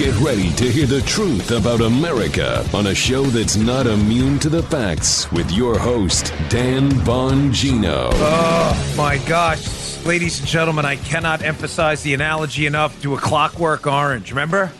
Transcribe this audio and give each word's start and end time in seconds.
Get 0.00 0.18
ready 0.20 0.50
to 0.52 0.64
hear 0.64 0.86
the 0.86 1.02
truth 1.02 1.50
about 1.50 1.82
America 1.82 2.66
on 2.72 2.86
a 2.86 2.94
show 2.94 3.22
that's 3.24 3.56
not 3.56 3.86
immune 3.86 4.38
to 4.38 4.48
the 4.48 4.62
facts 4.62 5.30
with 5.30 5.50
your 5.50 5.78
host, 5.78 6.32
Dan 6.48 6.90
Bongino. 6.90 8.08
Oh, 8.14 8.94
my 8.96 9.18
gosh. 9.28 10.02
Ladies 10.06 10.38
and 10.38 10.48
gentlemen, 10.48 10.86
I 10.86 10.96
cannot 10.96 11.42
emphasize 11.42 12.02
the 12.02 12.14
analogy 12.14 12.64
enough 12.64 12.98
to 13.02 13.14
a 13.14 13.18
clockwork 13.18 13.86
orange. 13.86 14.30
Remember? 14.30 14.72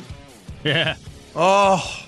Yeah. 0.64 0.96
Oh, 1.36 2.06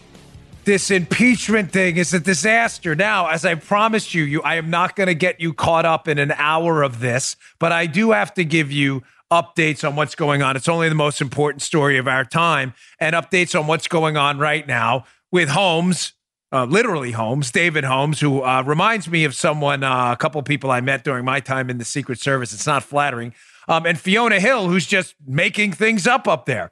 this 0.65 0.91
impeachment 0.91 1.71
thing 1.71 1.99
is 1.99 2.15
a 2.15 2.21
disaster. 2.21 2.95
Now, 2.95 3.27
as 3.27 3.45
I 3.45 3.57
promised 3.57 4.15
you, 4.15 4.23
you 4.23 4.41
I 4.41 4.55
am 4.55 4.71
not 4.71 4.97
going 4.97 5.09
to 5.09 5.15
get 5.15 5.39
you 5.39 5.53
caught 5.53 5.85
up 5.85 6.09
in 6.09 6.19
an 6.19 6.33
hour 6.33 6.83
of 6.83 7.01
this, 7.01 7.37
but 7.59 7.73
I 7.73 7.85
do 7.85 8.13
have 8.13 8.33
to 8.35 8.45
give 8.47 8.73
you 8.73 9.03
updates 9.33 9.87
on 9.89 9.97
what's 9.97 10.15
going 10.15 10.43
on. 10.43 10.57
It's 10.57 10.69
only 10.69 10.91
the 10.91 10.95
most 10.95 11.23
important 11.23 11.63
story 11.63 11.97
of 11.97 12.07
our 12.07 12.25
time, 12.25 12.75
and 13.01 13.17
updates 13.17 13.59
on 13.59 13.67
what's 13.67 13.89
going 13.89 14.17
on 14.17 14.39
right 14.39 14.67
now 14.67 15.07
with 15.31 15.49
Holmes, 15.49 16.13
uh, 16.53 16.67
literally 16.67 17.13
Holmes, 17.13 17.51
David 17.51 17.85
Holmes, 17.85 18.21
who 18.21 18.43
uh, 18.43 18.63
reminds 18.65 19.09
me 19.09 19.25
of 19.25 19.35
someone, 19.35 19.83
uh, 19.83 20.13
a 20.13 20.17
couple 20.17 20.43
people 20.43 20.71
I 20.71 20.83
met 20.83 21.03
during 21.03 21.25
my 21.25 21.41
time 21.41 21.71
in 21.71 21.79
the 21.79 21.85
Secret 21.85 22.21
Service. 22.21 22.53
It's 22.53 22.67
not 22.67 22.83
flattering. 22.83 23.33
Um, 23.69 23.87
and 23.87 23.99
Fiona 23.99 24.39
Hill, 24.39 24.69
who's 24.69 24.87
just 24.87 25.15
making 25.27 25.73
things 25.73 26.07
up 26.07 26.29
up 26.29 26.45
there. 26.45 26.71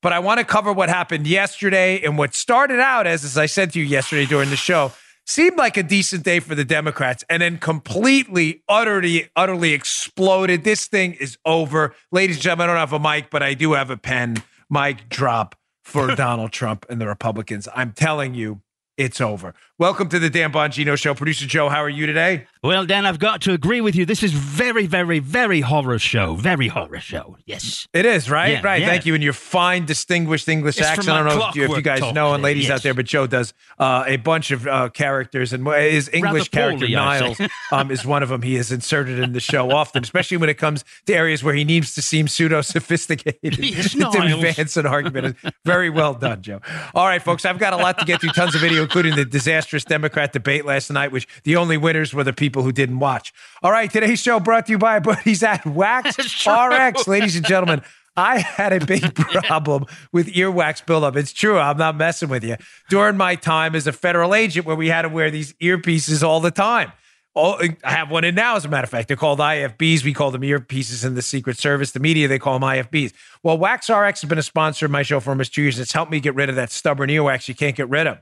But 0.00 0.14
I 0.14 0.20
want 0.20 0.38
to 0.38 0.44
cover 0.44 0.72
what 0.72 0.88
happened 0.88 1.26
yesterday 1.26 2.00
and 2.02 2.16
what 2.16 2.34
started 2.34 2.80
out 2.80 3.06
as, 3.06 3.24
as 3.24 3.36
I 3.36 3.46
said 3.46 3.72
to 3.72 3.80
you 3.80 3.84
yesterday 3.84 4.24
during 4.24 4.48
the 4.48 4.56
show, 4.56 4.92
seemed 5.28 5.58
like 5.58 5.76
a 5.76 5.82
decent 5.82 6.24
day 6.24 6.40
for 6.40 6.54
the 6.54 6.64
Democrats 6.64 7.22
and 7.28 7.42
then 7.42 7.58
completely, 7.58 8.62
utterly, 8.68 9.28
utterly 9.36 9.74
exploded. 9.74 10.64
This 10.64 10.86
thing 10.86 11.14
is 11.14 11.36
over. 11.44 11.94
Ladies 12.10 12.36
and 12.36 12.42
gentlemen, 12.42 12.70
I 12.70 12.72
don't 12.72 12.80
have 12.80 12.92
a 12.94 12.98
mic, 12.98 13.30
but 13.30 13.42
I 13.42 13.54
do 13.54 13.74
have 13.74 13.90
a 13.90 13.96
pen. 13.96 14.42
Mic 14.70 15.08
drop 15.08 15.54
for 15.84 16.14
Donald 16.14 16.52
Trump 16.52 16.86
and 16.88 17.00
the 17.00 17.06
Republicans. 17.06 17.68
I'm 17.74 17.92
telling 17.92 18.34
you, 18.34 18.62
it's 18.96 19.20
over. 19.20 19.54
Welcome 19.80 20.08
to 20.08 20.18
the 20.18 20.28
Dan 20.28 20.50
Bongino 20.50 20.98
Show. 20.98 21.14
Producer 21.14 21.46
Joe, 21.46 21.68
how 21.68 21.84
are 21.84 21.88
you 21.88 22.04
today? 22.06 22.48
Well, 22.64 22.84
Dan, 22.84 23.06
I've 23.06 23.20
got 23.20 23.42
to 23.42 23.52
agree 23.52 23.80
with 23.80 23.94
you. 23.94 24.04
This 24.04 24.24
is 24.24 24.32
very, 24.32 24.88
very, 24.88 25.20
very 25.20 25.60
horror 25.60 26.00
show. 26.00 26.34
Very 26.34 26.66
horror 26.66 26.98
show. 26.98 27.36
Yes. 27.46 27.86
It 27.92 28.04
is, 28.04 28.28
right? 28.28 28.54
Yeah, 28.54 28.62
right. 28.64 28.80
yeah. 28.80 28.88
Thank 28.88 29.06
you. 29.06 29.14
And 29.14 29.22
your 29.22 29.32
fine, 29.32 29.84
distinguished 29.84 30.48
English 30.48 30.78
It's 30.78 30.84
accent. 30.84 31.08
I 31.10 31.22
don't 31.22 31.38
know 31.38 31.48
if 31.48 31.54
you, 31.54 31.62
if 31.62 31.70
you 31.70 31.82
guys 31.82 32.00
know, 32.12 32.34
and 32.34 32.42
ladies 32.42 32.68
out 32.70 32.82
there, 32.82 32.92
but 32.92 33.06
Joe 33.06 33.28
does 33.28 33.54
uh, 33.78 34.02
a 34.08 34.16
bunch 34.16 34.50
of 34.50 34.66
uh, 34.66 34.88
characters, 34.88 35.52
and 35.52 35.64
his 35.68 36.10
English 36.12 36.48
character, 36.48 36.80
poorly, 36.80 36.94
Niles, 36.96 37.40
um, 37.70 37.92
is 37.92 38.04
one 38.04 38.24
of 38.24 38.30
them. 38.30 38.42
He 38.42 38.56
is 38.56 38.72
inserted 38.72 39.20
in 39.20 39.32
the 39.32 39.38
show 39.38 39.70
often, 39.70 40.02
especially 40.02 40.38
when 40.38 40.50
it 40.50 40.58
comes 40.58 40.84
to 41.06 41.14
areas 41.14 41.44
where 41.44 41.54
he 41.54 41.62
needs 41.62 41.94
to 41.94 42.02
seem 42.02 42.26
pseudo 42.26 42.62
sophisticated 42.62 43.58
Yes, 43.64 43.92
to 43.92 43.98
Niles. 43.98 44.42
advance 44.42 44.76
an 44.76 44.86
argument. 44.86 45.36
Very 45.64 45.88
well 45.88 46.14
done, 46.14 46.42
Joe. 46.42 46.60
All 46.96 47.06
right, 47.06 47.22
folks, 47.22 47.44
I've 47.44 47.60
got 47.60 47.74
a 47.74 47.76
lot 47.76 48.00
to 48.00 48.04
get 48.04 48.20
through, 48.20 48.30
tons 48.30 48.56
of 48.56 48.60
video, 48.60 48.82
including 48.82 49.14
the 49.14 49.24
disastrous 49.68 49.84
Democrat 49.84 50.32
debate 50.32 50.64
last 50.64 50.90
night, 50.90 51.12
which 51.12 51.28
the 51.44 51.56
only 51.56 51.76
winners 51.76 52.14
were 52.14 52.24
the 52.24 52.32
people 52.32 52.62
who 52.62 52.72
didn't 52.72 52.98
watch. 52.98 53.32
All 53.62 53.70
right, 53.70 53.90
today's 53.90 54.20
show 54.20 54.40
brought 54.40 54.66
to 54.66 54.72
you 54.72 54.78
by 54.78 54.98
Buddies 54.98 55.42
at 55.42 55.66
Wax 55.66 56.16
RX, 56.46 57.06
ladies 57.06 57.36
and 57.36 57.46
gentlemen. 57.46 57.82
I 58.16 58.38
had 58.38 58.72
a 58.72 58.84
big 58.84 59.14
problem 59.44 59.84
with 60.12 60.28
earwax 60.28 60.84
buildup. 60.84 61.16
It's 61.16 61.32
true. 61.32 61.58
I'm 61.58 61.76
not 61.76 61.96
messing 61.96 62.28
with 62.28 62.42
you. 62.42 62.56
During 62.88 63.16
my 63.16 63.36
time 63.36 63.76
as 63.76 63.86
a 63.86 63.92
federal 63.92 64.34
agent, 64.34 64.66
where 64.66 64.74
we 64.74 64.88
had 64.88 65.02
to 65.02 65.08
wear 65.08 65.30
these 65.30 65.52
earpieces 65.54 66.22
all 66.22 66.40
the 66.40 66.50
time. 66.50 66.90
All, 67.34 67.60
I 67.84 67.92
have 67.92 68.10
one 68.10 68.24
in 68.24 68.34
now, 68.34 68.56
as 68.56 68.64
a 68.64 68.68
matter 68.68 68.84
of 68.84 68.90
fact. 68.90 69.06
They're 69.06 69.16
called 69.16 69.38
IFBs. 69.38 70.02
We 70.02 70.12
call 70.12 70.32
them 70.32 70.40
earpieces 70.40 71.04
in 71.04 71.14
the 71.14 71.22
Secret 71.22 71.58
Service. 71.58 71.92
The 71.92 72.00
media, 72.00 72.26
they 72.26 72.40
call 72.40 72.58
them 72.58 72.68
IFBs. 72.68 73.12
Well, 73.44 73.56
Wax 73.56 73.88
RX 73.88 74.22
has 74.22 74.28
been 74.28 74.38
a 74.38 74.42
sponsor 74.42 74.86
of 74.86 74.90
my 74.90 75.02
show 75.02 75.20
for 75.20 75.30
almost 75.30 75.54
two 75.54 75.62
years. 75.62 75.78
It's 75.78 75.92
helped 75.92 76.10
me 76.10 76.18
get 76.18 76.34
rid 76.34 76.48
of 76.48 76.56
that 76.56 76.72
stubborn 76.72 77.10
earwax 77.10 77.46
you 77.46 77.54
can't 77.54 77.76
get 77.76 77.88
rid 77.88 78.08
of. 78.08 78.18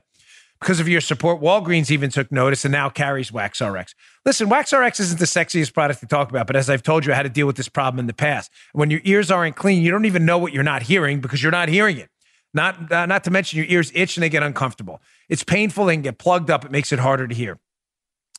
Because 0.59 0.79
of 0.79 0.87
your 0.87 1.01
support, 1.01 1.39
Walgreens 1.39 1.91
even 1.91 2.09
took 2.09 2.31
notice 2.31 2.65
and 2.65 2.71
now 2.71 2.89
carries 2.89 3.31
Wax 3.31 3.61
RX. 3.61 3.93
Listen, 4.25 4.49
Wax 4.49 4.73
RX 4.73 4.99
isn't 4.99 5.19
the 5.19 5.25
sexiest 5.25 5.73
product 5.73 5.99
to 5.99 6.07
talk 6.07 6.29
about, 6.29 6.47
but 6.47 6.55
as 6.55 6.69
I've 6.69 6.81
told 6.81 7.05
you, 7.05 7.13
I 7.13 7.15
had 7.15 7.23
to 7.23 7.29
deal 7.29 7.45
with 7.45 7.57
this 7.57 7.69
problem 7.69 7.99
in 7.99 8.07
the 8.07 8.13
past. 8.13 8.51
When 8.73 8.89
your 8.89 9.01
ears 9.03 9.29
aren't 9.29 9.55
clean, 9.55 9.83
you 9.83 9.91
don't 9.91 10.05
even 10.05 10.25
know 10.25 10.37
what 10.37 10.53
you're 10.53 10.63
not 10.63 10.83
hearing 10.83 11.21
because 11.21 11.43
you're 11.43 11.51
not 11.51 11.69
hearing 11.69 11.97
it. 11.97 12.09
Not, 12.53 12.91
uh, 12.91 13.05
not 13.05 13.23
to 13.25 13.31
mention 13.31 13.57
your 13.57 13.67
ears 13.67 13.91
itch 13.93 14.17
and 14.17 14.23
they 14.23 14.29
get 14.29 14.41
uncomfortable. 14.41 14.99
It's 15.29 15.43
painful, 15.43 15.85
they 15.85 15.97
get 15.97 16.17
plugged 16.17 16.49
up, 16.49 16.65
it 16.65 16.71
makes 16.71 16.91
it 16.91 16.99
harder 16.99 17.27
to 17.27 17.35
hear. 17.35 17.59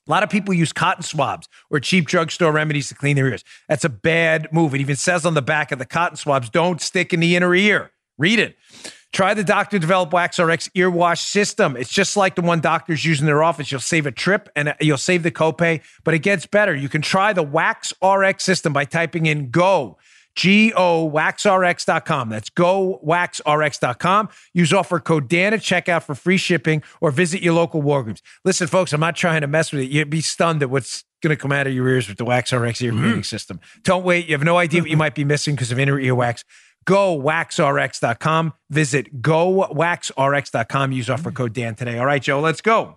A 0.08 0.10
lot 0.10 0.22
of 0.22 0.30
people 0.30 0.54
use 0.54 0.72
cotton 0.72 1.02
swabs 1.02 1.48
or 1.70 1.78
cheap 1.78 2.06
drugstore 2.06 2.50
remedies 2.50 2.88
to 2.88 2.94
clean 2.94 3.14
their 3.14 3.28
ears. 3.28 3.44
That's 3.68 3.84
a 3.84 3.90
bad 3.90 4.48
move. 4.52 4.74
It 4.74 4.80
even 4.80 4.96
says 4.96 5.26
on 5.26 5.34
the 5.34 5.42
back 5.42 5.70
of 5.70 5.78
the 5.78 5.84
cotton 5.84 6.16
swabs, 6.16 6.48
don't 6.48 6.80
stick 6.80 7.12
in 7.12 7.20
the 7.20 7.36
inner 7.36 7.54
ear. 7.54 7.92
Read 8.16 8.38
it. 8.38 8.56
Try 9.12 9.32
the 9.32 9.44
doctor 9.44 9.78
developed 9.78 10.12
Wax 10.12 10.38
RX 10.38 10.70
ear 10.74 10.90
wash 10.90 11.22
system. 11.22 11.76
It's 11.76 11.90
just 11.90 12.16
like 12.16 12.34
the 12.34 12.42
one 12.42 12.60
doctors 12.60 13.04
use 13.04 13.20
in 13.20 13.26
their 13.26 13.42
office. 13.42 13.72
You'll 13.72 13.80
save 13.80 14.06
a 14.06 14.12
trip 14.12 14.50
and 14.54 14.68
uh, 14.68 14.74
you'll 14.80 14.98
save 14.98 15.22
the 15.22 15.30
copay, 15.30 15.80
but 16.04 16.12
it 16.14 16.18
gets 16.18 16.44
better. 16.44 16.74
You 16.74 16.88
can 16.88 17.00
try 17.00 17.32
the 17.32 17.42
Wax 17.42 17.92
RX 18.04 18.44
system 18.44 18.72
by 18.72 18.84
typing 18.84 19.26
in 19.26 19.50
GO. 19.50 19.96
G-O 20.36 21.10
waxrx.com. 21.12 22.28
That's 22.28 22.50
go 22.50 23.00
waxrx.com. 23.04 24.28
Use 24.54 24.72
offer 24.72 25.00
code 25.00 25.28
Dan 25.28 25.52
at 25.52 25.60
checkout 25.60 26.04
for 26.04 26.14
free 26.14 26.36
shipping 26.36 26.84
or 27.00 27.10
visit 27.10 27.42
your 27.42 27.54
local 27.54 27.82
Walgreens. 27.82 28.20
Listen, 28.44 28.68
folks, 28.68 28.92
I'm 28.92 29.00
not 29.00 29.16
trying 29.16 29.40
to 29.40 29.48
mess 29.48 29.72
with 29.72 29.82
it. 29.82 29.90
You'd 29.90 30.10
be 30.10 30.20
stunned 30.20 30.62
at 30.62 30.70
what's 30.70 31.02
going 31.22 31.36
to 31.36 31.40
come 31.40 31.50
out 31.50 31.66
of 31.66 31.72
your 31.72 31.88
ears 31.88 32.08
with 32.08 32.18
the 32.18 32.24
Wax 32.24 32.52
RX 32.52 32.80
ear 32.80 32.92
mm-hmm. 32.92 33.02
cleaning 33.02 33.22
system. 33.24 33.58
Don't 33.82 34.04
wait. 34.04 34.26
You 34.26 34.34
have 34.34 34.44
no 34.44 34.58
idea 34.58 34.80
what 34.80 34.90
you 34.90 34.94
mm-hmm. 34.94 34.98
might 35.00 35.14
be 35.16 35.24
missing 35.24 35.56
because 35.56 35.72
of 35.72 35.78
inner 35.80 36.00
earwax. 36.00 36.44
Go 36.88 37.20
waxrx.com. 37.20 38.54
Visit 38.70 39.20
gowaxrx.com. 39.20 40.92
Use 40.92 41.10
offer 41.10 41.30
code 41.30 41.52
Dan 41.52 41.74
today. 41.74 41.98
All 41.98 42.06
right, 42.06 42.22
Joe, 42.22 42.40
let's 42.40 42.62
go. 42.62 42.94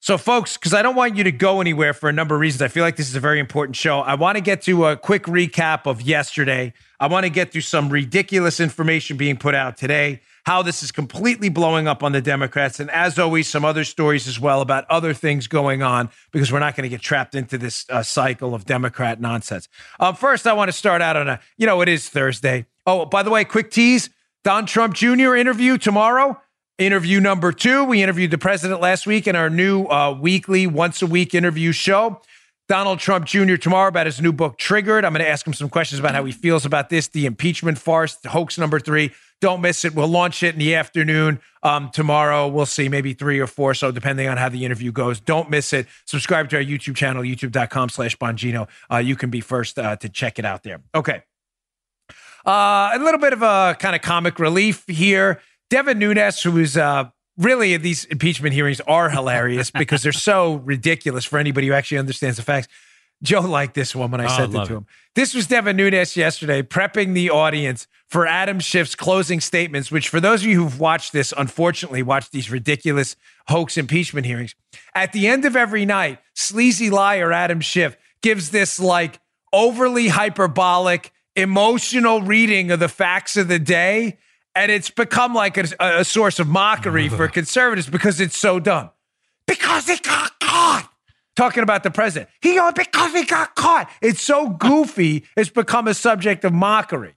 So, 0.00 0.18
folks, 0.18 0.58
because 0.58 0.74
I 0.74 0.82
don't 0.82 0.94
want 0.94 1.16
you 1.16 1.24
to 1.24 1.32
go 1.32 1.62
anywhere 1.62 1.94
for 1.94 2.10
a 2.10 2.12
number 2.12 2.34
of 2.34 2.42
reasons, 2.42 2.60
I 2.60 2.68
feel 2.68 2.84
like 2.84 2.96
this 2.96 3.08
is 3.08 3.14
a 3.14 3.20
very 3.20 3.40
important 3.40 3.76
show. 3.76 4.00
I 4.00 4.14
want 4.14 4.36
to 4.36 4.42
get 4.42 4.60
to 4.62 4.84
a 4.84 4.96
quick 4.96 5.22
recap 5.22 5.86
of 5.86 6.02
yesterday. 6.02 6.74
I 7.00 7.06
want 7.06 7.24
to 7.24 7.30
get 7.30 7.50
through 7.50 7.62
some 7.62 7.88
ridiculous 7.88 8.60
information 8.60 9.16
being 9.16 9.38
put 9.38 9.54
out 9.54 9.78
today, 9.78 10.20
how 10.44 10.62
this 10.62 10.82
is 10.82 10.90
completely 10.90 11.48
blowing 11.48 11.86
up 11.86 12.02
on 12.02 12.12
the 12.12 12.20
Democrats, 12.20 12.80
and 12.80 12.90
as 12.90 13.18
always, 13.18 13.48
some 13.48 13.64
other 13.64 13.84
stories 13.84 14.26
as 14.26 14.40
well 14.40 14.60
about 14.60 14.84
other 14.90 15.14
things 15.14 15.46
going 15.46 15.82
on 15.82 16.10
because 16.32 16.52
we're 16.52 16.58
not 16.58 16.74
going 16.74 16.82
to 16.82 16.88
get 16.88 17.00
trapped 17.00 17.34
into 17.34 17.56
this 17.56 17.86
uh, 17.88 18.02
cycle 18.02 18.54
of 18.54 18.64
Democrat 18.64 19.20
nonsense. 19.20 19.68
Um, 20.00 20.16
first, 20.16 20.46
I 20.46 20.52
want 20.52 20.68
to 20.68 20.72
start 20.72 21.00
out 21.00 21.16
on 21.16 21.28
a, 21.28 21.40
you 21.56 21.66
know, 21.66 21.80
it 21.80 21.88
is 21.88 22.08
Thursday. 22.08 22.66
Oh, 22.86 23.04
by 23.04 23.22
the 23.22 23.30
way, 23.30 23.44
quick 23.44 23.70
tease 23.70 24.10
Don 24.44 24.66
Trump 24.66 24.94
Jr. 24.94 25.36
interview 25.36 25.78
tomorrow. 25.78 26.40
Interview 26.78 27.20
number 27.20 27.52
two. 27.52 27.84
We 27.84 28.02
interviewed 28.02 28.32
the 28.32 28.38
president 28.38 28.80
last 28.80 29.06
week 29.06 29.28
in 29.28 29.36
our 29.36 29.48
new 29.48 29.84
uh, 29.84 30.18
weekly, 30.18 30.66
once 30.66 31.02
a 31.02 31.06
week 31.06 31.34
interview 31.34 31.70
show. 31.70 32.20
Donald 32.68 32.98
Trump 33.00 33.26
Jr. 33.26 33.56
tomorrow 33.56 33.88
about 33.88 34.06
his 34.06 34.20
new 34.20 34.32
book, 34.32 34.56
Triggered. 34.58 35.04
I'm 35.04 35.12
going 35.12 35.24
to 35.24 35.28
ask 35.28 35.46
him 35.46 35.52
some 35.52 35.68
questions 35.68 35.98
about 35.98 36.14
how 36.14 36.24
he 36.24 36.32
feels 36.32 36.64
about 36.64 36.88
this, 36.88 37.08
the 37.08 37.26
impeachment 37.26 37.78
farce, 37.78 38.16
hoax 38.24 38.58
number 38.58 38.80
three. 38.80 39.12
Don't 39.40 39.60
miss 39.60 39.84
it. 39.84 39.94
We'll 39.94 40.08
launch 40.08 40.44
it 40.44 40.54
in 40.54 40.60
the 40.60 40.76
afternoon 40.76 41.40
um, 41.64 41.90
tomorrow. 41.90 42.46
We'll 42.46 42.64
see, 42.64 42.88
maybe 42.88 43.12
three 43.12 43.40
or 43.40 43.48
four. 43.48 43.74
So 43.74 43.90
depending 43.90 44.28
on 44.28 44.36
how 44.36 44.48
the 44.48 44.64
interview 44.64 44.92
goes, 44.92 45.18
don't 45.18 45.50
miss 45.50 45.72
it. 45.72 45.88
Subscribe 46.04 46.48
to 46.50 46.56
our 46.56 46.62
YouTube 46.62 46.94
channel, 46.94 47.24
youtube.com 47.24 47.88
slash 47.88 48.16
Bongino. 48.16 48.68
Uh, 48.90 48.98
you 48.98 49.16
can 49.16 49.30
be 49.30 49.40
first 49.40 49.80
uh, 49.80 49.96
to 49.96 50.08
check 50.08 50.38
it 50.38 50.44
out 50.44 50.62
there. 50.62 50.80
Okay. 50.94 51.22
Uh, 52.46 52.90
a 52.94 52.98
little 53.00 53.20
bit 53.20 53.32
of 53.32 53.42
a 53.42 53.76
kind 53.78 53.96
of 53.96 54.02
comic 54.02 54.38
relief 54.38 54.84
here. 54.86 55.40
Devin 55.70 55.98
Nunes, 55.98 56.40
who 56.40 56.58
is 56.58 56.76
uh, 56.76 57.10
really 57.38 57.76
these 57.76 58.04
impeachment 58.06 58.54
hearings 58.54 58.80
are 58.86 59.10
hilarious 59.10 59.70
because 59.82 60.02
they're 60.02 60.12
so 60.12 60.54
ridiculous 60.56 61.24
for 61.24 61.38
anybody 61.38 61.66
who 61.68 61.72
actually 61.72 61.98
understands 61.98 62.36
the 62.36 62.42
facts. 62.42 62.68
Joe 63.22 63.40
liked 63.40 63.74
this 63.74 63.94
one 63.94 64.10
when 64.10 64.20
I 64.20 64.24
Oh, 64.24 64.36
sent 64.36 64.52
it 64.54 64.56
to 64.56 64.62
it. 64.62 64.76
him. 64.78 64.86
This 65.14 65.32
was 65.32 65.46
Devin 65.46 65.76
Nunes 65.76 66.16
yesterday 66.16 66.62
prepping 66.62 67.14
the 67.14 67.30
audience 67.30 67.86
for 68.08 68.26
Adam 68.26 68.58
Schiff's 68.58 68.94
closing 68.96 69.40
statements, 69.40 69.92
which, 69.92 70.08
for 70.08 70.18
those 70.20 70.42
of 70.42 70.48
you 70.48 70.60
who've 70.60 70.80
watched 70.80 71.12
this, 71.12 71.32
unfortunately, 71.36 72.02
watched 72.02 72.32
these 72.32 72.50
ridiculous 72.50 73.14
hoax 73.46 73.76
impeachment 73.78 74.26
hearings. 74.26 74.54
At 74.94 75.12
the 75.12 75.28
end 75.28 75.44
of 75.44 75.54
every 75.54 75.84
night, 75.86 76.18
sleazy 76.34 76.90
liar 76.90 77.32
Adam 77.32 77.60
Schiff 77.60 77.96
gives 78.22 78.50
this 78.50 78.80
like 78.80 79.20
overly 79.52 80.08
hyperbolic, 80.08 81.12
emotional 81.36 82.22
reading 82.22 82.70
of 82.70 82.80
the 82.80 82.88
facts 82.88 83.36
of 83.36 83.46
the 83.48 83.58
day. 83.60 84.18
And 84.54 84.70
it's 84.70 84.90
become 84.90 85.34
like 85.34 85.56
a, 85.56 85.66
a 85.80 86.04
source 86.04 86.38
of 86.38 86.48
mockery 86.48 87.08
for 87.08 87.26
conservatives 87.40 87.88
because 87.88 88.20
it's 88.20 88.36
so 88.36 88.60
dumb. 88.60 88.90
Because 89.46 89.86
he 89.86 89.96
got 89.98 90.38
caught. 90.40 90.88
Talking 91.34 91.62
about 91.62 91.82
the 91.82 91.90
president. 91.90 92.30
He 92.42 92.56
got 92.56 92.74
because 92.74 93.12
he 93.14 93.24
got 93.24 93.54
caught. 93.54 93.90
It's 94.02 94.22
so 94.22 94.50
goofy, 94.50 95.24
it's 95.36 95.48
become 95.48 95.88
a 95.88 95.94
subject 95.94 96.44
of 96.44 96.52
mockery. 96.52 97.14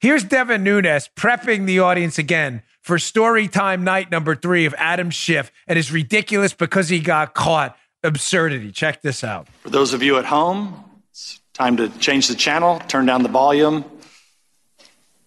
Here's 0.00 0.24
Devin 0.24 0.64
Nunes 0.64 1.10
prepping 1.14 1.66
the 1.66 1.80
audience 1.80 2.18
again 2.18 2.62
for 2.80 2.98
story 2.98 3.46
time 3.46 3.84
night 3.84 4.10
number 4.10 4.34
three 4.34 4.64
of 4.64 4.74
Adam 4.78 5.10
Schiff 5.10 5.52
and 5.66 5.76
his 5.76 5.92
ridiculous 5.92 6.54
because 6.54 6.88
he 6.88 7.00
got 7.00 7.34
caught 7.34 7.76
absurdity. 8.02 8.72
Check 8.72 9.02
this 9.02 9.22
out. 9.22 9.48
For 9.62 9.68
those 9.68 9.92
of 9.92 10.02
you 10.02 10.16
at 10.16 10.24
home, 10.24 10.82
it's 11.10 11.40
time 11.52 11.76
to 11.76 11.90
change 11.98 12.28
the 12.28 12.34
channel, 12.34 12.80
turn 12.88 13.04
down 13.04 13.22
the 13.22 13.28
volume, 13.28 13.84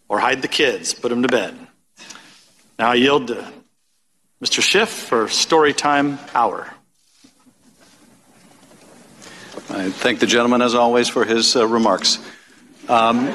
or 0.09 0.19
hide 0.19 0.41
the 0.41 0.47
kids, 0.47 0.93
put 0.93 1.09
them 1.09 1.21
to 1.23 1.27
bed. 1.29 1.55
Now 2.79 2.91
I 2.91 2.95
yield 2.95 3.27
to 3.27 3.51
Mr. 4.43 4.61
Schiff 4.61 4.89
for 4.89 5.27
story 5.29 5.73
time 5.73 6.19
hour. 6.33 6.73
I 9.69 9.89
thank 9.89 10.19
the 10.19 10.25
gentleman, 10.27 10.61
as 10.61 10.75
always, 10.75 11.07
for 11.07 11.23
his 11.25 11.55
uh, 11.55 11.65
remarks. 11.67 12.17
Um, 12.89 13.29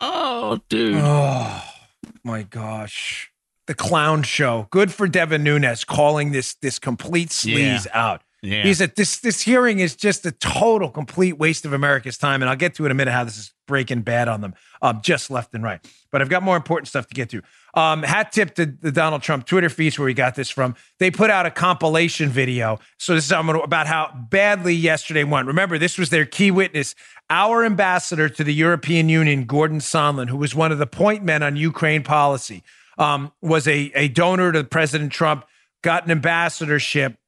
oh, 0.00 0.60
dude. 0.68 0.96
Oh, 0.98 1.62
my 2.24 2.42
gosh. 2.42 3.30
The 3.66 3.74
clown 3.74 4.22
show. 4.22 4.66
Good 4.70 4.92
for 4.92 5.06
Devin 5.08 5.42
Nunes 5.42 5.84
calling 5.84 6.32
this 6.32 6.54
this 6.54 6.78
complete 6.78 7.28
sleaze 7.28 7.84
Yeah. 7.86 7.90
out. 7.92 8.22
Yeah. 8.42 8.62
He's 8.62 8.80
at 8.80 8.94
this 8.94 9.18
this 9.18 9.42
hearing 9.42 9.80
is 9.80 9.96
just 9.96 10.24
a 10.24 10.30
total 10.30 10.90
complete 10.90 11.38
waste 11.38 11.64
of 11.64 11.72
America's 11.72 12.16
time. 12.16 12.40
And 12.40 12.48
I'll 12.48 12.56
get 12.56 12.74
to 12.74 12.84
in 12.84 12.92
a 12.92 12.94
minute 12.94 13.12
how 13.12 13.24
this 13.24 13.36
is 13.36 13.52
breaking 13.66 14.02
bad 14.02 14.28
on 14.28 14.40
them, 14.40 14.54
um, 14.80 15.00
just 15.02 15.30
left 15.30 15.54
and 15.54 15.64
right. 15.64 15.80
But 16.10 16.22
I've 16.22 16.28
got 16.28 16.42
more 16.42 16.56
important 16.56 16.88
stuff 16.88 17.06
to 17.08 17.14
get 17.14 17.30
to. 17.30 17.42
Um, 17.74 18.02
hat 18.02 18.32
tip 18.32 18.54
to 18.54 18.66
the 18.66 18.90
Donald 18.90 19.22
Trump 19.22 19.44
Twitter 19.44 19.68
feeds 19.68 19.98
where 19.98 20.06
we 20.06 20.14
got 20.14 20.34
this 20.34 20.50
from. 20.50 20.74
They 20.98 21.10
put 21.10 21.30
out 21.30 21.46
a 21.46 21.50
compilation 21.50 22.30
video. 22.30 22.78
So 22.96 23.14
this 23.14 23.26
is 23.26 23.32
about 23.32 23.86
how 23.86 24.12
badly 24.30 24.74
yesterday 24.74 25.24
went. 25.24 25.46
Remember, 25.46 25.78
this 25.78 25.98
was 25.98 26.10
their 26.10 26.24
key 26.24 26.50
witness, 26.50 26.94
our 27.30 27.64
ambassador 27.64 28.28
to 28.28 28.42
the 28.42 28.54
European 28.54 29.08
Union, 29.08 29.44
Gordon 29.44 29.80
Sondland, 29.80 30.30
who 30.30 30.38
was 30.38 30.54
one 30.54 30.72
of 30.72 30.78
the 30.78 30.86
point 30.86 31.24
men 31.24 31.42
on 31.42 31.56
Ukraine 31.56 32.02
policy, 32.02 32.62
um, 32.96 33.32
was 33.42 33.68
a, 33.68 33.92
a 33.94 34.08
donor 34.08 34.50
to 34.52 34.64
President 34.64 35.12
Trump, 35.12 35.44
got 35.82 36.04
an 36.04 36.10
ambassadorship 36.10 37.18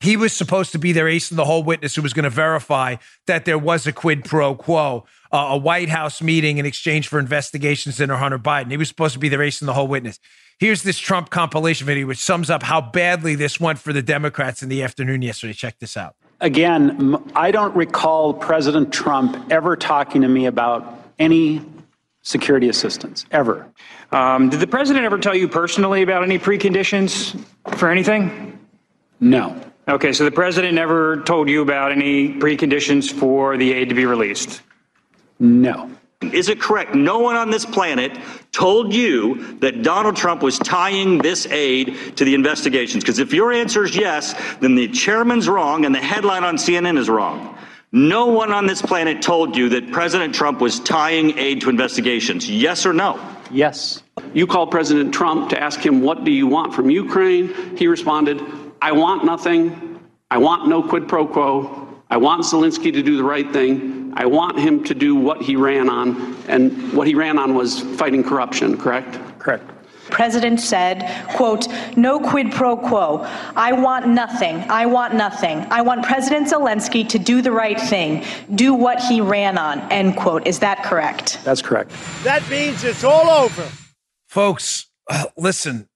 he 0.00 0.16
was 0.16 0.32
supposed 0.32 0.72
to 0.72 0.78
be 0.78 0.92
their 0.92 1.08
ace 1.08 1.30
in 1.30 1.36
the 1.36 1.44
hole 1.44 1.62
witness 1.62 1.94
who 1.94 2.02
was 2.02 2.12
going 2.12 2.24
to 2.24 2.30
verify 2.30 2.96
that 3.26 3.44
there 3.44 3.58
was 3.58 3.86
a 3.86 3.92
quid 3.92 4.24
pro 4.24 4.54
quo, 4.54 5.04
uh, 5.32 5.48
a 5.50 5.56
White 5.56 5.88
House 5.88 6.22
meeting 6.22 6.58
in 6.58 6.66
exchange 6.66 7.08
for 7.08 7.18
investigations 7.18 8.00
into 8.00 8.16
Hunter 8.16 8.38
Biden. 8.38 8.70
He 8.70 8.76
was 8.76 8.88
supposed 8.88 9.14
to 9.14 9.18
be 9.18 9.28
their 9.28 9.42
ace 9.42 9.60
in 9.60 9.66
the 9.66 9.74
hole 9.74 9.88
witness. 9.88 10.18
Here's 10.58 10.82
this 10.82 10.98
Trump 10.98 11.30
compilation 11.30 11.86
video, 11.86 12.06
which 12.06 12.18
sums 12.18 12.50
up 12.50 12.62
how 12.62 12.80
badly 12.80 13.34
this 13.34 13.60
went 13.60 13.78
for 13.78 13.92
the 13.92 14.02
Democrats 14.02 14.62
in 14.62 14.68
the 14.68 14.82
afternoon 14.82 15.22
yesterday. 15.22 15.52
Check 15.52 15.78
this 15.78 15.96
out. 15.96 16.16
Again, 16.40 17.16
I 17.34 17.50
don't 17.50 17.74
recall 17.74 18.34
President 18.34 18.92
Trump 18.92 19.36
ever 19.50 19.76
talking 19.76 20.22
to 20.22 20.28
me 20.28 20.46
about 20.46 21.04
any 21.18 21.60
security 22.22 22.68
assistance, 22.68 23.24
ever. 23.30 23.66
Um, 24.12 24.48
did 24.48 24.60
the 24.60 24.66
president 24.66 25.04
ever 25.04 25.18
tell 25.18 25.34
you 25.34 25.48
personally 25.48 26.02
about 26.02 26.22
any 26.22 26.38
preconditions 26.38 27.40
for 27.76 27.90
anything? 27.90 28.58
No. 29.20 29.60
Okay, 29.88 30.12
so 30.12 30.24
the 30.24 30.30
president 30.30 30.74
never 30.74 31.22
told 31.22 31.48
you 31.48 31.62
about 31.62 31.92
any 31.92 32.34
preconditions 32.34 33.10
for 33.10 33.56
the 33.56 33.72
aid 33.72 33.88
to 33.88 33.94
be 33.94 34.04
released. 34.04 34.60
No. 35.38 35.90
Is 36.20 36.50
it 36.50 36.60
correct? 36.60 36.94
No 36.94 37.20
one 37.20 37.36
on 37.36 37.50
this 37.50 37.64
planet 37.64 38.18
told 38.52 38.92
you 38.92 39.56
that 39.60 39.82
Donald 39.82 40.14
Trump 40.14 40.42
was 40.42 40.58
tying 40.58 41.18
this 41.18 41.46
aid 41.46 41.96
to 42.16 42.24
the 42.26 42.34
investigations. 42.34 43.02
Because 43.02 43.18
if 43.18 43.32
your 43.32 43.50
answer 43.50 43.84
is 43.84 43.96
yes, 43.96 44.34
then 44.60 44.74
the 44.74 44.88
chairman's 44.88 45.48
wrong 45.48 45.86
and 45.86 45.94
the 45.94 46.00
headline 46.00 46.44
on 46.44 46.56
CNN 46.56 46.98
is 46.98 47.08
wrong. 47.08 47.56
No 47.90 48.26
one 48.26 48.52
on 48.52 48.66
this 48.66 48.82
planet 48.82 49.22
told 49.22 49.56
you 49.56 49.70
that 49.70 49.90
President 49.90 50.34
Trump 50.34 50.60
was 50.60 50.80
tying 50.80 51.38
aid 51.38 51.62
to 51.62 51.70
investigations. 51.70 52.50
Yes 52.50 52.84
or 52.84 52.92
no? 52.92 53.18
Yes. 53.50 54.02
You 54.34 54.46
called 54.46 54.70
President 54.70 55.14
Trump 55.14 55.48
to 55.50 55.62
ask 55.62 55.80
him, 55.80 56.02
What 56.02 56.24
do 56.24 56.30
you 56.30 56.46
want 56.46 56.74
from 56.74 56.90
Ukraine? 56.90 57.76
He 57.78 57.86
responded, 57.86 58.42
I 58.80 58.92
want 58.92 59.24
nothing. 59.24 60.00
I 60.30 60.38
want 60.38 60.68
no 60.68 60.82
quid 60.82 61.08
pro 61.08 61.26
quo. 61.26 61.88
I 62.10 62.16
want 62.16 62.42
Zelensky 62.42 62.92
to 62.92 63.02
do 63.02 63.16
the 63.16 63.24
right 63.24 63.50
thing. 63.52 64.12
I 64.16 64.26
want 64.26 64.58
him 64.58 64.82
to 64.84 64.94
do 64.94 65.14
what 65.14 65.42
he 65.42 65.56
ran 65.56 65.88
on. 65.88 66.36
And 66.48 66.92
what 66.92 67.06
he 67.06 67.14
ran 67.14 67.38
on 67.38 67.54
was 67.54 67.80
fighting 67.96 68.22
corruption, 68.22 68.76
correct? 68.76 69.18
Correct. 69.38 69.64
President 70.10 70.58
said, 70.58 71.26
quote, 71.34 71.68
no 71.96 72.18
quid 72.18 72.50
pro 72.50 72.76
quo. 72.76 73.26
I 73.56 73.72
want 73.72 74.08
nothing. 74.08 74.56
I 74.68 74.86
want 74.86 75.14
nothing. 75.14 75.66
I 75.70 75.82
want 75.82 76.04
President 76.04 76.48
Zelensky 76.48 77.06
to 77.10 77.18
do 77.18 77.42
the 77.42 77.52
right 77.52 77.78
thing, 77.78 78.24
do 78.54 78.72
what 78.72 79.00
he 79.00 79.20
ran 79.20 79.58
on, 79.58 79.80
end 79.92 80.16
quote. 80.16 80.46
Is 80.46 80.58
that 80.60 80.82
correct? 80.82 81.40
That's 81.44 81.60
correct. 81.60 81.92
That 82.24 82.48
means 82.48 82.84
it's 82.84 83.04
all 83.04 83.28
over. 83.28 83.68
Folks, 84.28 84.86
uh, 85.10 85.24
listen, 85.36 85.88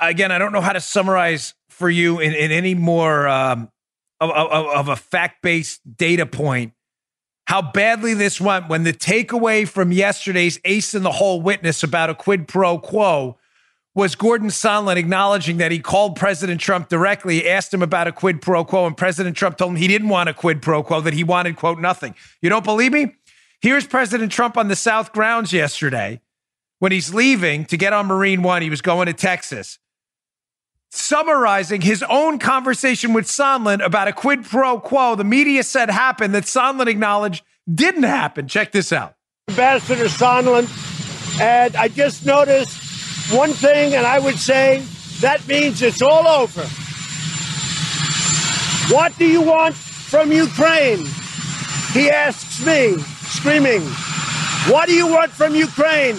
again, 0.00 0.30
I 0.30 0.38
don't 0.38 0.52
know 0.52 0.60
how 0.60 0.72
to 0.72 0.80
summarize 0.80 1.54
for 1.80 1.90
you 1.90 2.20
in, 2.20 2.32
in 2.34 2.52
any 2.52 2.76
more 2.76 3.26
um, 3.26 3.68
of, 4.20 4.30
of, 4.30 4.66
of 4.66 4.88
a 4.88 4.96
fact 4.96 5.42
based 5.42 5.80
data 5.96 6.26
point 6.26 6.72
how 7.46 7.60
badly 7.60 8.14
this 8.14 8.40
went 8.40 8.68
when 8.68 8.84
the 8.84 8.92
takeaway 8.92 9.66
from 9.66 9.90
yesterday's 9.90 10.60
ace 10.64 10.94
in 10.94 11.02
the 11.02 11.10
hole 11.10 11.42
witness 11.42 11.82
about 11.82 12.08
a 12.08 12.14
quid 12.14 12.46
pro 12.46 12.78
quo 12.78 13.36
was 13.94 14.14
Gordon 14.14 14.50
Sondland 14.50 14.98
acknowledging 14.98 15.56
that 15.56 15.72
he 15.72 15.80
called 15.80 16.14
President 16.14 16.60
Trump 16.60 16.88
directly, 16.88 17.48
asked 17.48 17.74
him 17.74 17.82
about 17.82 18.06
a 18.06 18.12
quid 18.12 18.40
pro 18.40 18.64
quo, 18.64 18.86
and 18.86 18.96
President 18.96 19.36
Trump 19.36 19.56
told 19.56 19.72
him 19.72 19.76
he 19.78 19.88
didn't 19.88 20.08
want 20.10 20.28
a 20.28 20.34
quid 20.34 20.62
pro 20.62 20.82
quo, 20.84 21.00
that 21.00 21.12
he 21.12 21.24
wanted, 21.24 21.56
quote, 21.56 21.80
nothing. 21.80 22.14
You 22.40 22.50
don't 22.50 22.64
believe 22.64 22.92
me? 22.92 23.16
Here's 23.60 23.86
President 23.86 24.30
Trump 24.30 24.56
on 24.56 24.68
the 24.68 24.76
South 24.76 25.12
grounds 25.12 25.52
yesterday 25.52 26.20
when 26.78 26.92
he's 26.92 27.12
leaving 27.12 27.64
to 27.64 27.76
get 27.76 27.92
on 27.92 28.06
Marine 28.06 28.42
One. 28.42 28.62
He 28.62 28.70
was 28.70 28.80
going 28.80 29.06
to 29.06 29.12
Texas, 29.12 29.80
summarizing 30.90 31.80
his 31.80 32.04
own 32.08 32.38
conversation 32.38 33.12
with 33.12 33.26
Sondland 33.26 33.84
about 33.84 34.08
a 34.08 34.12
quid 34.12 34.44
pro 34.44 34.78
quo 34.78 35.14
the 35.14 35.24
media 35.24 35.62
said 35.62 35.90
happened 35.90 36.34
that 36.34 36.44
Sondland 36.44 36.88
acknowledged 36.88 37.44
didn't 37.72 38.02
happen. 38.02 38.48
Check 38.48 38.72
this 38.72 38.92
out. 38.92 39.14
Ambassador 39.48 40.06
Sondland, 40.06 40.68
and 41.40 41.76
I 41.76 41.88
just 41.88 42.26
noticed 42.26 43.32
one 43.32 43.50
thing, 43.50 43.94
and 43.94 44.06
I 44.06 44.18
would 44.18 44.38
say 44.38 44.82
that 45.20 45.46
means 45.46 45.82
it's 45.82 46.02
all 46.02 46.26
over. 46.26 46.62
What 48.92 49.16
do 49.18 49.26
you 49.26 49.40
want 49.40 49.74
from 49.74 50.32
Ukraine? 50.32 51.06
He 51.92 52.10
asks 52.10 52.64
me, 52.66 52.98
screaming, 53.28 53.82
What 54.72 54.86
do 54.86 54.94
you 54.94 55.06
want 55.06 55.30
from 55.30 55.54
Ukraine? 55.54 56.16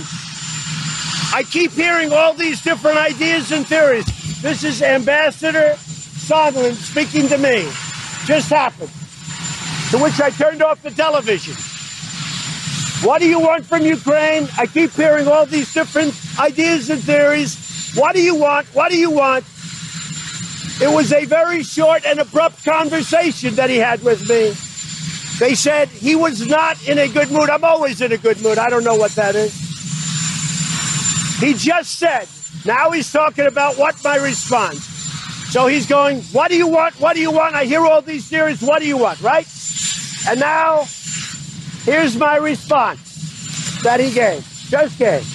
I 1.34 1.44
keep 1.44 1.72
hearing 1.72 2.12
all 2.12 2.34
these 2.34 2.62
different 2.62 2.98
ideas 2.98 3.52
and 3.54 3.66
theories. 3.66 4.06
This 4.42 4.66
is 4.66 4.82
Ambassador 4.82 5.76
Sondland 5.78 6.74
speaking 6.74 7.30
to 7.30 7.38
me. 7.38 7.70
Just 8.26 8.50
happened. 8.50 8.90
To 9.92 9.98
which 9.98 10.20
I 10.20 10.30
turned 10.32 10.62
off 10.62 10.82
the 10.82 10.92
television. 10.92 11.54
What 13.08 13.20
do 13.22 13.30
you 13.30 13.40
want 13.40 13.66
from 13.66 13.84
Ukraine? 13.84 14.50
I 14.58 14.68
keep 14.68 14.92
hearing 14.92 15.28
all 15.28 15.46
these 15.46 15.74
different 15.74 16.14
ideas 16.38 16.90
and 16.90 17.02
theories. 17.02 17.94
What 17.96 18.14
do 18.14 18.22
you 18.22 18.36
want? 18.36 18.68
What 18.76 18.92
do 18.92 18.98
you 18.98 19.10
want? 19.10 19.46
It 20.82 20.94
was 20.94 21.14
a 21.14 21.26
very 21.26 21.64
short 21.64 22.06
and 22.06 22.20
abrupt 22.20 22.66
conversation 22.66 23.56
that 23.56 23.70
he 23.70 23.78
had 23.78 24.04
with 24.04 24.28
me. 24.28 24.54
They 25.40 25.56
said 25.56 25.88
he 25.90 26.16
was 26.16 26.46
not 26.46 26.88
in 26.88 27.00
a 27.00 27.08
good 27.08 27.32
mood. 27.32 27.50
I'm 27.50 27.64
always 27.64 28.02
in 28.02 28.12
a 28.12 28.18
good 28.18 28.42
mood. 28.42 28.58
I 28.58 28.70
don't 28.70 28.84
know 28.84 28.96
what 28.96 29.12
that 29.12 29.36
is. 29.36 29.71
He 31.42 31.54
just 31.56 31.98
said, 31.98 32.28
now 32.66 32.92
he's 32.92 33.12
talking 33.12 33.48
about 33.48 33.78
what 33.78 33.96
my 34.04 34.18
response. 34.18 34.86
So 35.52 35.68
he's 35.68 35.86
going, 35.86 36.22
What 36.32 36.50
do 36.50 36.56
you 36.56 36.68
want? 36.68 36.98
What 37.00 37.14
do 37.14 37.20
you 37.20 37.32
want? 37.32 37.56
I 37.56 37.66
hear 37.66 37.82
all 37.82 38.02
these 38.02 38.30
theories. 38.30 38.62
What 38.62 38.80
do 38.80 38.88
you 38.88 38.96
want? 38.98 39.20
Right? 39.22 39.46
And 40.30 40.40
now, 40.40 40.86
here's 41.84 42.16
my 42.16 42.38
response 42.38 43.82
that 43.82 44.00
he 44.00 44.14
gave. 44.14 44.46
Just 44.70 44.98
gave. 44.98 45.28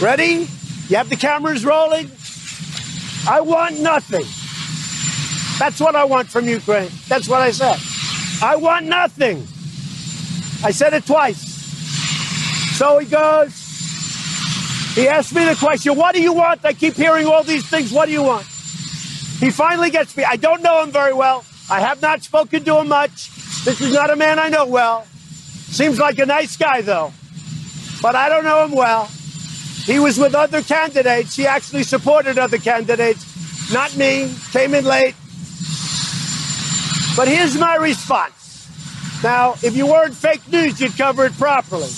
Ready? 0.00 0.48
You 0.88 0.96
have 0.96 1.10
the 1.10 1.16
cameras 1.16 1.66
rolling? 1.66 2.10
I 3.28 3.40
want 3.42 3.78
nothing. 3.80 4.24
That's 5.58 5.78
what 5.78 5.94
I 5.94 6.04
want 6.04 6.28
from 6.28 6.48
Ukraine. 6.48 6.90
That's 7.08 7.28
what 7.28 7.42
I 7.42 7.50
said. 7.50 7.78
I 8.42 8.56
want 8.56 8.86
nothing. 8.86 9.46
I 10.64 10.70
said 10.70 10.94
it 10.94 11.04
twice. 11.04 11.40
So 12.78 12.98
he 12.98 13.06
goes, 13.06 13.61
he 14.94 15.08
asked 15.08 15.34
me 15.34 15.44
the 15.44 15.56
question, 15.56 15.96
What 15.96 16.14
do 16.14 16.22
you 16.22 16.32
want? 16.32 16.64
I 16.64 16.72
keep 16.72 16.94
hearing 16.94 17.26
all 17.26 17.42
these 17.42 17.68
things. 17.68 17.92
What 17.92 18.06
do 18.06 18.12
you 18.12 18.22
want? 18.22 18.46
He 18.46 19.50
finally 19.50 19.90
gets 19.90 20.16
me. 20.16 20.24
I 20.24 20.36
don't 20.36 20.62
know 20.62 20.82
him 20.82 20.90
very 20.90 21.12
well. 21.12 21.44
I 21.70 21.80
have 21.80 22.02
not 22.02 22.22
spoken 22.22 22.64
to 22.64 22.78
him 22.78 22.88
much. 22.88 23.30
This 23.64 23.80
is 23.80 23.92
not 23.94 24.10
a 24.10 24.16
man 24.16 24.38
I 24.38 24.48
know 24.48 24.66
well. 24.66 25.04
Seems 25.72 25.98
like 25.98 26.18
a 26.18 26.26
nice 26.26 26.56
guy, 26.56 26.82
though. 26.82 27.12
But 28.02 28.14
I 28.14 28.28
don't 28.28 28.44
know 28.44 28.64
him 28.64 28.72
well. 28.72 29.10
He 29.84 29.98
was 29.98 30.18
with 30.18 30.34
other 30.34 30.62
candidates. 30.62 31.34
He 31.34 31.46
actually 31.46 31.82
supported 31.82 32.38
other 32.38 32.58
candidates, 32.58 33.72
not 33.72 33.96
me. 33.96 34.32
Came 34.52 34.74
in 34.74 34.84
late. 34.84 35.14
But 37.16 37.28
here's 37.28 37.56
my 37.58 37.76
response. 37.76 38.68
Now, 39.22 39.54
if 39.62 39.76
you 39.76 39.86
weren't 39.86 40.14
fake 40.14 40.46
news, 40.50 40.80
you'd 40.80 40.96
cover 40.96 41.26
it 41.26 41.32
properly. 41.34 41.90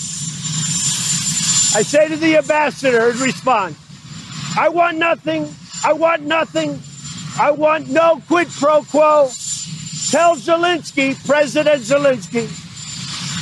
I 1.75 1.81
say 1.81 2.07
to 2.07 2.15
the 2.15 2.37
ambassador 2.37 3.09
in 3.09 3.19
response, 3.19 3.75
I 4.57 4.69
want 4.69 4.97
nothing. 4.97 5.53
I 5.83 5.91
want 5.91 6.21
nothing. 6.21 6.79
I 7.37 7.51
want 7.51 7.89
no 7.89 8.21
quid 8.29 8.47
pro 8.47 8.83
quo. 8.83 9.29
Tell 10.09 10.37
Zelensky, 10.37 11.13
President 11.27 11.81
Zelensky, 11.81 12.47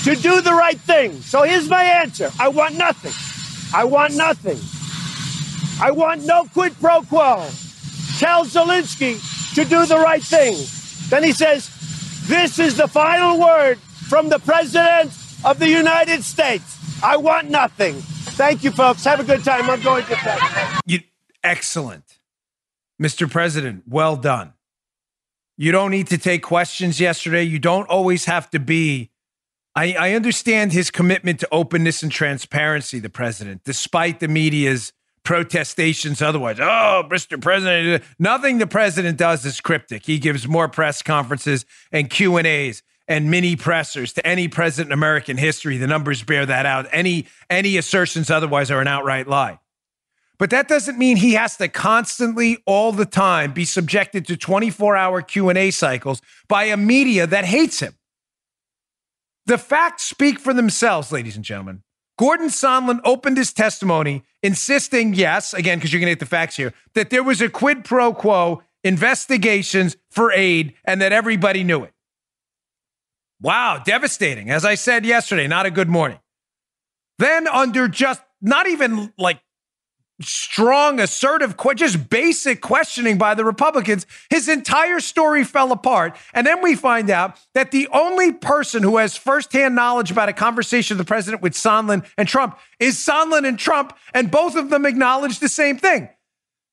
to 0.05 0.15
do 0.19 0.41
the 0.41 0.51
right 0.51 0.79
thing. 0.79 1.21
So 1.21 1.43
here's 1.43 1.69
my 1.69 1.83
answer 1.83 2.31
I 2.39 2.47
want 2.47 2.75
nothing. 2.75 3.13
I 3.71 3.83
want 3.83 4.15
nothing. 4.15 4.57
I 5.79 5.91
want 5.91 6.25
no 6.25 6.45
quid 6.45 6.73
pro 6.79 7.03
quo. 7.03 7.47
Tell 8.17 8.45
Zelensky 8.45 9.21
to 9.53 9.63
do 9.63 9.85
the 9.85 9.97
right 9.97 10.23
thing. 10.23 10.55
Then 11.09 11.23
he 11.23 11.33
says, 11.33 11.69
This 12.27 12.57
is 12.57 12.77
the 12.77 12.87
final 12.87 13.39
word 13.39 13.77
from 13.77 14.29
the 14.29 14.39
President 14.39 15.11
of 15.45 15.59
the 15.59 15.69
United 15.69 16.23
States. 16.23 16.79
I 17.03 17.17
want 17.17 17.51
nothing. 17.51 18.01
Thank 18.33 18.63
you, 18.63 18.71
folks. 18.71 19.03
Have 19.03 19.19
a 19.19 19.23
good 19.23 19.43
time. 19.43 19.69
I'm 19.69 19.81
going 19.81 20.03
to 20.05 20.15
bed. 20.23 20.39
You, 20.85 20.99
excellent. 21.43 22.19
Mr. 23.01 23.29
President, 23.29 23.83
well 23.87 24.15
done. 24.15 24.53
You 25.55 25.71
don't 25.71 25.91
need 25.91 26.07
to 26.07 26.17
take 26.17 26.41
questions 26.41 26.99
yesterday. 26.99 27.43
You 27.43 27.59
don't 27.59 27.87
always 27.87 28.25
have 28.25 28.49
to 28.51 28.59
be. 28.59 29.11
I, 29.75 29.93
I 29.93 30.13
understand 30.13 30.73
his 30.73 30.89
commitment 30.89 31.39
to 31.41 31.47
openness 31.51 32.01
and 32.01 32.11
transparency, 32.11 32.99
the 32.99 33.09
president, 33.09 33.63
despite 33.63 34.19
the 34.19 34.27
media's 34.27 34.93
protestations 35.23 36.21
otherwise. 36.21 36.59
Oh, 36.59 37.03
Mr. 37.09 37.39
President, 37.39 38.03
nothing 38.19 38.57
the 38.57 38.67
president 38.67 39.17
does 39.17 39.45
is 39.45 39.61
cryptic. 39.61 40.05
He 40.05 40.19
gives 40.19 40.47
more 40.47 40.67
press 40.67 41.01
conferences 41.01 41.65
and 41.91 42.09
Q&As 42.09 42.83
and 43.07 43.29
mini 43.29 43.55
pressers 43.55 44.13
to 44.13 44.25
any 44.25 44.47
president 44.47 44.89
in 44.89 44.93
American 44.93 45.37
history. 45.37 45.77
The 45.77 45.87
numbers 45.87 46.23
bear 46.23 46.45
that 46.45 46.65
out. 46.65 46.87
Any 46.91 47.27
any 47.49 47.77
assertions 47.77 48.29
otherwise 48.29 48.71
are 48.71 48.81
an 48.81 48.87
outright 48.87 49.27
lie. 49.27 49.59
But 50.39 50.49
that 50.49 50.67
doesn't 50.67 50.97
mean 50.97 51.17
he 51.17 51.33
has 51.33 51.57
to 51.57 51.67
constantly 51.67 52.57
all 52.65 52.91
the 52.91 53.05
time 53.05 53.53
be 53.53 53.65
subjected 53.65 54.25
to 54.27 54.35
24-hour 54.35 55.21
Q&A 55.21 55.71
cycles 55.71 56.21
by 56.47 56.65
a 56.65 56.75
media 56.75 57.27
that 57.27 57.45
hates 57.45 57.79
him. 57.79 57.93
The 59.45 59.57
facts 59.57 60.03
speak 60.03 60.39
for 60.39 60.53
themselves, 60.53 61.11
ladies 61.11 61.35
and 61.35 61.45
gentlemen. 61.45 61.83
Gordon 62.17 62.47
Sondland 62.47 63.01
opened 63.03 63.37
his 63.37 63.53
testimony 63.53 64.23
insisting, 64.41 65.13
yes, 65.13 65.53
again, 65.53 65.77
because 65.77 65.93
you're 65.93 65.99
going 65.99 66.11
to 66.11 66.15
get 66.15 66.19
the 66.19 66.25
facts 66.25 66.55
here, 66.55 66.73
that 66.93 67.09
there 67.09 67.23
was 67.23 67.41
a 67.41 67.49
quid 67.49 67.83
pro 67.83 68.13
quo 68.13 68.63
investigations 68.83 69.97
for 70.09 70.31
aid 70.31 70.73
and 70.85 71.01
that 71.01 71.11
everybody 71.11 71.63
knew 71.63 71.83
it. 71.83 71.92
Wow, 73.43 73.81
devastating. 73.83 74.49
As 74.49 74.63
I 74.63 74.75
said 74.75 75.05
yesterday, 75.05 75.47
not 75.47 75.65
a 75.65 75.71
good 75.71 75.89
morning. 75.89 76.17
Then, 77.19 77.45
under 77.45 77.89
just 77.89 78.21
not 78.41 78.67
even 78.67 79.11
like 79.17 79.41
strong, 80.21 81.01
assertive, 81.01 81.57
just 81.75 82.09
basic 82.09 82.61
questioning 82.61 83.17
by 83.17 83.35
the 83.35 83.43
Republicans, 83.43 84.07
his 84.29 84.47
entire 84.47 85.01
story 85.01 85.43
fell 85.43 85.73
apart. 85.73 86.15
And 86.33 86.47
then 86.47 86.61
we 86.61 86.75
find 86.75 87.09
out 87.09 87.37
that 87.53 87.71
the 87.71 87.89
only 87.89 88.31
person 88.31 88.81
who 88.81 88.95
has 88.95 89.17
firsthand 89.17 89.75
knowledge 89.75 90.09
about 90.09 90.29
a 90.29 90.33
conversation 90.33 90.95
of 90.95 90.97
the 90.99 91.05
president 91.05 91.43
with 91.43 91.51
Sondland 91.51 92.05
and 92.17 92.29
Trump 92.29 92.57
is 92.79 92.95
Sondland 92.95 93.45
and 93.45 93.59
Trump, 93.59 93.93
and 94.13 94.31
both 94.31 94.55
of 94.55 94.69
them 94.69 94.85
acknowledge 94.85 95.39
the 95.39 95.49
same 95.49 95.77
thing. 95.77 96.07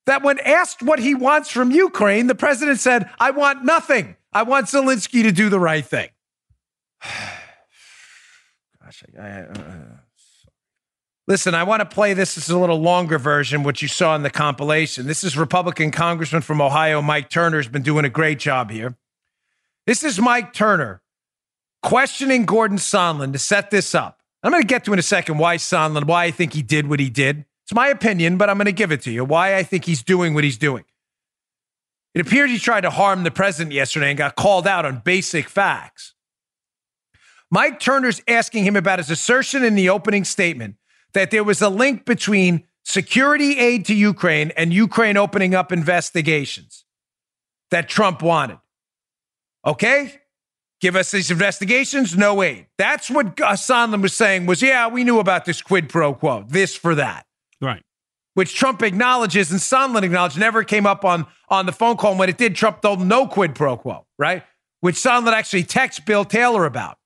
That 0.05 0.23
when 0.23 0.39
asked 0.39 0.81
what 0.81 0.99
he 0.99 1.15
wants 1.15 1.51
from 1.51 1.71
Ukraine, 1.71 2.27
the 2.27 2.35
president 2.35 2.79
said, 2.79 3.09
I 3.19 3.31
want 3.31 3.65
nothing. 3.65 4.15
I 4.31 4.43
want 4.43 4.67
Zelensky 4.67 5.23
to 5.23 5.33
do 5.33 5.49
the 5.49 5.59
right 5.59 5.85
thing. 5.85 6.09
Gosh, 8.83 9.03
I, 9.19 9.21
I, 9.21 9.41
uh, 9.41 9.97
Listen, 11.27 11.55
I 11.55 11.63
want 11.63 11.79
to 11.79 11.85
play 11.85 12.13
this. 12.13 12.35
This 12.35 12.45
is 12.45 12.49
a 12.49 12.59
little 12.59 12.81
longer 12.81 13.17
version, 13.17 13.63
what 13.63 13.81
you 13.81 13.87
saw 13.87 14.15
in 14.15 14.23
the 14.23 14.29
compilation. 14.29 15.05
This 15.07 15.23
is 15.23 15.37
Republican 15.37 15.91
Congressman 15.91 16.41
from 16.41 16.61
Ohio, 16.61 17.01
Mike 17.01 17.29
Turner, 17.29 17.57
has 17.57 17.67
been 17.67 17.83
doing 17.83 18.05
a 18.05 18.09
great 18.09 18.39
job 18.39 18.71
here. 18.71 18.97
This 19.85 20.03
is 20.03 20.19
Mike 20.19 20.51
Turner 20.53 21.01
questioning 21.83 22.45
Gordon 22.45 22.77
Sondland 22.77 23.33
to 23.33 23.39
set 23.39 23.71
this 23.71 23.95
up. 23.95 24.19
I'm 24.43 24.51
going 24.51 24.63
to 24.63 24.67
get 24.67 24.83
to 24.85 24.93
in 24.93 24.99
a 24.99 25.03
second 25.03 25.37
why 25.37 25.57
Sondland, 25.57 26.05
why 26.05 26.25
I 26.25 26.31
think 26.31 26.53
he 26.53 26.63
did 26.63 26.87
what 26.87 26.99
he 26.99 27.09
did. 27.09 27.45
It's 27.63 27.73
my 27.73 27.87
opinion, 27.87 28.37
but 28.37 28.49
I'm 28.49 28.57
going 28.57 28.65
to 28.65 28.71
give 28.71 28.91
it 28.91 29.01
to 29.03 29.11
you. 29.11 29.23
Why 29.23 29.55
I 29.55 29.63
think 29.63 29.85
he's 29.85 30.03
doing 30.03 30.33
what 30.33 30.43
he's 30.43 30.57
doing. 30.57 30.83
It 32.13 32.21
appears 32.21 32.49
he 32.49 32.57
tried 32.57 32.81
to 32.81 32.89
harm 32.89 33.23
the 33.23 33.31
president 33.31 33.73
yesterday 33.73 34.09
and 34.09 34.17
got 34.17 34.35
called 34.35 34.67
out 34.67 34.85
on 34.85 35.01
basic 35.05 35.47
facts. 35.47 36.13
Mike 37.51 37.81
Turner's 37.81 38.21
asking 38.27 38.63
him 38.63 38.77
about 38.77 38.99
his 38.99 39.09
assertion 39.09 39.63
in 39.63 39.75
the 39.75 39.89
opening 39.89 40.23
statement 40.23 40.75
that 41.13 41.31
there 41.31 41.43
was 41.43 41.61
a 41.61 41.69
link 41.69 42.05
between 42.05 42.63
security 42.83 43.59
aid 43.59 43.85
to 43.85 43.93
Ukraine 43.93 44.51
and 44.55 44.73
Ukraine 44.73 45.17
opening 45.17 45.53
up 45.53 45.71
investigations 45.71 46.85
that 47.69 47.89
Trump 47.89 48.21
wanted. 48.21 48.57
Okay? 49.65 50.21
Give 50.79 50.95
us 50.95 51.11
these 51.11 51.29
investigations, 51.29 52.17
no 52.17 52.41
aid. 52.41 52.67
That's 52.77 53.09
what 53.09 53.35
Sondland 53.35 54.01
was 54.01 54.13
saying 54.13 54.45
was, 54.45 54.61
yeah, 54.61 54.87
we 54.87 55.03
knew 55.03 55.19
about 55.19 55.45
this 55.45 55.61
quid 55.61 55.89
pro 55.89 56.13
quo, 56.13 56.45
this 56.47 56.75
for 56.75 56.95
that. 56.95 57.25
Right. 57.61 57.83
Which 58.33 58.55
Trump 58.55 58.81
acknowledges 58.81 59.51
and 59.51 59.59
Sondland 59.59 60.03
acknowledged 60.03 60.39
never 60.39 60.63
came 60.63 60.87
up 60.87 61.03
on, 61.05 61.27
on 61.49 61.65
the 61.65 61.71
phone 61.73 61.97
call. 61.97 62.11
And 62.11 62.19
when 62.19 62.29
it 62.29 62.37
did, 62.37 62.55
Trump 62.55 62.81
told 62.81 63.01
no 63.01 63.27
quid 63.27 63.53
pro 63.53 63.75
quo, 63.77 64.07
right? 64.17 64.43
Which 64.79 64.95
Sondland 64.95 65.33
actually 65.33 65.65
texted 65.65 66.05
Bill 66.05 66.25
Taylor 66.25 66.65
about. 66.65 66.97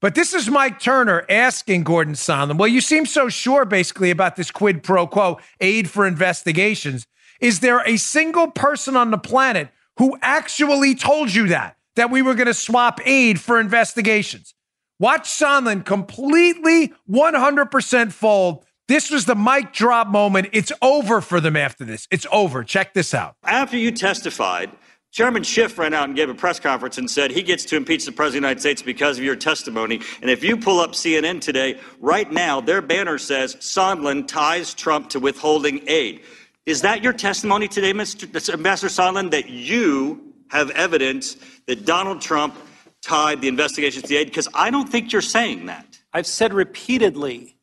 But 0.00 0.14
this 0.14 0.34
is 0.34 0.50
Mike 0.50 0.78
Turner 0.78 1.24
asking 1.28 1.84
Gordon 1.84 2.14
Sondland, 2.14 2.58
well, 2.58 2.68
you 2.68 2.80
seem 2.80 3.06
so 3.06 3.28
sure 3.28 3.64
basically 3.64 4.10
about 4.10 4.36
this 4.36 4.50
quid 4.50 4.82
pro 4.82 5.06
quo 5.06 5.38
aid 5.60 5.88
for 5.88 6.06
investigations. 6.06 7.06
Is 7.40 7.60
there 7.60 7.80
a 7.86 7.96
single 7.96 8.50
person 8.50 8.96
on 8.96 9.10
the 9.10 9.18
planet 9.18 9.68
who 9.98 10.18
actually 10.20 10.94
told 10.94 11.34
you 11.34 11.48
that, 11.48 11.76
that 11.96 12.10
we 12.10 12.20
were 12.20 12.34
going 12.34 12.46
to 12.46 12.54
swap 12.54 13.00
aid 13.06 13.40
for 13.40 13.58
investigations? 13.58 14.54
Watch 14.98 15.28
Sondland 15.28 15.84
completely 15.84 16.92
100% 17.10 18.12
fold. 18.12 18.64
This 18.88 19.10
was 19.10 19.24
the 19.24 19.34
mic 19.34 19.72
drop 19.72 20.08
moment. 20.08 20.48
It's 20.52 20.72
over 20.80 21.20
for 21.20 21.40
them 21.40 21.56
after 21.56 21.84
this. 21.84 22.06
It's 22.10 22.26
over. 22.30 22.64
Check 22.64 22.94
this 22.94 23.12
out. 23.12 23.34
After 23.44 23.76
you 23.76 23.90
testified, 23.90 24.70
Chairman 25.16 25.44
Schiff 25.44 25.78
ran 25.78 25.94
out 25.94 26.08
and 26.08 26.14
gave 26.14 26.28
a 26.28 26.34
press 26.34 26.60
conference 26.60 26.98
and 26.98 27.10
said 27.10 27.30
he 27.30 27.42
gets 27.42 27.64
to 27.64 27.76
impeach 27.76 28.04
the 28.04 28.12
President 28.12 28.36
of 28.36 28.42
the 28.42 28.48
United 28.48 28.60
States 28.60 28.82
because 28.82 29.16
of 29.16 29.24
your 29.24 29.34
testimony. 29.34 29.98
And 30.20 30.30
if 30.30 30.44
you 30.44 30.58
pull 30.58 30.78
up 30.78 30.92
CNN 30.92 31.40
today, 31.40 31.80
right 32.00 32.30
now, 32.30 32.60
their 32.60 32.82
banner 32.82 33.16
says 33.16 33.56
Sondland 33.56 34.28
ties 34.28 34.74
Trump 34.74 35.08
to 35.08 35.18
withholding 35.18 35.80
aid. 35.88 36.20
Is 36.66 36.82
that 36.82 37.02
your 37.02 37.14
testimony 37.14 37.66
today, 37.66 37.94
Mr. 37.94 38.52
Ambassador 38.52 38.90
Sondland, 38.90 39.30
that 39.30 39.48
you 39.48 40.34
have 40.48 40.68
evidence 40.72 41.38
that 41.64 41.86
Donald 41.86 42.20
Trump 42.20 42.54
tied 43.00 43.40
the 43.40 43.48
investigations 43.48 44.02
to 44.02 44.08
the 44.08 44.16
aid? 44.18 44.26
Because 44.26 44.48
I 44.52 44.68
don't 44.68 44.90
think 44.90 45.14
you're 45.14 45.22
saying 45.22 45.64
that. 45.64 45.98
I've 46.12 46.26
said 46.26 46.52
repeatedly, 46.52 47.56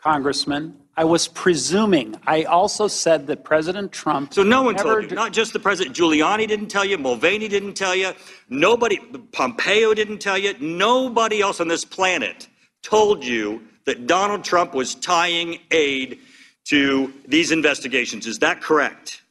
Congressman, 0.00 0.78
I 0.96 1.04
was 1.04 1.26
presuming. 1.26 2.16
I 2.26 2.44
also 2.44 2.86
said 2.86 3.26
that 3.28 3.44
President 3.44 3.92
Trump. 3.92 4.34
So 4.34 4.42
no 4.42 4.62
one 4.62 4.76
told 4.76 5.10
you, 5.10 5.16
not 5.16 5.32
just 5.32 5.54
the 5.54 5.58
president. 5.58 5.96
Giuliani 5.96 6.46
didn't 6.46 6.68
tell 6.68 6.84
you. 6.84 6.98
Mulvaney 6.98 7.48
didn't 7.48 7.74
tell 7.74 7.94
you. 7.94 8.12
Nobody, 8.50 8.98
Pompeo 9.32 9.94
didn't 9.94 10.18
tell 10.18 10.36
you. 10.36 10.54
Nobody 10.60 11.40
else 11.40 11.60
on 11.60 11.68
this 11.68 11.84
planet 11.84 12.48
told 12.82 13.24
you 13.24 13.62
that 13.86 14.06
Donald 14.06 14.44
Trump 14.44 14.74
was 14.74 14.94
tying 14.94 15.58
aid 15.70 16.18
to 16.64 17.12
these 17.26 17.52
investigations. 17.52 18.26
Is 18.26 18.38
that 18.40 18.60
correct? 18.60 19.22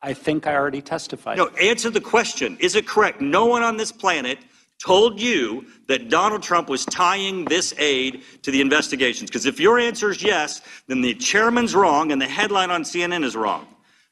I 0.00 0.14
think 0.14 0.46
I 0.46 0.54
already 0.54 0.80
testified. 0.80 1.36
No, 1.36 1.48
answer 1.60 1.90
the 1.90 2.00
question. 2.00 2.56
Is 2.58 2.74
it 2.74 2.86
correct? 2.86 3.20
No 3.20 3.44
one 3.46 3.62
on 3.62 3.76
this 3.76 3.92
planet 3.92 4.38
told 4.84 5.20
you 5.20 5.64
that 5.86 6.08
Donald 6.08 6.42
Trump 6.42 6.68
was 6.68 6.84
tying 6.84 7.44
this 7.44 7.72
aid 7.78 8.22
to 8.42 8.50
the 8.50 8.60
investigations? 8.60 9.30
Because 9.30 9.46
if 9.46 9.60
your 9.60 9.78
answer 9.78 10.10
is 10.10 10.22
yes, 10.22 10.60
then 10.88 11.00
the 11.00 11.14
chairman's 11.14 11.74
wrong 11.74 12.10
and 12.10 12.20
the 12.20 12.26
headline 12.26 12.70
on 12.70 12.82
CNN 12.82 13.24
is 13.24 13.36
wrong. 13.36 13.66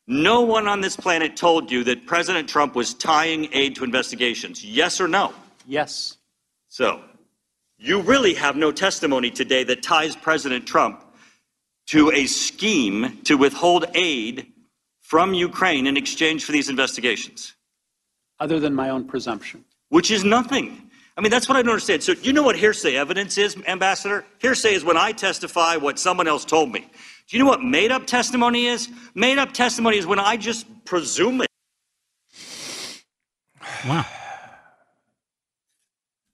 No 0.06 0.40
one 0.42 0.68
on 0.68 0.80
this 0.80 0.96
planet 0.96 1.36
told 1.36 1.70
you 1.70 1.84
that 1.84 2.06
President 2.06 2.48
Trump 2.48 2.74
was 2.74 2.94
tying 2.94 3.48
aid 3.52 3.76
to 3.76 3.84
investigations. 3.84 4.64
Yes 4.64 5.00
or 5.00 5.08
no? 5.08 5.32
Yes. 5.66 6.16
So, 6.68 7.02
you 7.78 8.00
really 8.00 8.34
have 8.34 8.56
no 8.56 8.70
testimony 8.70 9.30
today 9.30 9.64
that 9.64 9.82
ties 9.82 10.14
President 10.14 10.66
Trump 10.66 11.04
to 11.86 12.12
a 12.12 12.26
scheme 12.26 13.18
to 13.24 13.36
withhold 13.36 13.86
aid 13.94 14.52
from 15.00 15.34
Ukraine 15.34 15.86
in 15.86 15.96
exchange 15.96 16.44
for 16.44 16.52
these 16.52 16.68
investigations. 16.68 17.54
other 18.38 18.58
than 18.58 18.74
my 18.74 18.88
own 18.88 19.04
presumption. 19.04 19.64
Which 19.90 20.10
is 20.10 20.24
nothing. 20.24 20.90
I 21.16 21.20
mean, 21.20 21.30
that's 21.30 21.48
what 21.48 21.56
I 21.56 21.62
don't 21.62 21.72
understand. 21.72 22.02
So, 22.02 22.12
you 22.12 22.32
know 22.32 22.42
what 22.42 22.56
hearsay 22.56 22.96
evidence 22.96 23.36
is, 23.36 23.56
Ambassador? 23.66 24.24
Hearsay 24.38 24.72
is 24.72 24.84
when 24.84 24.96
I 24.96 25.12
testify 25.12 25.76
what 25.76 25.98
someone 25.98 26.26
else 26.26 26.46
told 26.46 26.72
me. 26.72 26.80
Do 26.80 27.36
you 27.36 27.44
know 27.44 27.48
what 27.50 27.62
made 27.62 27.92
up 27.92 28.06
testimony 28.06 28.66
is? 28.66 28.88
Made 29.14 29.38
up 29.38 29.52
testimony 29.52 29.98
is 29.98 30.06
when 30.06 30.18
I 30.18 30.36
just 30.36 30.66
presume 30.86 31.42
it. 31.42 31.48
Wow. 33.86 34.06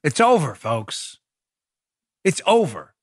It's 0.05 0.21
over, 0.21 0.55
folks. 0.55 1.19
It's 2.23 2.41
over. 2.47 2.95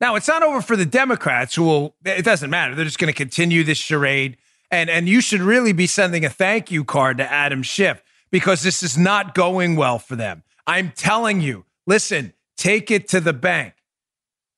Now, 0.00 0.14
it's 0.14 0.28
not 0.28 0.42
over 0.42 0.62
for 0.62 0.76
the 0.76 0.86
Democrats 0.86 1.54
who 1.54 1.64
will, 1.64 1.96
it 2.04 2.24
doesn't 2.24 2.48
matter. 2.48 2.74
They're 2.74 2.86
just 2.86 2.98
going 2.98 3.12
to 3.12 3.16
continue 3.16 3.62
this 3.62 3.78
charade. 3.78 4.38
And, 4.70 4.88
and 4.88 5.08
you 5.08 5.20
should 5.20 5.40
really 5.40 5.72
be 5.72 5.86
sending 5.86 6.24
a 6.24 6.30
thank 6.30 6.70
you 6.70 6.84
card 6.84 7.18
to 7.18 7.30
Adam 7.30 7.62
Schiff 7.62 8.02
because 8.30 8.62
this 8.62 8.82
is 8.82 8.96
not 8.96 9.34
going 9.34 9.76
well 9.76 9.98
for 9.98 10.16
them. 10.16 10.42
I'm 10.66 10.92
telling 10.94 11.40
you, 11.40 11.64
listen, 11.86 12.32
take 12.56 12.90
it 12.90 13.08
to 13.08 13.20
the 13.20 13.32
bank. 13.32 13.74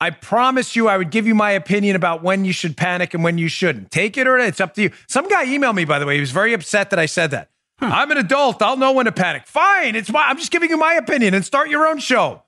I 0.00 0.10
promise 0.10 0.74
you, 0.74 0.88
I 0.88 0.98
would 0.98 1.10
give 1.10 1.26
you 1.28 1.34
my 1.34 1.52
opinion 1.52 1.94
about 1.94 2.24
when 2.24 2.44
you 2.44 2.52
should 2.52 2.76
panic 2.76 3.14
and 3.14 3.22
when 3.22 3.38
you 3.38 3.48
shouldn't. 3.48 3.92
Take 3.92 4.16
it 4.16 4.26
or 4.26 4.36
it's 4.36 4.60
up 4.60 4.74
to 4.74 4.82
you. 4.82 4.90
Some 5.06 5.28
guy 5.28 5.46
emailed 5.46 5.76
me, 5.76 5.84
by 5.84 6.00
the 6.00 6.06
way. 6.06 6.14
He 6.14 6.20
was 6.20 6.32
very 6.32 6.52
upset 6.52 6.90
that 6.90 6.98
I 6.98 7.06
said 7.06 7.30
that. 7.30 7.50
I'm 7.80 8.10
an 8.10 8.18
adult. 8.18 8.62
I'll 8.62 8.76
know 8.76 8.92
when 8.92 9.06
to 9.06 9.12
panic. 9.12 9.46
Fine. 9.46 9.96
It's 9.96 10.10
my, 10.10 10.24
I'm 10.26 10.36
just 10.36 10.50
giving 10.50 10.70
you 10.70 10.76
my 10.76 10.94
opinion 10.94 11.34
and 11.34 11.44
start 11.44 11.68
your 11.68 11.86
own 11.86 11.98
show 11.98 12.42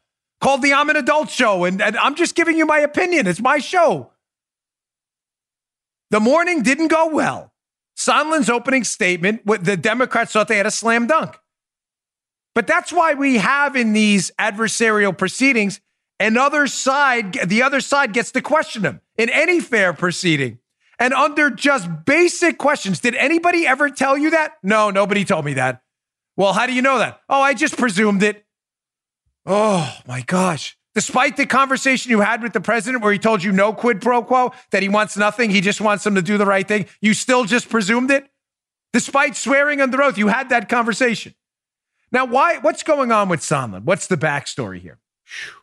called 0.45 0.61
the 0.61 0.75
I'm 0.75 0.91
an 0.91 0.97
Adult 0.97 1.31
Show. 1.31 1.65
And, 1.65 1.81
and 1.81 1.97
I'm 1.97 2.15
just 2.17 2.35
giving 2.35 2.59
you 2.59 2.67
my 2.67 2.81
opinion. 2.81 3.27
It's 3.27 3.41
my 3.41 3.59
show. 3.59 4.11
The 6.11 6.21
morning 6.21 6.63
didn't 6.63 6.89
go 6.89 7.09
well. 7.09 7.54
Sondland's 7.97 8.51
opening 8.51 8.85
statement, 8.85 9.47
the 9.65 9.77
Democrats 9.77 10.33
thought 10.33 10.49
they 10.49 10.57
had 10.57 10.67
a 10.67 10.71
slam 10.71 11.07
dunk. 11.07 11.39
But 12.55 12.67
that's 12.67 12.93
why 12.93 13.15
we 13.15 13.39
have 13.39 13.77
in 13.77 13.93
these 13.93 14.31
adversarial 14.39 15.17
proceedings 15.17 15.81
another 16.21 16.67
side, 16.67 17.33
the 17.45 17.63
other 17.63 17.81
side 17.81 18.13
gets 18.13 18.33
to 18.33 18.41
question 18.41 18.83
them 18.83 19.01
in 19.17 19.29
any 19.29 19.61
fair 19.61 19.93
proceeding. 19.93 20.59
And 20.99 21.13
under 21.13 21.51
just 21.51 21.89
basic 22.05 22.59
questions, 22.59 23.01
did 23.01 23.17
anybody 23.17 23.67
ever 23.67 23.91
tell 23.91 24.17
you 24.17 24.31
that? 24.31 24.55
No, 24.63 24.91
nobody 24.91 25.25
told 25.25 25.45
me 25.45 25.55
that. 25.55 25.83
Well, 26.37 26.53
how 26.53 26.67
do 26.67 26.73
you 26.73 26.83
know 26.83 26.99
that? 26.99 27.21
Oh, 27.29 27.41
I 27.41 27.55
just 27.55 27.77
presumed 27.77 28.23
it. 28.23 28.45
Oh 29.45 29.93
my 30.07 30.23
gosh. 30.23 30.77
Despite 30.95 31.37
the 31.37 31.47
conversation 31.47 32.11
you 32.11 32.21
had 32.21 32.43
with 32.43 32.53
the 32.53 32.61
president 32.61 33.03
where 33.03 33.13
he 33.13 33.19
told 33.19 33.43
you 33.43 33.51
no 33.51 33.73
quid 33.73 34.01
pro 34.01 34.23
quo, 34.23 34.53
that 34.71 34.83
he 34.83 34.89
wants 34.89 35.17
nothing, 35.17 35.51
he 35.51 35.61
just 35.61 35.81
wants 35.81 36.05
them 36.05 36.15
to 36.15 36.23
do 36.23 36.39
the 36.39 36.47
right 36.47 36.67
thing, 36.67 36.87
you 37.01 37.15
still 37.15 37.45
just 37.45 37.69
presumed 37.69 38.11
it? 38.11 38.29
Despite 38.93 39.35
swearing 39.35 39.81
under 39.81 40.01
oath, 40.03 40.17
you 40.17 40.29
had 40.29 40.51
that 40.51 40.69
conversation. 40.69 41.35
Now, 42.13 42.27
why 42.27 42.59
what's 42.59 42.85
going 42.85 43.11
on 43.11 43.29
with 43.29 43.41
Sondland? 43.41 43.85
What's 43.85 44.07
the 44.07 44.17
backstory 44.17 44.79
here? 44.79 45.01
Whew. 45.25 45.61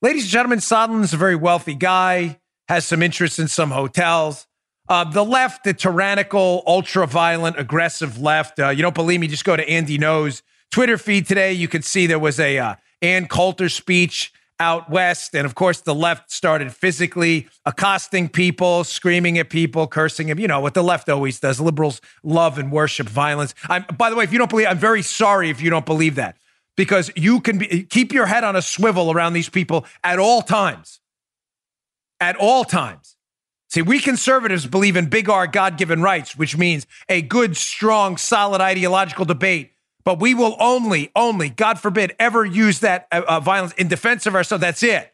Ladies 0.00 0.24
and 0.24 0.30
gentlemen, 0.30 0.58
Sondland's 0.60 1.12
a 1.12 1.18
very 1.18 1.36
wealthy 1.36 1.74
guy, 1.74 2.40
has 2.68 2.86
some 2.86 3.02
interest 3.02 3.38
in 3.38 3.48
some 3.48 3.70
hotels. 3.70 4.46
Uh, 4.88 5.04
the 5.04 5.24
left, 5.24 5.64
the 5.64 5.74
tyrannical, 5.74 6.62
ultra 6.66 7.06
violent, 7.06 7.58
aggressive 7.58 8.18
left. 8.18 8.58
Uh, 8.58 8.68
you 8.68 8.82
don't 8.82 8.94
believe 8.94 9.20
me? 9.20 9.26
Just 9.26 9.44
go 9.44 9.56
to 9.56 9.66
Andy 9.68 9.98
Ngo's 9.98 10.42
Twitter 10.70 10.98
feed 10.98 11.26
today. 11.26 11.52
You 11.52 11.68
could 11.68 11.84
see 11.84 12.06
there 12.06 12.18
was 12.18 12.38
a 12.38 12.58
uh, 12.58 12.74
Ann 13.02 13.26
Coulter 13.26 13.68
speech 13.68 14.32
out 14.60 14.88
west. 14.88 15.34
And 15.34 15.46
of 15.46 15.54
course, 15.54 15.80
the 15.80 15.94
left 15.94 16.30
started 16.30 16.72
physically 16.72 17.48
accosting 17.66 18.28
people, 18.28 18.84
screaming 18.84 19.38
at 19.38 19.50
people, 19.50 19.86
cursing 19.86 20.28
them. 20.28 20.38
You 20.38 20.48
know 20.48 20.60
what 20.60 20.74
the 20.74 20.82
left 20.82 21.08
always 21.08 21.40
does. 21.40 21.60
Liberals 21.60 22.00
love 22.22 22.58
and 22.58 22.70
worship 22.70 23.08
violence. 23.08 23.54
I'm, 23.68 23.84
by 23.96 24.10
the 24.10 24.16
way, 24.16 24.24
if 24.24 24.32
you 24.32 24.38
don't 24.38 24.50
believe, 24.50 24.66
I'm 24.68 24.78
very 24.78 25.02
sorry 25.02 25.50
if 25.50 25.60
you 25.60 25.70
don't 25.70 25.86
believe 25.86 26.14
that 26.16 26.36
because 26.76 27.10
you 27.16 27.40
can 27.40 27.58
be, 27.58 27.84
keep 27.84 28.12
your 28.12 28.26
head 28.26 28.44
on 28.44 28.56
a 28.56 28.62
swivel 28.62 29.12
around 29.12 29.32
these 29.32 29.48
people 29.48 29.84
at 30.02 30.18
all 30.18 30.42
times. 30.42 31.00
At 32.20 32.36
all 32.36 32.64
times. 32.64 33.16
See, 33.68 33.82
we 33.82 33.98
conservatives 33.98 34.66
believe 34.66 34.96
in 34.96 35.06
big 35.06 35.28
R 35.28 35.48
God 35.48 35.76
given 35.76 36.00
rights, 36.00 36.36
which 36.36 36.56
means 36.56 36.86
a 37.08 37.22
good, 37.22 37.56
strong, 37.56 38.16
solid 38.16 38.60
ideological 38.60 39.24
debate 39.24 39.73
but 40.04 40.20
we 40.20 40.34
will 40.34 40.56
only, 40.60 41.10
only, 41.16 41.48
God 41.48 41.78
forbid, 41.78 42.14
ever 42.18 42.44
use 42.44 42.80
that 42.80 43.08
uh, 43.10 43.22
uh, 43.26 43.40
violence 43.40 43.72
in 43.74 43.88
defense 43.88 44.26
of 44.26 44.34
ourselves. 44.34 44.60
That's 44.60 44.82
it. 44.82 45.12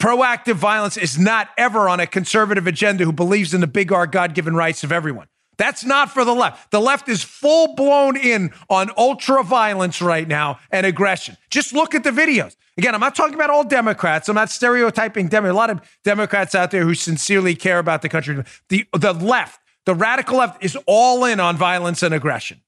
Proactive 0.00 0.54
violence 0.54 0.96
is 0.96 1.18
not 1.18 1.48
ever 1.56 1.88
on 1.88 2.00
a 2.00 2.06
conservative 2.06 2.66
agenda 2.66 3.04
who 3.04 3.12
believes 3.12 3.54
in 3.54 3.60
the 3.60 3.66
big 3.66 3.92
R 3.92 4.06
God 4.06 4.34
given 4.34 4.54
rights 4.54 4.84
of 4.84 4.92
everyone. 4.92 5.28
That's 5.56 5.84
not 5.84 6.10
for 6.10 6.24
the 6.24 6.34
left. 6.34 6.72
The 6.72 6.80
left 6.80 7.08
is 7.08 7.22
full 7.22 7.74
blown 7.74 8.16
in 8.16 8.52
on 8.68 8.90
ultra 8.96 9.42
violence 9.44 10.02
right 10.02 10.26
now 10.26 10.58
and 10.70 10.84
aggression. 10.84 11.36
Just 11.48 11.72
look 11.72 11.94
at 11.94 12.02
the 12.02 12.10
videos. 12.10 12.56
Again, 12.76 12.92
I'm 12.92 13.00
not 13.00 13.14
talking 13.14 13.34
about 13.34 13.50
all 13.50 13.62
Democrats. 13.62 14.28
I'm 14.28 14.34
not 14.34 14.50
stereotyping 14.50 15.28
them. 15.28 15.44
A 15.44 15.52
lot 15.52 15.70
of 15.70 15.80
Democrats 16.02 16.56
out 16.56 16.72
there 16.72 16.82
who 16.82 16.94
sincerely 16.94 17.54
care 17.54 17.78
about 17.78 18.02
the 18.02 18.08
country. 18.08 18.42
The, 18.68 18.84
the 18.92 19.12
left, 19.12 19.60
the 19.86 19.94
radical 19.94 20.38
left, 20.38 20.64
is 20.64 20.76
all 20.86 21.24
in 21.24 21.38
on 21.38 21.56
violence 21.56 22.02
and 22.02 22.12
aggression. 22.12 22.60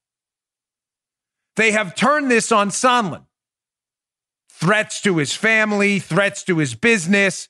They 1.57 1.73
have 1.73 1.95
turned 1.95 2.31
this 2.31 2.53
on 2.53 2.71
Sondland. 2.71 3.25
Threats 4.51 5.01
to 5.03 5.19
his 5.19 5.35
family, 5.35 5.99
threats 5.99 6.43
to 6.45 6.59
his 6.59 6.75
business, 6.75 7.49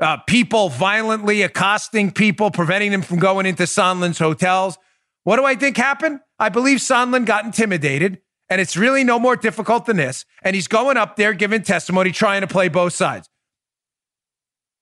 uh, 0.00 0.18
people 0.26 0.68
violently 0.68 1.42
accosting 1.42 2.10
people, 2.10 2.50
preventing 2.50 2.92
them 2.92 3.02
from 3.02 3.18
going 3.18 3.46
into 3.46 3.64
Sondland's 3.64 4.18
hotels. 4.18 4.78
What 5.24 5.36
do 5.36 5.44
I 5.44 5.54
think 5.54 5.76
happened? 5.76 6.20
I 6.38 6.48
believe 6.48 6.78
Sondland 6.78 7.26
got 7.26 7.44
intimidated, 7.44 8.20
and 8.48 8.60
it's 8.60 8.76
really 8.76 9.04
no 9.04 9.18
more 9.18 9.36
difficult 9.36 9.86
than 9.86 9.96
this. 9.96 10.24
And 10.42 10.54
he's 10.54 10.68
going 10.68 10.96
up 10.96 11.16
there 11.16 11.34
giving 11.34 11.62
testimony, 11.62 12.12
trying 12.12 12.42
to 12.42 12.46
play 12.46 12.68
both 12.68 12.92
sides. 12.92 13.28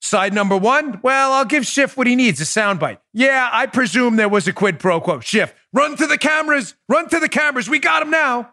Side 0.02 0.34
number 0.34 0.56
one, 0.56 1.00
well, 1.02 1.32
I'll 1.32 1.46
give 1.46 1.66
Schiff 1.66 1.96
what 1.96 2.06
he 2.06 2.14
needs 2.14 2.40
a 2.40 2.44
soundbite. 2.44 2.98
Yeah, 3.12 3.48
I 3.50 3.66
presume 3.66 4.16
there 4.16 4.28
was 4.28 4.46
a 4.46 4.52
quid 4.52 4.78
pro 4.78 5.00
quo. 5.00 5.18
Schiff, 5.20 5.52
run 5.72 5.96
to 5.96 6.06
the 6.06 6.18
cameras, 6.18 6.74
run 6.88 7.08
to 7.08 7.18
the 7.18 7.28
cameras. 7.28 7.68
We 7.68 7.80
got 7.80 8.02
him 8.02 8.10
now. 8.10 8.52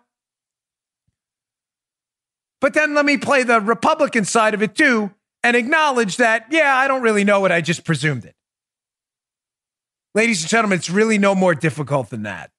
But 2.64 2.74
then 2.74 2.96
let 2.96 3.04
me 3.04 3.18
play 3.18 3.44
the 3.44 3.60
Republican 3.60 4.24
side 4.24 4.54
of 4.54 4.64
it 4.64 4.74
too 4.74 5.12
and 5.44 5.58
acknowledge 5.58 6.16
that, 6.16 6.46
yeah, 6.50 6.74
I 6.74 6.88
don't 6.88 7.02
really 7.02 7.26
know 7.26 7.44
it. 7.44 7.52
I 7.52 7.60
just 7.60 7.84
presumed 7.84 8.24
it. 8.24 8.36
Ladies 10.16 10.44
and 10.44 10.50
gentlemen, 10.50 10.78
it's 10.78 10.90
really 10.90 11.18
no 11.18 11.36
more 11.36 11.54
difficult 11.56 12.10
than 12.10 12.24
that. 12.24 12.52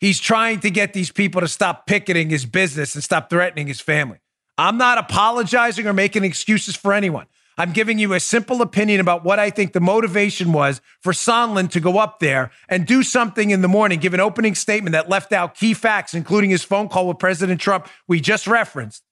He's 0.00 0.20
trying 0.20 0.60
to 0.60 0.70
get 0.70 0.92
these 0.92 1.10
people 1.10 1.40
to 1.40 1.48
stop 1.48 1.86
picketing 1.86 2.28
his 2.28 2.44
business 2.44 2.94
and 2.94 3.02
stop 3.02 3.30
threatening 3.30 3.68
his 3.68 3.80
family. 3.80 4.18
I'm 4.58 4.76
not 4.76 4.98
apologizing 4.98 5.86
or 5.86 5.94
making 5.94 6.24
excuses 6.24 6.76
for 6.76 6.92
anyone. 6.92 7.24
I'm 7.58 7.72
giving 7.72 7.98
you 7.98 8.14
a 8.14 8.20
simple 8.20 8.62
opinion 8.62 9.00
about 9.00 9.24
what 9.24 9.38
I 9.38 9.50
think 9.50 9.72
the 9.72 9.80
motivation 9.80 10.52
was 10.52 10.80
for 11.02 11.12
Sondland 11.12 11.70
to 11.72 11.80
go 11.80 11.98
up 11.98 12.18
there 12.18 12.50
and 12.68 12.86
do 12.86 13.02
something 13.02 13.50
in 13.50 13.60
the 13.60 13.68
morning, 13.68 14.00
give 14.00 14.14
an 14.14 14.20
opening 14.20 14.54
statement 14.54 14.92
that 14.92 15.08
left 15.08 15.32
out 15.32 15.54
key 15.54 15.74
facts, 15.74 16.14
including 16.14 16.50
his 16.50 16.64
phone 16.64 16.88
call 16.88 17.08
with 17.08 17.18
President 17.18 17.60
Trump, 17.60 17.88
we 18.08 18.20
just 18.20 18.46
referenced. 18.46 19.02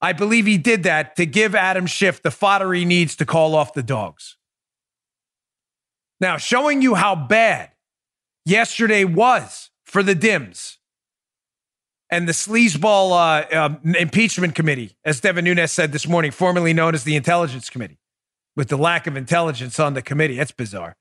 I 0.00 0.12
believe 0.12 0.46
he 0.46 0.58
did 0.58 0.82
that 0.82 1.16
to 1.16 1.26
give 1.26 1.54
Adam 1.54 1.86
Schiff 1.86 2.22
the 2.22 2.30
fodder 2.30 2.72
he 2.72 2.84
needs 2.84 3.16
to 3.16 3.26
call 3.26 3.54
off 3.54 3.72
the 3.72 3.82
dogs. 3.82 4.36
Now, 6.20 6.36
showing 6.36 6.82
you 6.82 6.94
how 6.94 7.14
bad 7.14 7.70
yesterday 8.44 9.04
was 9.04 9.70
for 9.84 10.02
the 10.02 10.14
Dims 10.14 10.75
and 12.10 12.28
the 12.28 12.32
sleazeball 12.32 13.10
uh, 13.10 13.54
uh, 13.54 13.76
impeachment 13.98 14.54
committee, 14.54 14.96
as 15.04 15.20
Devin 15.20 15.44
Nunes 15.44 15.72
said 15.72 15.92
this 15.92 16.06
morning, 16.06 16.30
formerly 16.30 16.72
known 16.72 16.94
as 16.94 17.04
the 17.04 17.16
Intelligence 17.16 17.68
Committee, 17.68 17.98
with 18.54 18.68
the 18.68 18.76
lack 18.76 19.06
of 19.06 19.16
intelligence 19.16 19.80
on 19.80 19.94
the 19.94 20.02
committee. 20.02 20.36
That's 20.36 20.52
bizarre. 20.52 20.96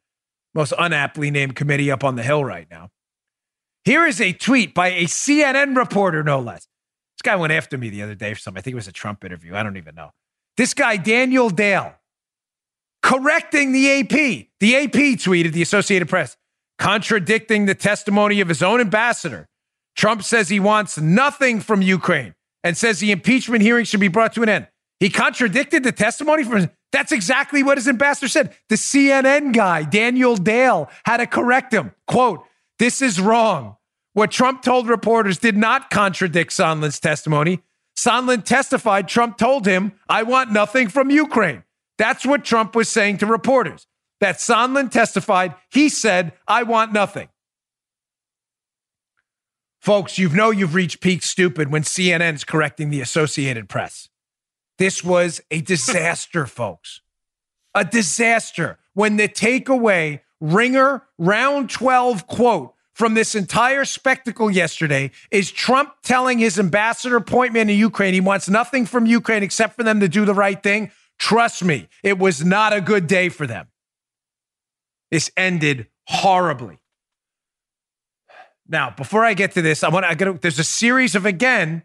Most 0.53 0.73
unaptly 0.77 1.31
named 1.31 1.55
committee 1.55 1.91
up 1.91 2.03
on 2.03 2.15
the 2.15 2.23
Hill 2.23 2.43
right 2.43 2.67
now. 2.71 2.89
Here 3.83 4.05
is 4.05 4.19
a 4.19 4.33
tweet 4.33 4.73
by 4.73 4.87
a 4.89 5.03
CNN 5.03 5.77
reporter, 5.77 6.23
no 6.23 6.39
less. 6.39 6.67
This 7.17 7.21
guy 7.23 7.35
went 7.35 7.53
after 7.53 7.77
me 7.77 7.89
the 7.89 8.01
other 8.01 8.15
day 8.15 8.33
for 8.33 8.39
something. 8.39 8.59
I 8.59 8.61
think 8.61 8.73
it 8.73 8.75
was 8.75 8.87
a 8.87 8.91
Trump 8.91 9.23
interview. 9.23 9.55
I 9.55 9.63
don't 9.63 9.77
even 9.77 9.95
know. 9.95 10.11
This 10.57 10.73
guy, 10.73 10.97
Daniel 10.97 11.49
Dale, 11.49 11.93
correcting 13.03 13.73
the 13.73 13.99
AP. 13.99 14.47
The 14.59 14.75
AP 14.75 15.19
tweeted, 15.19 15.51
the 15.51 15.61
Associated 15.61 16.09
Press, 16.09 16.35
contradicting 16.79 17.67
the 17.67 17.75
testimony 17.75 18.41
of 18.41 18.47
his 18.47 18.63
own 18.63 18.81
ambassador 18.81 19.47
Trump 19.95 20.23
says 20.23 20.49
he 20.49 20.59
wants 20.59 20.97
nothing 20.97 21.59
from 21.59 21.81
Ukraine 21.81 22.35
and 22.63 22.75
says 22.75 22.99
the 22.99 23.11
impeachment 23.11 23.61
hearing 23.61 23.85
should 23.85 23.99
be 23.99 24.07
brought 24.07 24.33
to 24.33 24.43
an 24.43 24.49
end. 24.49 24.67
He 24.99 25.09
contradicted 25.09 25.83
the 25.83 25.91
testimony 25.91 26.43
from 26.43 26.69
that's 26.91 27.11
exactly 27.11 27.61
what 27.61 27.77
his 27.77 27.87
ambassador 27.87 28.29
said. 28.29 28.55
The 28.69 28.75
CNN 28.75 29.53
guy, 29.53 29.83
Daniel 29.83 30.37
Dale, 30.37 30.89
had 31.05 31.17
to 31.17 31.27
correct 31.27 31.73
him. 31.73 31.91
Quote, 32.07 32.45
this 32.79 33.01
is 33.01 33.19
wrong. 33.19 33.75
What 34.13 34.31
Trump 34.31 34.61
told 34.61 34.87
reporters 34.87 35.37
did 35.37 35.57
not 35.57 35.89
contradict 35.89 36.51
Sondland's 36.51 37.01
testimony. 37.01 37.61
Sondland 37.97 38.45
testified 38.45 39.07
Trump 39.07 39.37
told 39.37 39.65
him, 39.65 39.93
I 40.07 40.23
want 40.23 40.51
nothing 40.51 40.87
from 40.87 41.09
Ukraine. 41.09 41.63
That's 41.97 42.25
what 42.25 42.45
Trump 42.45 42.75
was 42.75 42.89
saying 42.89 43.17
to 43.19 43.25
reporters. 43.25 43.87
That 44.21 44.37
Sondland 44.37 44.91
testified, 44.91 45.55
he 45.69 45.89
said, 45.89 46.33
I 46.47 46.63
want 46.63 46.93
nothing. 46.93 47.27
Folks, 49.85 50.17
you 50.17 50.29
know 50.29 50.49
you've 50.49 50.73
reached 50.73 50.99
peak 50.99 51.21
stupid 51.21 51.71
when 51.71 51.83
CNN's 51.83 52.43
correcting 52.43 52.89
the 52.89 53.01
Associated 53.01 53.69
Press. 53.69 54.09
This 54.79 55.03
was 55.03 55.41
a 55.51 55.61
disaster, 55.73 56.47
folks. 56.47 57.01
A 57.75 57.85
disaster. 57.85 58.79
When 58.95 59.17
the 59.17 59.27
takeaway 59.27 60.21
ringer 60.41 61.03
round 61.19 61.69
12 61.69 62.25
quote 62.25 62.73
from 62.93 63.13
this 63.13 63.35
entire 63.35 63.85
spectacle 63.85 64.49
yesterday 64.49 65.11
is 65.29 65.51
Trump 65.51 65.93
telling 66.01 66.39
his 66.39 66.57
ambassador 66.57 67.17
appointment 67.17 67.69
in 67.69 67.77
Ukraine 67.77 68.15
he 68.15 68.21
wants 68.21 68.49
nothing 68.49 68.87
from 68.87 69.05
Ukraine 69.05 69.43
except 69.43 69.75
for 69.75 69.83
them 69.83 69.99
to 69.99 70.07
do 70.07 70.25
the 70.25 70.33
right 70.33 70.63
thing. 70.63 70.89
Trust 71.19 71.63
me, 71.63 71.89
it 72.01 72.17
was 72.17 72.43
not 72.43 72.73
a 72.73 72.81
good 72.81 73.05
day 73.05 73.29
for 73.29 73.45
them. 73.45 73.67
This 75.11 75.29
ended 75.37 75.89
horribly. 76.07 76.79
Now, 78.67 78.89
before 78.89 79.23
I 79.23 79.33
get 79.33 79.51
to 79.53 79.61
this, 79.61 79.83
I 79.83 79.89
want 79.89 80.19
to, 80.19 80.39
there's 80.41 80.59
a 80.59 80.63
series 80.63 81.15
of, 81.15 81.25
again, 81.25 81.83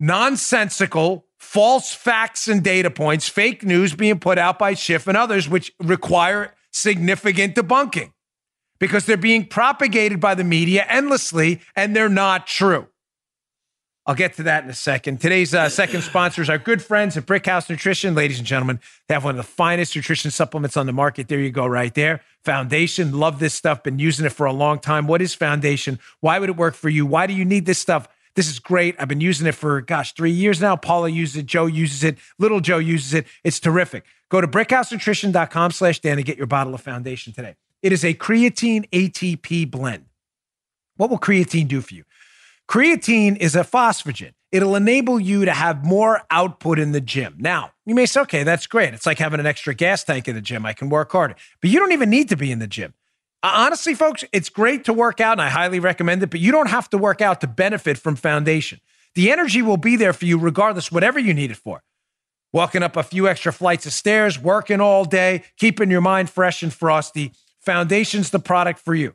nonsensical, 0.00 1.26
false 1.38 1.94
facts 1.94 2.48
and 2.48 2.62
data 2.62 2.90
points, 2.90 3.28
fake 3.28 3.62
news 3.64 3.94
being 3.94 4.18
put 4.18 4.38
out 4.38 4.58
by 4.58 4.74
Schiff 4.74 5.06
and 5.06 5.16
others, 5.16 5.48
which 5.48 5.72
require 5.80 6.54
significant 6.72 7.54
debunking 7.54 8.12
because 8.80 9.06
they're 9.06 9.16
being 9.16 9.46
propagated 9.46 10.18
by 10.18 10.34
the 10.34 10.42
media 10.42 10.84
endlessly 10.88 11.60
and 11.76 11.94
they're 11.94 12.08
not 12.08 12.48
true. 12.48 12.88
I'll 14.04 14.16
get 14.16 14.34
to 14.34 14.42
that 14.44 14.64
in 14.64 14.70
a 14.70 14.74
second. 14.74 15.20
Today's 15.20 15.54
uh, 15.54 15.68
second 15.68 16.02
sponsors 16.02 16.50
are 16.50 16.58
good 16.58 16.82
friends 16.82 17.16
at 17.16 17.24
Brickhouse 17.24 17.70
Nutrition. 17.70 18.16
Ladies 18.16 18.38
and 18.38 18.46
gentlemen, 18.46 18.80
they 19.06 19.14
have 19.14 19.22
one 19.22 19.32
of 19.32 19.36
the 19.36 19.44
finest 19.44 19.94
nutrition 19.94 20.32
supplements 20.32 20.76
on 20.76 20.86
the 20.86 20.92
market. 20.92 21.28
There 21.28 21.38
you 21.38 21.50
go, 21.50 21.66
right 21.66 21.94
there. 21.94 22.20
Foundation, 22.44 23.12
love 23.12 23.38
this 23.38 23.54
stuff, 23.54 23.84
been 23.84 24.00
using 24.00 24.26
it 24.26 24.32
for 24.32 24.44
a 24.44 24.52
long 24.52 24.80
time. 24.80 25.06
What 25.06 25.22
is 25.22 25.34
Foundation? 25.34 26.00
Why 26.18 26.40
would 26.40 26.48
it 26.48 26.56
work 26.56 26.74
for 26.74 26.88
you? 26.88 27.06
Why 27.06 27.28
do 27.28 27.32
you 27.32 27.44
need 27.44 27.64
this 27.64 27.78
stuff? 27.78 28.08
This 28.34 28.50
is 28.50 28.58
great. 28.58 28.96
I've 28.98 29.06
been 29.06 29.20
using 29.20 29.46
it 29.46 29.54
for, 29.54 29.80
gosh, 29.80 30.14
three 30.14 30.32
years 30.32 30.60
now. 30.60 30.74
Paula 30.74 31.08
uses 31.08 31.36
it. 31.36 31.46
Joe 31.46 31.66
uses 31.66 32.02
it. 32.02 32.18
Little 32.38 32.60
Joe 32.60 32.78
uses 32.78 33.14
it. 33.14 33.26
It's 33.44 33.60
terrific. 33.60 34.04
Go 34.30 34.40
to 34.40 34.48
brickhousenutrition.com 34.48 35.70
slash 35.70 36.00
Dan 36.00 36.16
to 36.16 36.24
get 36.24 36.38
your 36.38 36.46
bottle 36.48 36.74
of 36.74 36.80
Foundation 36.80 37.32
today. 37.32 37.54
It 37.82 37.92
is 37.92 38.04
a 38.04 38.14
creatine 38.14 38.88
ATP 38.90 39.70
blend. 39.70 40.06
What 40.96 41.10
will 41.10 41.18
creatine 41.18 41.68
do 41.68 41.80
for 41.80 41.94
you? 41.94 42.04
Creatine 42.72 43.36
is 43.36 43.54
a 43.54 43.64
phosphagen. 43.64 44.32
It'll 44.50 44.76
enable 44.76 45.20
you 45.20 45.44
to 45.44 45.52
have 45.52 45.84
more 45.84 46.22
output 46.30 46.78
in 46.78 46.92
the 46.92 47.02
gym. 47.02 47.36
Now, 47.38 47.72
you 47.84 47.94
may 47.94 48.06
say, 48.06 48.22
okay, 48.22 48.44
that's 48.44 48.66
great. 48.66 48.94
It's 48.94 49.04
like 49.04 49.18
having 49.18 49.40
an 49.40 49.44
extra 49.44 49.74
gas 49.74 50.04
tank 50.04 50.26
in 50.26 50.34
the 50.34 50.40
gym. 50.40 50.64
I 50.64 50.72
can 50.72 50.88
work 50.88 51.12
harder. 51.12 51.34
But 51.60 51.68
you 51.68 51.78
don't 51.78 51.92
even 51.92 52.08
need 52.08 52.30
to 52.30 52.36
be 52.36 52.50
in 52.50 52.60
the 52.60 52.66
gym. 52.66 52.94
Uh, 53.42 53.52
honestly, 53.56 53.92
folks, 53.92 54.24
it's 54.32 54.48
great 54.48 54.86
to 54.86 54.94
work 54.94 55.20
out 55.20 55.32
and 55.32 55.42
I 55.42 55.50
highly 55.50 55.80
recommend 55.80 56.22
it, 56.22 56.30
but 56.30 56.40
you 56.40 56.50
don't 56.50 56.70
have 56.70 56.88
to 56.90 56.96
work 56.96 57.20
out 57.20 57.42
to 57.42 57.46
benefit 57.46 57.98
from 57.98 58.16
Foundation. 58.16 58.80
The 59.16 59.30
energy 59.30 59.60
will 59.60 59.76
be 59.76 59.96
there 59.96 60.14
for 60.14 60.24
you 60.24 60.38
regardless, 60.38 60.90
whatever 60.90 61.18
you 61.18 61.34
need 61.34 61.50
it 61.50 61.58
for. 61.58 61.82
Walking 62.54 62.82
up 62.82 62.96
a 62.96 63.02
few 63.02 63.28
extra 63.28 63.52
flights 63.52 63.84
of 63.84 63.92
stairs, 63.92 64.38
working 64.38 64.80
all 64.80 65.04
day, 65.04 65.42
keeping 65.58 65.90
your 65.90 66.00
mind 66.00 66.30
fresh 66.30 66.62
and 66.62 66.72
frosty. 66.72 67.34
Foundation's 67.60 68.30
the 68.30 68.38
product 68.38 68.80
for 68.80 68.94
you. 68.94 69.14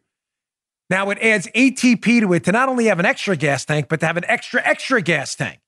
Now 0.89 1.09
it 1.09 1.19
adds 1.19 1.47
ATP 1.47 2.21
to 2.21 2.33
it 2.33 2.43
to 2.45 2.51
not 2.51 2.69
only 2.69 2.85
have 2.85 2.99
an 2.99 3.05
extra 3.05 3.35
gas 3.35 3.65
tank, 3.65 3.87
but 3.89 3.99
to 3.99 4.05
have 4.05 4.17
an 4.17 4.25
extra, 4.27 4.61
extra 4.63 5.01
gas 5.01 5.35
tank. 5.35 5.59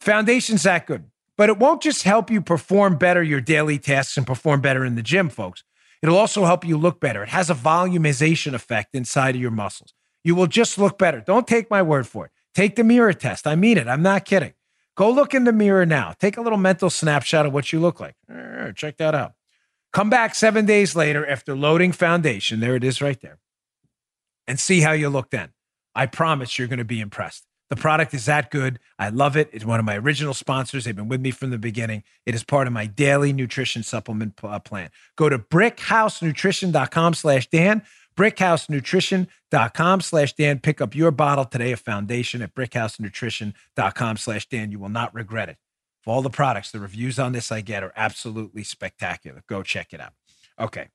Foundation's 0.00 0.62
that 0.62 0.86
good. 0.86 1.04
But 1.36 1.48
it 1.48 1.58
won't 1.58 1.82
just 1.82 2.04
help 2.04 2.30
you 2.30 2.40
perform 2.40 2.96
better 2.98 3.22
your 3.22 3.40
daily 3.40 3.78
tasks 3.78 4.16
and 4.16 4.26
perform 4.26 4.60
better 4.60 4.84
in 4.84 4.94
the 4.94 5.02
gym, 5.02 5.28
folks. 5.28 5.64
It'll 6.02 6.18
also 6.18 6.44
help 6.44 6.64
you 6.64 6.76
look 6.76 7.00
better. 7.00 7.22
It 7.22 7.30
has 7.30 7.50
a 7.50 7.54
volumization 7.54 8.54
effect 8.54 8.94
inside 8.94 9.34
of 9.34 9.40
your 9.40 9.50
muscles. 9.50 9.94
You 10.24 10.34
will 10.34 10.46
just 10.46 10.78
look 10.78 10.98
better. 10.98 11.20
Don't 11.20 11.46
take 11.46 11.70
my 11.70 11.82
word 11.82 12.06
for 12.06 12.26
it. 12.26 12.32
Take 12.54 12.76
the 12.76 12.84
mirror 12.84 13.12
test. 13.12 13.46
I 13.46 13.54
mean 13.56 13.78
it. 13.78 13.88
I'm 13.88 14.02
not 14.02 14.24
kidding. 14.24 14.52
Go 14.94 15.10
look 15.10 15.34
in 15.34 15.44
the 15.44 15.52
mirror 15.52 15.86
now. 15.86 16.12
Take 16.18 16.36
a 16.36 16.42
little 16.42 16.58
mental 16.58 16.90
snapshot 16.90 17.46
of 17.46 17.52
what 17.52 17.72
you 17.72 17.80
look 17.80 17.98
like. 17.98 18.14
Eh, 18.30 18.72
check 18.72 18.98
that 18.98 19.14
out. 19.14 19.32
Come 19.92 20.10
back 20.10 20.34
seven 20.34 20.66
days 20.66 20.94
later 20.94 21.26
after 21.26 21.56
loading 21.56 21.92
foundation. 21.92 22.60
There 22.60 22.76
it 22.76 22.84
is 22.84 23.00
right 23.00 23.20
there 23.20 23.38
and 24.46 24.58
see 24.58 24.80
how 24.80 24.92
you 24.92 25.08
look 25.08 25.30
then. 25.30 25.50
I 25.94 26.06
promise 26.06 26.58
you're 26.58 26.68
going 26.68 26.78
to 26.78 26.84
be 26.84 27.00
impressed. 27.00 27.46
The 27.72 27.76
product 27.76 28.12
is 28.12 28.26
that 28.26 28.50
good. 28.50 28.78
I 28.98 29.08
love 29.08 29.34
it. 29.34 29.48
It's 29.50 29.64
one 29.64 29.78
of 29.78 29.86
my 29.86 29.96
original 29.96 30.34
sponsors. 30.34 30.84
They've 30.84 30.94
been 30.94 31.08
with 31.08 31.22
me 31.22 31.30
from 31.30 31.48
the 31.48 31.56
beginning. 31.56 32.02
It 32.26 32.34
is 32.34 32.44
part 32.44 32.66
of 32.66 32.72
my 32.74 32.84
daily 32.84 33.32
nutrition 33.32 33.82
supplement 33.82 34.38
uh, 34.42 34.58
plan. 34.58 34.90
Go 35.16 35.30
to 35.30 35.38
brickhousenutrition.com 35.38 37.14
slash 37.14 37.48
Dan, 37.48 37.82
brickhousenutrition.com 38.14 40.00
slash 40.02 40.34
Dan. 40.34 40.58
Pick 40.58 40.82
up 40.82 40.94
your 40.94 41.10
bottle 41.10 41.46
today 41.46 41.72
of 41.72 41.80
foundation 41.80 42.42
at 42.42 42.54
brickhousenutrition.com 42.54 44.16
slash 44.18 44.46
Dan. 44.50 44.70
You 44.70 44.78
will 44.78 44.90
not 44.90 45.14
regret 45.14 45.48
it. 45.48 45.56
For 46.02 46.12
all 46.12 46.20
the 46.20 46.28
products, 46.28 46.72
the 46.72 46.80
reviews 46.80 47.18
on 47.18 47.32
this 47.32 47.50
I 47.50 47.62
get 47.62 47.82
are 47.82 47.92
absolutely 47.96 48.64
spectacular. 48.64 49.44
Go 49.48 49.62
check 49.62 49.94
it 49.94 50.00
out. 50.00 50.12
Okay, 50.60 50.88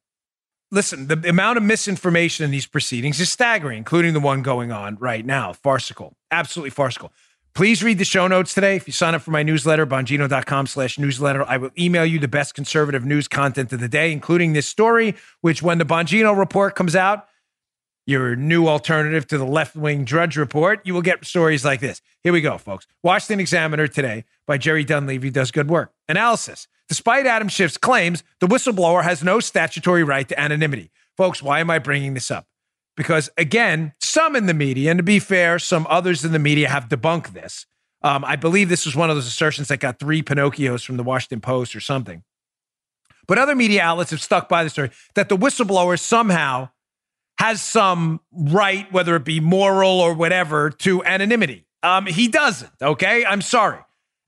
listen, 0.72 1.08
the 1.08 1.30
amount 1.30 1.58
of 1.58 1.64
misinformation 1.64 2.46
in 2.46 2.52
these 2.52 2.66
proceedings 2.66 3.20
is 3.20 3.30
staggering, 3.30 3.78
including 3.78 4.14
the 4.14 4.20
one 4.20 4.42
going 4.42 4.72
on 4.72 4.98
right 4.98 5.26
now. 5.26 5.54
Farcical, 5.54 6.16
absolutely 6.32 6.72
farcical. 6.72 7.12
Please 7.54 7.82
read 7.82 7.98
the 7.98 8.06
show 8.06 8.28
notes 8.28 8.54
today. 8.54 8.76
If 8.76 8.86
you 8.86 8.94
sign 8.94 9.16
up 9.16 9.24
for 9.24 9.32
my 9.32 9.42
newsletter, 9.42 9.88
bongino.com 9.88 10.68
slash 10.68 11.00
newsletter, 11.00 11.44
I 11.44 11.58
will 11.58 11.72
email 11.78 12.06
you 12.06 12.20
the 12.20 12.28
best 12.28 12.54
conservative 12.54 13.04
news 13.04 13.28
content 13.28 13.74
of 13.74 13.80
the 13.80 13.90
day, 13.90 14.12
including 14.12 14.54
this 14.54 14.68
story, 14.68 15.16
which 15.42 15.64
when 15.64 15.80
the 15.80 15.84
Bongino 15.84 16.38
report 16.38 16.76
comes 16.76 16.96
out, 16.96 17.28
your 18.06 18.36
new 18.36 18.68
alternative 18.68 19.26
to 19.28 19.38
the 19.40 19.46
left 19.46 19.76
wing 19.76 20.06
Drudge 20.06 20.38
Report, 20.38 20.82
you 20.86 20.94
will 20.94 21.02
get 21.02 21.26
stories 21.26 21.66
like 21.66 21.80
this. 21.80 22.00
Here 22.24 22.32
we 22.32 22.42
go, 22.42 22.58
folks. 22.58 22.86
Washington 23.04 23.40
Examiner 23.40 23.88
today 23.88 24.24
by 24.46 24.60
Jerry 24.60 24.84
Dunleavy 24.84 25.30
does 25.32 25.50
good 25.50 25.68
work. 25.68 25.92
Analysis. 26.08 26.68
Despite 26.90 27.26
Adam 27.26 27.50
Schiff's 27.50 27.78
claims, 27.78 28.24
the 28.40 28.48
whistleblower 28.48 29.04
has 29.04 29.24
no 29.24 29.40
statutory 29.40 30.04
right 30.04 30.28
to 30.30 30.40
anonymity. 30.40 30.92
Folks, 31.18 31.44
why 31.44 31.60
am 31.60 31.70
I 31.70 31.80
bringing 31.80 32.14
this 32.14 32.32
up? 32.32 32.46
Because 32.96 33.30
again, 33.38 33.94
some 34.00 34.36
in 34.36 34.46
the 34.46 34.54
media, 34.54 34.92
and 34.92 34.98
to 34.98 35.04
be 35.04 35.20
fair, 35.20 35.60
some 35.60 35.86
others 35.90 36.24
in 36.26 36.32
the 36.32 36.40
media 36.40 36.70
have 36.70 36.90
debunked 36.90 37.34
this. 37.34 37.66
Um, 38.02 38.24
I 38.24 38.36
believe 38.36 38.70
this 38.70 38.86
was 38.86 38.96
one 38.96 39.10
of 39.10 39.16
those 39.16 39.28
assertions 39.28 39.68
that 39.68 39.80
got 39.80 40.00
three 40.00 40.22
Pinocchios 40.22 40.86
from 40.86 40.98
the 40.98 41.04
Washington 41.04 41.42
Post 41.42 41.76
or 41.76 41.80
something. 41.80 42.24
But 43.28 43.38
other 43.38 43.56
media 43.56 43.82
outlets 43.82 44.12
have 44.12 44.22
stuck 44.22 44.48
by 44.48 44.64
the 44.64 44.70
story 44.70 44.92
that 45.16 45.30
the 45.30 45.38
whistleblower 45.38 46.00
somehow 46.00 46.70
has 47.40 47.62
some 47.62 48.22
right, 48.32 48.92
whether 48.92 49.16
it 49.16 49.26
be 49.26 49.40
moral 49.40 50.00
or 50.00 50.14
whatever, 50.14 50.70
to 50.70 51.04
anonymity. 51.04 51.66
Um, 51.84 52.06
he 52.06 52.28
doesn't. 52.28 52.72
Okay. 52.82 53.26
I'm 53.26 53.42
sorry. 53.42 53.80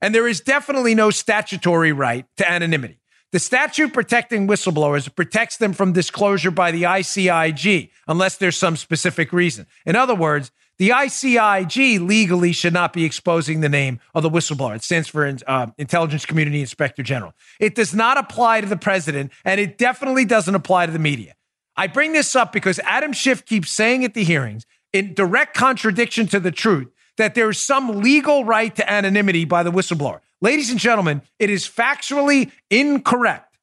And 0.02 0.14
there 0.14 0.26
is 0.26 0.40
definitely 0.40 0.94
no 0.94 1.10
statutory 1.10 1.92
right 1.92 2.26
to 2.38 2.50
anonymity. 2.50 3.00
The 3.32 3.38
statute 3.38 3.92
protecting 3.92 4.48
whistleblowers 4.48 5.14
protects 5.14 5.56
them 5.58 5.72
from 5.72 5.92
disclosure 5.92 6.50
by 6.50 6.72
the 6.72 6.82
ICIG 6.82 7.90
unless 8.08 8.36
there's 8.36 8.56
some 8.56 8.76
specific 8.76 9.32
reason. 9.32 9.66
In 9.86 9.94
other 9.94 10.16
words, 10.16 10.50
the 10.78 10.88
ICIG 10.88 12.04
legally 12.04 12.52
should 12.52 12.72
not 12.72 12.92
be 12.92 13.04
exposing 13.04 13.60
the 13.60 13.68
name 13.68 14.00
of 14.14 14.22
the 14.22 14.30
whistleblower. 14.30 14.74
It 14.74 14.82
stands 14.82 15.08
for 15.08 15.36
uh, 15.46 15.66
Intelligence 15.76 16.24
Community 16.24 16.60
Inspector 16.60 17.02
General. 17.02 17.34
It 17.60 17.74
does 17.74 17.94
not 17.94 18.16
apply 18.16 18.62
to 18.62 18.66
the 18.66 18.78
president, 18.78 19.30
and 19.44 19.60
it 19.60 19.76
definitely 19.76 20.24
doesn't 20.24 20.54
apply 20.54 20.86
to 20.86 20.92
the 20.92 20.98
media. 20.98 21.34
I 21.76 21.86
bring 21.86 22.14
this 22.14 22.34
up 22.34 22.50
because 22.50 22.80
Adam 22.80 23.12
Schiff 23.12 23.44
keeps 23.44 23.70
saying 23.70 24.04
at 24.04 24.14
the 24.14 24.24
hearings, 24.24 24.64
in 24.92 25.14
direct 25.14 25.54
contradiction 25.54 26.26
to 26.28 26.40
the 26.40 26.50
truth, 26.50 26.88
that 27.20 27.34
there 27.34 27.50
is 27.50 27.58
some 27.58 28.00
legal 28.00 28.46
right 28.46 28.74
to 28.74 28.90
anonymity 28.90 29.44
by 29.44 29.62
the 29.62 29.70
whistleblower. 29.70 30.20
Ladies 30.40 30.70
and 30.70 30.80
gentlemen, 30.80 31.20
it 31.38 31.50
is 31.50 31.68
factually 31.68 32.50
incorrect. 32.70 33.58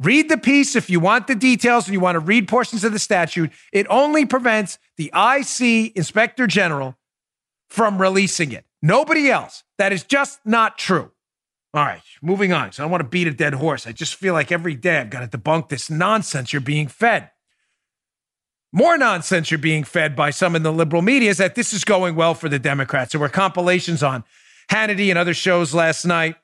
Read 0.00 0.30
the 0.30 0.38
piece 0.38 0.74
if 0.74 0.88
you 0.88 0.98
want 0.98 1.26
the 1.26 1.34
details 1.34 1.86
and 1.86 1.92
you 1.92 2.00
want 2.00 2.16
to 2.16 2.20
read 2.20 2.48
portions 2.48 2.84
of 2.84 2.92
the 2.92 2.98
statute. 2.98 3.50
It 3.70 3.86
only 3.90 4.24
prevents 4.24 4.78
the 4.96 5.12
IC 5.14 5.94
Inspector 5.94 6.46
General 6.46 6.96
from 7.68 8.00
releasing 8.00 8.50
it. 8.52 8.64
Nobody 8.80 9.28
else. 9.30 9.62
That 9.76 9.92
is 9.92 10.02
just 10.02 10.40
not 10.46 10.78
true. 10.78 11.12
All 11.74 11.84
right, 11.84 12.00
moving 12.22 12.54
on. 12.54 12.72
So 12.72 12.82
I 12.82 12.84
don't 12.84 12.92
want 12.92 13.02
to 13.02 13.08
beat 13.10 13.26
a 13.26 13.30
dead 13.30 13.52
horse. 13.52 13.86
I 13.86 13.92
just 13.92 14.14
feel 14.14 14.32
like 14.32 14.50
every 14.50 14.74
day 14.74 15.00
I've 15.00 15.10
got 15.10 15.30
to 15.30 15.38
debunk 15.38 15.68
this 15.68 15.90
nonsense 15.90 16.54
you're 16.54 16.62
being 16.62 16.88
fed. 16.88 17.30
More 18.72 18.98
nonsense 18.98 19.50
you're 19.50 19.58
being 19.58 19.84
fed 19.84 20.16
by 20.16 20.30
some 20.30 20.56
in 20.56 20.62
the 20.62 20.72
liberal 20.72 21.02
media 21.02 21.30
is 21.30 21.38
that 21.38 21.54
this 21.54 21.72
is 21.72 21.84
going 21.84 22.14
well 22.14 22.34
for 22.34 22.48
the 22.48 22.58
Democrats. 22.58 23.12
There 23.12 23.20
were 23.20 23.28
compilations 23.28 24.02
on 24.02 24.24
Hannity 24.70 25.10
and 25.10 25.18
other 25.18 25.34
shows 25.34 25.72
last 25.72 26.04
night 26.04 26.36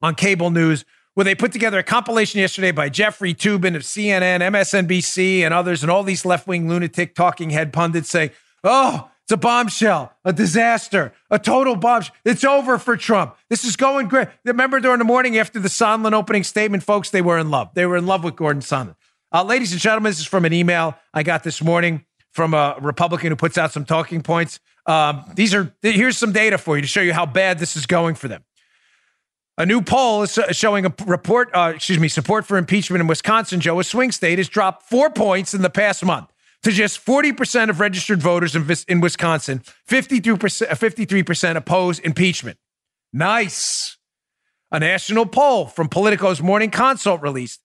on 0.00 0.14
cable 0.14 0.50
news 0.50 0.84
where 1.14 1.24
they 1.24 1.34
put 1.34 1.52
together 1.52 1.78
a 1.78 1.82
compilation 1.82 2.40
yesterday 2.40 2.70
by 2.70 2.88
Jeffrey 2.88 3.34
Toobin 3.34 3.76
of 3.76 3.82
CNN, 3.82 4.40
MSNBC, 4.40 5.40
and 5.40 5.52
others, 5.52 5.82
and 5.82 5.90
all 5.90 6.02
these 6.02 6.24
left 6.24 6.46
wing 6.46 6.68
lunatic 6.68 7.14
talking 7.14 7.50
head 7.50 7.72
pundits 7.72 8.08
say, 8.08 8.32
oh, 8.64 9.10
it's 9.24 9.32
a 9.32 9.36
bombshell, 9.36 10.12
a 10.24 10.32
disaster, 10.32 11.12
a 11.30 11.38
total 11.38 11.76
bombshell. 11.76 12.14
It's 12.24 12.44
over 12.44 12.78
for 12.78 12.96
Trump. 12.96 13.36
This 13.50 13.64
is 13.64 13.76
going 13.76 14.08
great. 14.08 14.28
Remember 14.44 14.80
during 14.80 14.98
the 14.98 15.04
morning 15.04 15.36
after 15.36 15.60
the 15.60 15.68
Sondland 15.68 16.12
opening 16.12 16.44
statement, 16.44 16.82
folks, 16.82 17.10
they 17.10 17.22
were 17.22 17.38
in 17.38 17.50
love. 17.50 17.70
They 17.74 17.86
were 17.86 17.96
in 17.96 18.06
love 18.06 18.24
with 18.24 18.36
Gordon 18.36 18.62
Sondland. 18.62 18.96
Uh, 19.32 19.42
ladies 19.42 19.72
and 19.72 19.80
gentlemen, 19.80 20.10
this 20.10 20.20
is 20.20 20.26
from 20.26 20.44
an 20.44 20.52
email 20.52 20.94
I 21.14 21.22
got 21.22 21.42
this 21.42 21.62
morning 21.62 22.04
from 22.32 22.52
a 22.52 22.76
Republican 22.80 23.30
who 23.30 23.36
puts 23.36 23.56
out 23.56 23.72
some 23.72 23.84
talking 23.84 24.22
points 24.22 24.60
Um, 24.84 25.24
these 25.34 25.54
are 25.54 25.72
here's 25.80 26.18
some 26.18 26.32
data 26.32 26.58
for 26.58 26.76
you 26.76 26.82
to 26.82 26.88
show 26.88 27.00
you 27.00 27.12
how 27.12 27.24
bad 27.24 27.58
this 27.58 27.76
is 27.76 27.86
going 27.86 28.16
for 28.16 28.28
them. 28.28 28.44
A 29.56 29.64
new 29.64 29.80
poll 29.80 30.22
is 30.22 30.38
showing 30.50 30.86
a 30.86 30.94
report, 31.06 31.50
uh, 31.54 31.72
excuse 31.74 32.00
me, 32.00 32.08
support 32.08 32.44
for 32.46 32.56
impeachment 32.58 33.00
in 33.00 33.06
Wisconsin, 33.06 33.60
Joe, 33.60 33.78
a 33.78 33.84
swing 33.84 34.10
state, 34.10 34.38
has 34.38 34.48
dropped 34.48 34.82
four 34.82 35.08
points 35.08 35.54
in 35.54 35.62
the 35.62 35.70
past 35.70 36.04
month 36.04 36.32
to 36.62 36.72
just 36.72 37.04
40% 37.04 37.70
of 37.70 37.80
registered 37.80 38.20
voters 38.20 38.56
in, 38.56 38.68
in 38.88 39.00
Wisconsin. 39.00 39.62
52%, 39.88 40.36
53% 40.36 41.56
oppose 41.56 41.98
impeachment. 42.00 42.58
Nice. 43.12 43.98
A 44.70 44.80
national 44.80 45.26
poll 45.26 45.66
from 45.66 45.88
Politico's 45.88 46.40
Morning 46.42 46.70
Consult 46.70 47.20
released 47.22 47.60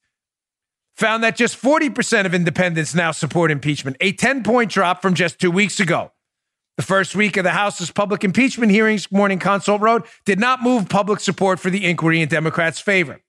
found 0.98 1.24
that 1.24 1.36
just 1.36 1.62
40% 1.62 2.26
of 2.26 2.34
independents 2.34 2.96
now 2.96 3.12
support 3.12 3.52
impeachment, 3.52 3.98
a 4.02 4.12
10 4.12 4.44
point 4.44 4.72
drop 4.72 5.02
from 5.02 5.14
just 5.14 5.40
two 5.40 5.52
weeks 5.52 5.80
ago. 5.80 6.12
The 6.76 6.84
first 6.84 7.16
week 7.16 7.38
of 7.38 7.44
the 7.44 7.52
House's 7.52 7.92
public 7.92 8.24
impeachment 8.24 8.72
hearings, 8.72 9.12
Morning 9.12 9.40
Consult 9.40 9.82
wrote, 9.82 10.08
did 10.26 10.40
not 10.40 10.62
move 10.62 10.90
public 10.90 11.20
support 11.20 11.60
for 11.60 11.70
the 11.70 11.86
inquiry 11.86 12.22
in 12.22 12.30
Democrats' 12.30 12.80
favor. 12.80 13.20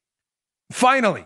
Finally, 0.70 1.24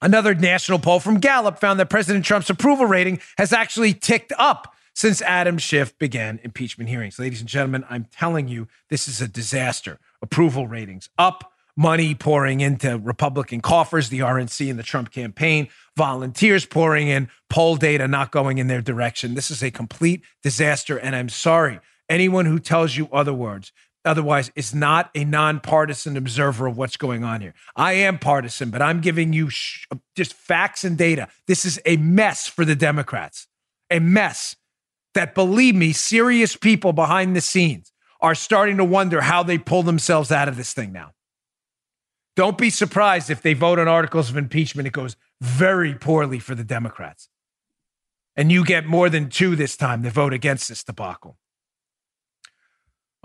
another 0.00 0.34
national 0.34 0.78
poll 0.78 1.00
from 1.00 1.18
Gallup 1.18 1.58
found 1.58 1.80
that 1.80 1.90
President 1.90 2.24
Trump's 2.24 2.50
approval 2.50 2.86
rating 2.86 3.20
has 3.36 3.52
actually 3.52 3.94
ticked 3.94 4.32
up 4.38 4.74
since 4.94 5.22
Adam 5.22 5.58
Schiff 5.58 5.96
began 5.98 6.38
impeachment 6.44 6.88
hearings. 6.88 7.18
Ladies 7.18 7.40
and 7.40 7.48
gentlemen, 7.48 7.84
I'm 7.90 8.04
telling 8.12 8.46
you, 8.46 8.68
this 8.88 9.08
is 9.08 9.20
a 9.20 9.26
disaster. 9.26 9.98
Approval 10.20 10.68
ratings 10.68 11.08
up, 11.18 11.51
money 11.76 12.14
pouring 12.14 12.60
into 12.60 12.98
Republican 12.98 13.60
coffers, 13.60 14.08
the 14.08 14.20
RNC 14.20 14.70
and 14.70 14.78
the 14.78 14.82
Trump 14.82 15.10
campaign, 15.10 15.68
volunteers 15.96 16.66
pouring 16.66 17.08
in, 17.08 17.28
poll 17.48 17.76
data 17.76 18.06
not 18.06 18.30
going 18.30 18.58
in 18.58 18.66
their 18.66 18.82
direction. 18.82 19.34
This 19.34 19.50
is 19.50 19.62
a 19.62 19.70
complete 19.70 20.22
disaster. 20.42 20.98
And 20.98 21.16
I'm 21.16 21.28
sorry, 21.28 21.80
anyone 22.08 22.46
who 22.46 22.58
tells 22.58 22.96
you 22.96 23.08
other 23.12 23.34
words, 23.34 23.72
otherwise 24.04 24.50
is 24.56 24.74
not 24.74 25.10
a 25.14 25.24
nonpartisan 25.24 26.16
observer 26.16 26.66
of 26.66 26.76
what's 26.76 26.96
going 26.96 27.24
on 27.24 27.40
here. 27.40 27.54
I 27.76 27.92
am 27.94 28.18
partisan, 28.18 28.70
but 28.70 28.82
I'm 28.82 29.00
giving 29.00 29.32
you 29.32 29.48
sh- 29.48 29.86
just 30.16 30.34
facts 30.34 30.84
and 30.84 30.98
data. 30.98 31.28
This 31.46 31.64
is 31.64 31.80
a 31.86 31.96
mess 31.96 32.46
for 32.46 32.64
the 32.64 32.76
Democrats, 32.76 33.46
a 33.90 34.00
mess 34.00 34.56
that, 35.14 35.34
believe 35.34 35.74
me, 35.74 35.92
serious 35.92 36.56
people 36.56 36.92
behind 36.92 37.36
the 37.36 37.40
scenes 37.40 37.92
are 38.20 38.34
starting 38.34 38.76
to 38.76 38.84
wonder 38.84 39.20
how 39.20 39.42
they 39.42 39.58
pull 39.58 39.82
themselves 39.82 40.30
out 40.30 40.48
of 40.48 40.56
this 40.56 40.72
thing 40.72 40.92
now. 40.92 41.12
Don't 42.34 42.56
be 42.56 42.70
surprised 42.70 43.30
if 43.30 43.42
they 43.42 43.54
vote 43.54 43.78
on 43.78 43.88
articles 43.88 44.30
of 44.30 44.36
impeachment. 44.36 44.86
It 44.86 44.92
goes 44.92 45.16
very 45.40 45.94
poorly 45.94 46.38
for 46.38 46.54
the 46.54 46.64
Democrats. 46.64 47.28
And 48.34 48.50
you 48.50 48.64
get 48.64 48.86
more 48.86 49.10
than 49.10 49.28
two 49.28 49.54
this 49.56 49.76
time 49.76 50.02
that 50.02 50.12
vote 50.12 50.32
against 50.32 50.68
this 50.68 50.82
debacle. 50.82 51.36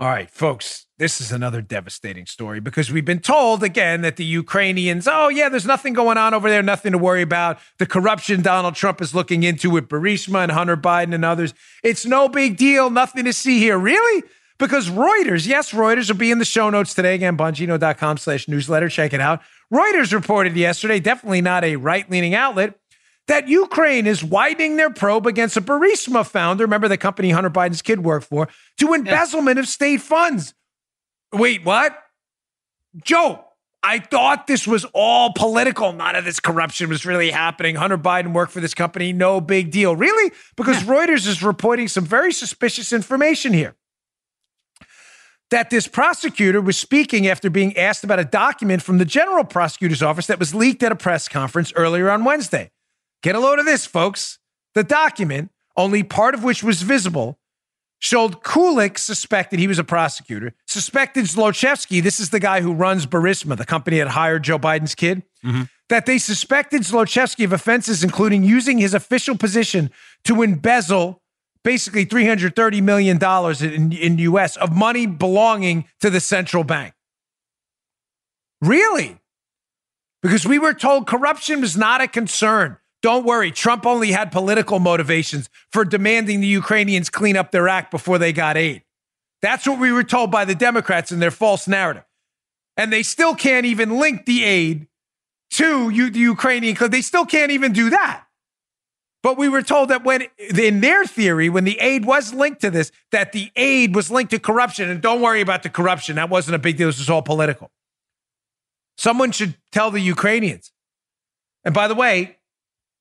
All 0.00 0.08
right, 0.08 0.30
folks, 0.30 0.86
this 0.98 1.20
is 1.20 1.32
another 1.32 1.60
devastating 1.60 2.24
story 2.26 2.60
because 2.60 2.92
we've 2.92 3.04
been 3.04 3.18
told 3.18 3.64
again 3.64 4.02
that 4.02 4.14
the 4.14 4.24
Ukrainians, 4.24 5.08
oh, 5.10 5.28
yeah, 5.28 5.48
there's 5.48 5.66
nothing 5.66 5.92
going 5.92 6.16
on 6.16 6.34
over 6.34 6.48
there, 6.48 6.62
nothing 6.62 6.92
to 6.92 6.98
worry 6.98 7.22
about. 7.22 7.58
The 7.78 7.86
corruption 7.86 8.40
Donald 8.40 8.76
Trump 8.76 9.00
is 9.00 9.12
looking 9.12 9.42
into 9.42 9.70
with 9.70 9.88
Burisma 9.88 10.44
and 10.44 10.52
Hunter 10.52 10.76
Biden 10.76 11.14
and 11.14 11.24
others. 11.24 11.52
It's 11.82 12.06
no 12.06 12.28
big 12.28 12.56
deal, 12.56 12.90
nothing 12.90 13.24
to 13.24 13.32
see 13.32 13.58
here. 13.58 13.76
Really? 13.76 14.22
Because 14.58 14.90
Reuters, 14.90 15.46
yes, 15.46 15.72
Reuters 15.72 16.10
will 16.10 16.18
be 16.18 16.30
in 16.30 16.38
the 16.38 16.44
show 16.44 16.68
notes 16.70 16.94
today. 16.94 17.14
Again, 17.14 17.36
bongino.com 17.36 18.18
slash 18.18 18.48
newsletter. 18.48 18.88
Check 18.88 19.12
it 19.12 19.20
out. 19.20 19.40
Reuters 19.72 20.12
reported 20.12 20.56
yesterday, 20.56 20.98
definitely 20.98 21.40
not 21.40 21.64
a 21.64 21.76
right 21.76 22.10
leaning 22.10 22.34
outlet, 22.34 22.74
that 23.28 23.46
Ukraine 23.46 24.06
is 24.06 24.24
widening 24.24 24.76
their 24.76 24.90
probe 24.90 25.26
against 25.26 25.56
a 25.56 25.60
Burisma 25.60 26.26
founder, 26.26 26.64
remember 26.64 26.88
the 26.88 26.96
company 26.96 27.30
Hunter 27.30 27.50
Biden's 27.50 27.82
kid 27.82 28.02
worked 28.02 28.26
for, 28.26 28.48
to 28.78 28.94
embezzlement 28.94 29.56
yeah. 29.56 29.62
of 29.62 29.68
state 29.68 30.00
funds. 30.00 30.54
Wait, 31.32 31.64
what? 31.64 31.96
Joe, 33.04 33.44
I 33.82 33.98
thought 33.98 34.46
this 34.46 34.66
was 34.66 34.86
all 34.94 35.34
political. 35.34 35.92
None 35.92 36.16
of 36.16 36.24
this 36.24 36.40
corruption 36.40 36.88
was 36.88 37.04
really 37.04 37.30
happening. 37.30 37.76
Hunter 37.76 37.98
Biden 37.98 38.32
worked 38.32 38.52
for 38.52 38.60
this 38.60 38.74
company. 38.74 39.12
No 39.12 39.42
big 39.42 39.70
deal. 39.70 39.94
Really? 39.94 40.32
Because 40.56 40.82
yeah. 40.82 40.88
Reuters 40.88 41.26
is 41.26 41.42
reporting 41.42 41.86
some 41.86 42.04
very 42.04 42.32
suspicious 42.32 42.94
information 42.94 43.52
here 43.52 43.76
that 45.50 45.70
this 45.70 45.88
prosecutor 45.88 46.60
was 46.60 46.76
speaking 46.76 47.26
after 47.26 47.48
being 47.48 47.76
asked 47.76 48.04
about 48.04 48.18
a 48.18 48.24
document 48.24 48.82
from 48.82 48.98
the 48.98 49.04
general 49.04 49.44
prosecutor's 49.44 50.02
office 50.02 50.26
that 50.26 50.38
was 50.38 50.54
leaked 50.54 50.82
at 50.82 50.92
a 50.92 50.96
press 50.96 51.28
conference 51.28 51.72
earlier 51.74 52.10
on 52.10 52.24
Wednesday. 52.24 52.70
Get 53.22 53.34
a 53.34 53.40
load 53.40 53.58
of 53.58 53.64
this, 53.64 53.86
folks. 53.86 54.38
The 54.74 54.84
document, 54.84 55.50
only 55.76 56.02
part 56.02 56.34
of 56.34 56.44
which 56.44 56.62
was 56.62 56.82
visible, 56.82 57.38
showed 57.98 58.42
Kulik 58.42 58.98
suspected 58.98 59.58
he 59.58 59.66
was 59.66 59.78
a 59.78 59.84
prosecutor, 59.84 60.54
suspected 60.66 61.24
Zlochevsky, 61.24 62.02
this 62.02 62.20
is 62.20 62.30
the 62.30 62.40
guy 62.40 62.60
who 62.60 62.72
runs 62.72 63.06
Burisma, 63.06 63.56
the 63.56 63.64
company 63.64 63.98
that 63.98 64.08
hired 64.08 64.44
Joe 64.44 64.58
Biden's 64.58 64.94
kid, 64.94 65.24
mm-hmm. 65.44 65.62
that 65.88 66.06
they 66.06 66.18
suspected 66.18 66.82
Zlochevsky 66.82 67.44
of 67.44 67.52
offenses, 67.52 68.04
including 68.04 68.44
using 68.44 68.78
his 68.78 68.94
official 68.94 69.36
position 69.36 69.90
to 70.24 70.42
embezzle 70.42 71.22
basically 71.64 72.06
$330 72.06 72.82
million 72.82 73.18
in, 73.62 73.92
in 73.92 74.18
US 74.18 74.56
of 74.56 74.74
money 74.74 75.06
belonging 75.06 75.86
to 76.00 76.10
the 76.10 76.20
central 76.20 76.64
bank. 76.64 76.94
Really? 78.60 79.18
Because 80.22 80.46
we 80.46 80.58
were 80.58 80.74
told 80.74 81.06
corruption 81.06 81.60
was 81.60 81.76
not 81.76 82.00
a 82.00 82.08
concern. 82.08 82.78
Don't 83.00 83.24
worry, 83.24 83.52
Trump 83.52 83.86
only 83.86 84.10
had 84.10 84.32
political 84.32 84.80
motivations 84.80 85.48
for 85.70 85.84
demanding 85.84 86.40
the 86.40 86.48
Ukrainians 86.48 87.08
clean 87.08 87.36
up 87.36 87.52
their 87.52 87.68
act 87.68 87.90
before 87.90 88.18
they 88.18 88.32
got 88.32 88.56
aid. 88.56 88.82
That's 89.40 89.66
what 89.68 89.78
we 89.78 89.92
were 89.92 90.02
told 90.02 90.32
by 90.32 90.44
the 90.44 90.56
Democrats 90.56 91.12
in 91.12 91.20
their 91.20 91.30
false 91.30 91.68
narrative. 91.68 92.04
And 92.76 92.92
they 92.92 93.04
still 93.04 93.34
can't 93.36 93.66
even 93.66 93.98
link 93.98 94.26
the 94.26 94.44
aid 94.44 94.88
to 95.50 95.90
you, 95.90 96.10
the 96.10 96.18
Ukrainian, 96.18 96.74
because 96.74 96.90
they 96.90 97.02
still 97.02 97.24
can't 97.24 97.52
even 97.52 97.72
do 97.72 97.90
that. 97.90 98.24
But 99.22 99.36
we 99.36 99.48
were 99.48 99.62
told 99.62 99.88
that 99.88 100.04
when, 100.04 100.26
in 100.38 100.80
their 100.80 101.04
theory, 101.04 101.48
when 101.48 101.64
the 101.64 101.78
aid 101.80 102.04
was 102.04 102.32
linked 102.32 102.60
to 102.60 102.70
this, 102.70 102.92
that 103.10 103.32
the 103.32 103.50
aid 103.56 103.94
was 103.94 104.10
linked 104.10 104.30
to 104.30 104.38
corruption. 104.38 104.88
And 104.88 105.00
don't 105.00 105.20
worry 105.20 105.40
about 105.40 105.64
the 105.64 105.70
corruption. 105.70 106.16
That 106.16 106.30
wasn't 106.30 106.54
a 106.54 106.58
big 106.58 106.76
deal. 106.76 106.88
This 106.88 106.98
was 106.98 107.10
all 107.10 107.22
political. 107.22 107.70
Someone 108.96 109.32
should 109.32 109.56
tell 109.72 109.90
the 109.90 110.00
Ukrainians. 110.00 110.72
And 111.64 111.74
by 111.74 111.88
the 111.88 111.94
way, 111.94 112.38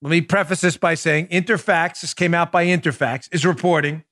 let 0.02 0.10
me 0.10 0.22
preface 0.22 0.62
this 0.62 0.78
by 0.78 0.96
saying 0.96 1.28
Interfax, 1.28 2.02
this 2.02 2.14
came 2.14 2.34
out 2.34 2.52
by 2.52 2.66
Interfax, 2.66 3.30
is 3.32 3.46
reporting 3.46 4.04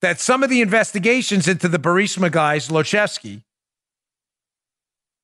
that 0.00 0.18
some 0.18 0.42
of 0.42 0.50
the 0.50 0.60
investigations 0.60 1.46
into 1.46 1.68
the 1.68 1.78
Burisma 1.78 2.30
guys, 2.30 2.68
Zlochevsky, 2.68 3.42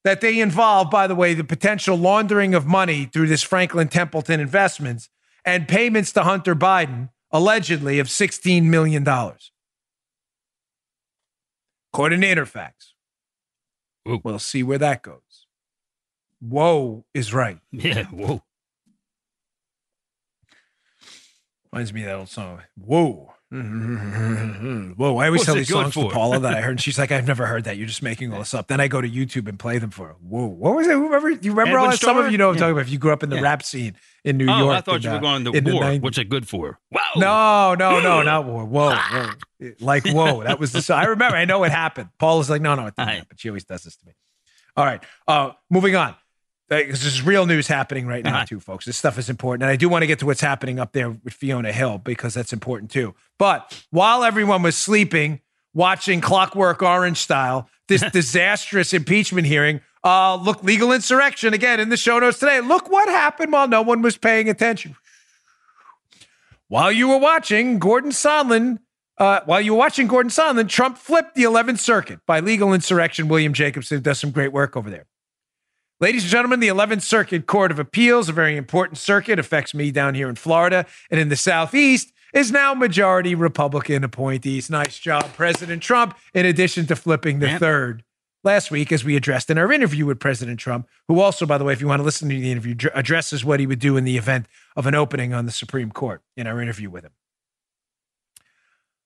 that 0.05 0.20
they 0.20 0.40
involve, 0.40 0.90
by 0.90 1.07
the 1.07 1.14
way, 1.14 1.35
the 1.35 1.44
potential 1.44 1.96
laundering 1.96 2.55
of 2.55 2.66
money 2.66 3.07
through 3.07 3.26
this 3.26 3.42
Franklin 3.42 3.88
Templeton 3.88 4.38
investments 4.38 5.09
and 5.46 5.66
payments 5.68 6.12
to 6.12 6.24
Hunter 6.24 6.56
Biden, 6.56 7.11
allegedly 7.30 8.00
of 8.00 8.09
$16 8.09 8.64
million. 8.64 9.06
According 11.92 12.20
to 12.20 12.26
Interfax. 12.26 12.72
Ooh. 14.09 14.20
We'll 14.22 14.38
see 14.40 14.62
where 14.62 14.78
that 14.78 15.02
goes. 15.02 15.46
Whoa 16.40 17.04
is 17.14 17.32
right. 17.32 17.59
Yeah, 17.70 18.04
whoa. 18.06 18.42
Reminds 21.72 21.92
me 21.92 22.02
of 22.02 22.06
that 22.06 22.16
old 22.16 22.28
song. 22.28 22.62
Whoa. 22.76 23.35
Whoa, 23.48 23.59
I 23.59 25.26
always 25.26 25.38
What's 25.38 25.44
tell 25.44 25.54
these 25.54 25.68
songs 25.68 25.94
to? 25.94 26.09
Paula 26.09 26.40
that 26.40 26.54
I 26.54 26.61
heard, 26.61 26.70
and 26.72 26.80
she's 26.80 26.98
like, 26.98 27.12
I've 27.12 27.28
never 27.28 27.46
heard 27.46 27.64
that. 27.64 27.76
You're 27.76 27.87
just 27.87 28.02
making 28.02 28.32
all 28.32 28.40
this 28.40 28.54
up. 28.54 28.66
Then 28.66 28.80
I 28.80 28.88
go 28.88 29.00
to 29.00 29.09
YouTube 29.09 29.48
and 29.48 29.56
play 29.56 29.78
them 29.78 29.90
for 29.90 30.09
her. 30.09 30.16
Whoa, 30.20 30.46
what 30.46 30.74
was 30.74 30.88
it? 30.88 30.94
Remember, 30.94 31.30
you 31.30 31.52
remember 31.52 31.78
all 31.78 31.90
that? 31.90 32.00
Some 32.00 32.18
of 32.18 32.32
you 32.32 32.38
know 32.38 32.48
what 32.48 32.52
I'm 32.52 32.56
Yeah. 32.56 32.61
talking 32.61 32.72
about. 32.72 32.87
If 32.87 32.90
you 32.90 32.98
grew 32.98 33.12
up 33.12 33.22
in 33.22 33.30
the 33.30 33.37
Yeah. 33.37 33.42
rap 33.42 33.62
scene 33.62 33.96
in 34.24 34.37
New 34.37 34.48
oh, 34.50 34.59
York. 34.59 34.76
I 34.76 34.80
thought 34.80 34.96
in, 34.96 35.02
you 35.02 35.11
were 35.11 35.20
going 35.20 35.44
to 35.44 35.52
the 35.52 35.72
war. 35.72 35.82
90s. 35.85 36.02
What's 36.02 36.18
it 36.18 36.28
good 36.28 36.48
for? 36.48 36.80
Whoa. 36.90 37.00
No, 37.20 37.74
no, 37.76 38.00
no, 38.00 38.22
not 38.22 38.46
war. 38.46 38.64
Whoa, 38.64 38.96
whoa. 39.12 39.30
Like, 39.78 40.04
whoa. 40.09 40.42
That 40.42 40.59
was 40.59 40.72
the 40.72 40.82
song. 40.82 40.98
I 40.98 41.04
remember. 41.04 41.37
I 41.37 41.44
know 41.44 41.62
it 41.62 41.70
happened. 41.70 42.09
Paula's 42.18 42.50
like, 42.50 42.62
no, 42.62 42.74
no, 42.74 42.87
it 42.87 42.96
didn't 42.96 43.09
happen. 43.11 43.26
But 43.28 43.38
she 43.38 43.48
always 43.48 43.64
does 43.64 43.85
this 43.85 43.96
to 43.96 44.06
me. 44.06 44.12
All 44.76 44.85
right. 44.85 45.02
Uh, 45.28 45.52
moving 45.70 45.94
on. 45.94 46.16
This 46.68 47.05
is 47.05 47.22
real 47.22 47.46
news 47.46 47.68
happening 47.68 48.07
right 48.07 48.24
now, 48.24 48.44
too, 48.44 48.59
folks. 48.59 48.87
This 48.87 48.96
stuff 48.96 49.18
is 49.18 49.31
important. 49.31 49.62
And 49.62 49.70
I 49.70 49.76
do 49.76 49.88
want 49.88 50.02
to 50.02 50.07
get 50.07 50.18
to 50.18 50.26
what's 50.26 50.40
happening 50.40 50.81
up 50.81 50.92
there 50.92 51.11
with 51.11 51.33
Fiona 51.33 51.72
Hill 51.72 51.98
because 51.98 52.35
that's 52.35 52.52
important, 52.52 52.90
too. 52.90 53.14
But 53.38 53.85
while 53.90 54.24
everyone 54.24 54.62
was 54.62 54.76
sleeping, 54.76 55.40
watching 55.74 56.20
Clockwork 56.20 56.83
Orange 56.83 57.18
style, 57.18 57.68
this 57.87 58.02
disastrous 58.12 58.92
impeachment 58.92 59.46
hearing, 59.46 59.81
uh, 60.02 60.35
look, 60.37 60.64
legal 60.64 60.92
insurrection 60.92 61.55
again 61.55 61.79
in 61.79 61.88
the 61.88 61.96
show 61.96 62.18
notes 62.18 62.40
today. 62.40 62.61
Look 62.61 62.90
what 62.90 63.09
happened 63.09 63.52
while 63.52 63.68
no 63.68 63.83
one 63.83 64.02
was 64.02 64.16
paying 64.16 64.48
attention. 64.48 64.96
While 66.68 66.90
you 66.90 67.09
were 67.09 67.18
watching 67.18 67.79
Gordon 67.79 68.11
Sondland, 68.11 68.79
uh, 69.18 69.40
while 69.44 69.61
you 69.61 69.72
were 69.72 69.79
watching 69.79 70.09
Gordon 70.09 70.31
Sondland, 70.31 70.68
Trump 70.68 70.98
flipped 70.98 71.37
the 71.37 71.44
11th 71.44 71.79
Circuit 71.79 72.18
by 72.26 72.40
legal 72.40 72.72
insurrection. 72.72 73.29
William 73.29 73.52
Jacobson 73.52 74.02
does 74.02 74.18
some 74.18 74.33
great 74.33 74.52
work 74.52 74.76
over 74.76 74.90
there. 74.90 75.07
Ladies 75.98 76.24
and 76.24 76.30
gentlemen, 76.30 76.61
the 76.61 76.68
11th 76.68 77.00
Circuit 77.02 77.46
Court 77.46 77.70
of 77.70 77.78
Appeals, 77.78 78.28
a 78.28 78.32
very 78.32 78.59
important 78.59 78.98
circuit, 78.98 79.38
affects 79.38 79.72
me 79.72 79.90
down 79.90 80.14
here 80.14 80.28
in 80.28 80.35
Florida 80.35 80.85
and 81.11 81.18
in 81.18 81.30
the 81.30 81.37
Southeast. 81.37 82.12
is 82.35 82.52
now 82.52 82.74
majority 82.74 83.35
Republican 83.35 84.04
appointees. 84.04 84.68
Nice 84.68 84.98
job, 84.98 85.24
President 85.37 85.82
Trump, 85.82 86.14
in 86.35 86.44
addition 86.44 86.85
to 86.87 86.94
flipping 86.94 87.38
the 87.38 87.46
Yep. 87.46 87.61
third 87.61 88.04
last 88.44 88.70
week, 88.70 88.92
as 88.92 89.04
we 89.04 89.16
addressed 89.16 89.48
in 89.48 89.56
our 89.56 89.72
interview 89.72 90.04
with 90.04 90.20
President 90.20 90.61
Trump, 90.61 90.87
who 91.09 91.18
also, 91.18 91.46
by 91.46 91.56
the 91.56 91.64
way, 91.64 91.72
if 91.72 91.80
you 91.80 91.87
want 91.87 92.00
to 92.00 92.04
listen 92.04 92.28
to 92.28 92.35
the 92.38 92.50
interview, 92.52 92.76
addresses 92.92 93.42
what 93.42 93.59
he 93.59 93.66
would 93.66 93.78
do 93.78 93.96
in 93.96 94.04
the 94.04 94.18
event 94.18 94.46
of 94.76 94.87
an 94.87 94.94
opening 94.94 95.32
on 95.32 95.46
the 95.46 95.52
Supreme 95.52 95.90
Court 95.90 96.20
in 96.37 96.46
our 96.46 96.61
interview 96.61 96.90
with 96.90 97.04
him. 97.04 97.12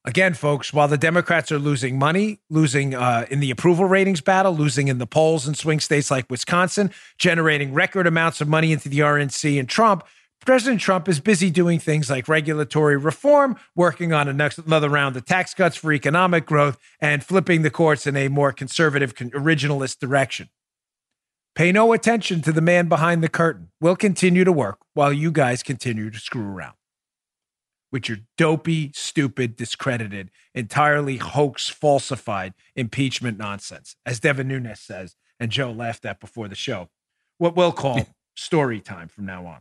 Again, 0.05 0.33
folks, 0.33 0.73
while 0.73 0.89
the 0.89 0.97
Democrats 0.97 1.53
are 1.53 1.59
losing 1.59 1.99
money, 1.99 2.41
losing 2.49 2.95
uh, 2.95 3.27
in 3.31 3.41
the 3.41 3.51
approval 3.51 3.85
ratings 3.85 4.23
battle, 4.23 4.55
losing 4.55 4.89
in 4.89 4.97
the 4.97 5.07
polls 5.07 5.47
in 5.47 5.55
swing 5.55 5.79
states 5.79 6.11
like 6.11 6.31
Wisconsin, 6.31 6.91
generating 7.19 7.75
record 7.75 8.07
amounts 8.07 8.41
of 8.41 8.49
money 8.49 8.73
into 8.73 8.89
the 8.89 9.01
RNC 9.01 9.61
and 9.61 9.69
Trump, 9.69 10.05
President 10.47 10.81
Trump 10.81 11.07
is 11.07 11.21
busy 11.21 11.51
doing 11.51 11.79
things 11.79 12.09
like 12.09 12.29
regulatory 12.29 12.97
reform, 12.97 13.57
working 13.77 14.13
on 14.13 14.27
another 14.27 14.89
round 14.89 15.17
of 15.17 15.27
tax 15.27 15.53
cuts 15.53 15.77
for 15.77 15.93
economic 15.93 16.47
growth, 16.47 16.79
and 16.99 17.23
flipping 17.23 17.61
the 17.61 17.71
courts 17.71 18.07
in 18.07 18.17
a 18.17 18.29
more 18.29 18.53
conservative, 18.53 19.15
originalist 19.15 19.99
direction. 19.99 20.49
Pay 21.55 21.73
no 21.73 21.93
attention 21.93 22.41
to 22.43 22.53
the 22.53 22.63
man 22.63 22.89
behind 22.89 23.23
the 23.23 23.29
curtain. 23.29 23.71
We'll 23.81 23.97
continue 23.97 24.45
to 24.45 24.53
work 24.53 24.79
while 24.95 25.13
you 25.13 25.31
guys 25.31 25.63
continue 25.63 26.11
to 26.11 26.19
screw 26.19 26.47
around 26.47 26.75
with 27.93 28.09
your 28.09 28.19
dopey, 28.37 28.93
stupid, 28.95 29.57
discredited, 29.57 30.31
entirely 30.55 31.17
hoax, 31.17 31.69
falsified 31.69 32.55
impeachment 32.77 33.39
nonsense, 33.39 33.97
as 34.07 34.21
Devin 34.21 34.49
Nunes 34.49 34.81
says, 34.81 35.17
and 35.39 35.51
Joe 35.51 35.73
laughed 35.73 36.05
at 36.05 36.21
before 36.21 36.49
the 36.49 36.55
show. 36.55 36.89
What 37.39 37.57
we'll 37.57 37.73
call 37.73 38.07
story 38.35 38.81
time 38.81 39.09
from 39.09 39.27
now 39.27 39.47
on. 39.47 39.61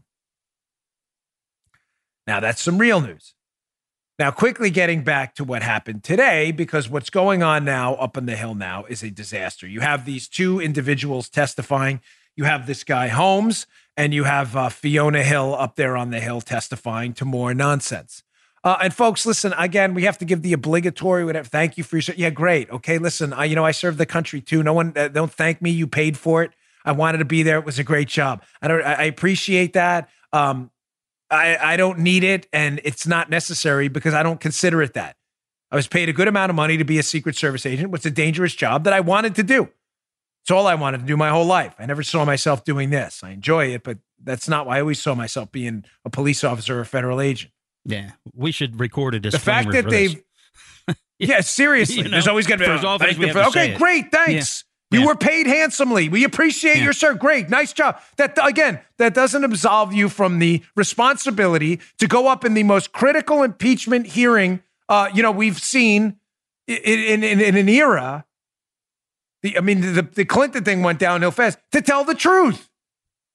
Now, 2.27 2.39
that's 2.39 2.61
some 2.61 2.77
real 2.77 3.01
news. 3.01 3.33
Now, 4.19 4.31
quickly 4.31 4.69
getting 4.69 5.03
back 5.03 5.33
to 5.35 5.45
what 5.45 5.63
happened 5.63 6.03
today, 6.03 6.51
because 6.51 6.89
what's 6.89 7.09
going 7.09 7.41
on 7.41 7.63
now 7.63 7.95
up 7.95 8.17
on 8.17 8.25
the 8.25 8.35
Hill 8.35 8.53
now 8.53 8.83
is 8.89 9.01
a 9.01 9.09
disaster. 9.09 9.65
You 9.65 9.79
have 9.79 10.03
these 10.05 10.27
two 10.27 10.59
individuals 10.59 11.29
testifying. 11.29 12.01
You 12.39 12.45
have 12.45 12.67
this 12.67 12.86
guy 12.86 13.10
Holmes, 13.10 13.67
and 13.97 14.13
you 14.13 14.23
have 14.23 14.56
uh, 14.56 14.69
Fiona 14.69 15.23
Hill 15.23 15.54
up 15.56 15.75
there 15.75 15.97
on 15.97 16.10
the 16.10 16.21
Hill 16.21 16.39
testifying 16.39 17.12
to 17.15 17.25
more 17.25 17.54
nonsense. 17.54 18.23
Uh, 18.63 18.78
and 18.82 18.93
folks, 18.93 19.25
listen 19.25 19.52
again. 19.58 19.93
We 19.93 20.04
have 20.04 20.17
to 20.19 20.25
give 20.25 20.41
the 20.41 20.54
obligatory. 20.54 21.25
Whatever. 21.25 21.49
Thank 21.49 21.78
you 21.78 21.84
for 21.84 21.97
your. 21.97 22.15
Yeah, 22.15 22.30
great. 22.30 22.69
Okay, 22.69 22.97
listen. 22.97 23.34
I, 23.34 23.43
you 23.43 23.56
know, 23.56 23.65
I 23.65 23.71
served 23.71 23.97
the 23.97 24.06
country 24.06 24.39
too. 24.39 24.63
No 24.63 24.71
one. 24.71 24.93
Uh, 24.95 25.10
don't 25.10 25.30
thank 25.30 25.62
me. 25.62 25.69
You 25.71 25.86
paid 25.86 26.15
for 26.17 26.41
it. 26.41 26.52
I 26.86 26.93
wanted 26.93 27.17
to 27.17 27.25
be 27.25 27.43
there. 27.43 27.58
It 27.60 27.65
was 27.65 27.78
a 27.78 27.84
great 27.84 28.08
job. 28.08 28.41
I 28.62 28.69
don't. 28.69 28.86
I, 28.86 29.04
appreciate 29.04 29.73
that. 29.73 30.08
Um, 30.32 30.71
I, 31.30 31.58
I 31.58 31.75
don't 31.75 31.99
need 31.99 32.23
it 32.23 32.47
and 32.54 32.80
it's 32.86 33.06
not 33.06 33.30
necessary 33.30 33.89
because 33.89 34.13
I 34.13 34.23
don't 34.23 34.39
consider 34.39 34.82
it 34.82 34.93
that. 34.93 35.17
I 35.71 35.75
was 35.75 35.89
paid 35.89 36.08
a 36.08 36.13
good 36.13 36.30
amount 36.30 36.52
of 36.52 36.56
money 36.56 36.78
to 36.78 36.86
be 36.86 36.99
a 36.99 37.04
Secret 37.04 37.36
Service 37.36 37.65
agent, 37.65 37.93
is 37.93 38.06
a 38.06 38.10
dangerous 38.10 38.56
job 38.56 38.86
that 38.86 38.93
I 38.93 39.02
wanted 39.02 39.36
to 39.36 39.43
do. 39.43 39.69
It's 40.43 40.52
all 40.52 40.65
I 40.67 40.75
wanted 40.75 41.02
to 41.02 41.06
do 41.06 41.15
my 41.17 41.30
whole 41.30 41.45
life. 41.45 41.75
I 41.80 41.86
never 41.86 42.02
saw 42.04 42.25
myself 42.25 42.63
doing 42.63 42.89
this. 42.89 43.23
I 43.23 43.32
enjoy 43.32 43.67
it, 43.73 43.84
but 43.84 43.97
that's 44.23 44.47
not 44.49 44.65
why 44.65 44.78
I 44.78 44.82
always 44.82 44.99
saw 45.02 45.13
myself 45.15 45.52
being 45.52 45.86
a 46.06 46.10
police 46.10 46.43
officer 46.43 46.78
or 46.78 46.82
a 46.82 46.86
federal 46.86 47.21
agent. 47.21 47.52
Yeah, 47.86 48.12
we 48.36 48.52
should 48.52 48.80
record 48.80 49.15
a 49.15 49.19
The 49.19 49.30
disclaimer. 49.32 49.71
fact 49.71 49.71
that 49.73 49.89
they've, 49.89 50.21
yeah, 51.19 51.41
seriously, 51.41 51.95
You 51.97 52.04
know, 52.06 52.10
there's 52.12 52.28
always 52.28 52.47
going 52.47 52.60
to 52.60 52.65
be 52.65 52.71
as 52.71 52.84
"Oh, 52.84 52.89
often 52.89 53.08
thank 53.08 53.19
as 53.19 53.25
we 53.25 53.32
for- 53.32 53.47
okay, 53.49 53.71
it." 53.73 53.78
great, 53.78 54.12
thanks. 54.12 54.63
You 54.91 55.06
were 55.06 55.15
paid 55.15 55.45
handsomely. 55.45 56.10
We 56.10 56.23
appreciate 56.23 56.78
your 56.82 56.93
sir. 56.93 57.13
Great, 57.13 57.47
nice 57.47 57.73
job. 57.73 57.99
That 58.17 58.36
again, 58.43 58.80
that 58.97 59.13
doesn't 59.13 59.43
absolve 59.43 59.93
you 59.93 60.10
from 60.10 60.39
the 60.39 60.63
responsibility 60.75 61.80
to 61.99 62.08
go 62.08 62.28
up 62.28 62.43
in 62.43 62.56
the 62.56 62.63
most 62.63 62.91
critical 62.91 63.43
impeachment 63.43 64.08
hearing. 64.08 64.62
Uh, 64.88 65.10
you 65.13 65.21
know, 65.21 65.32
we've 65.32 65.60
seen 65.60 66.17
in 66.67 66.78
in, 66.84 67.23
in, 67.23 67.39
in 67.39 67.56
an 67.56 67.69
era. 67.69 68.25
The 69.43 69.58
I 69.58 69.62
mean, 69.62 69.82
the, 69.82 70.02
the 70.02 70.25
Clinton 70.25 70.63
thing 70.63 70.84
went 70.84 70.99
downhill 70.99 71.32
fast 71.32 71.60
to 71.71 71.82
tell 71.82 72.04
the 72.04 72.15
truth, 72.15 72.69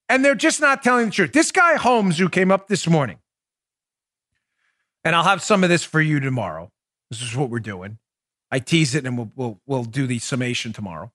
and 0.08 0.24
they're 0.24 0.34
just 0.34 0.60
not 0.60 0.82
telling 0.82 1.06
the 1.06 1.12
truth. 1.12 1.32
This 1.32 1.50
guy 1.50 1.76
Holmes, 1.76 2.18
who 2.18 2.28
came 2.28 2.50
up 2.50 2.68
this 2.68 2.86
morning, 2.86 3.18
and 5.04 5.16
I'll 5.16 5.24
have 5.24 5.42
some 5.42 5.64
of 5.64 5.70
this 5.70 5.84
for 5.84 6.00
you 6.00 6.20
tomorrow. 6.20 6.70
This 7.10 7.22
is 7.22 7.36
what 7.36 7.50
we're 7.50 7.60
doing. 7.60 7.98
I 8.50 8.58
tease 8.58 8.94
it, 8.94 9.06
and 9.06 9.16
we'll 9.16 9.32
we'll, 9.34 9.60
we'll 9.66 9.84
do 9.84 10.06
the 10.06 10.18
summation 10.18 10.72
tomorrow. 10.72 11.12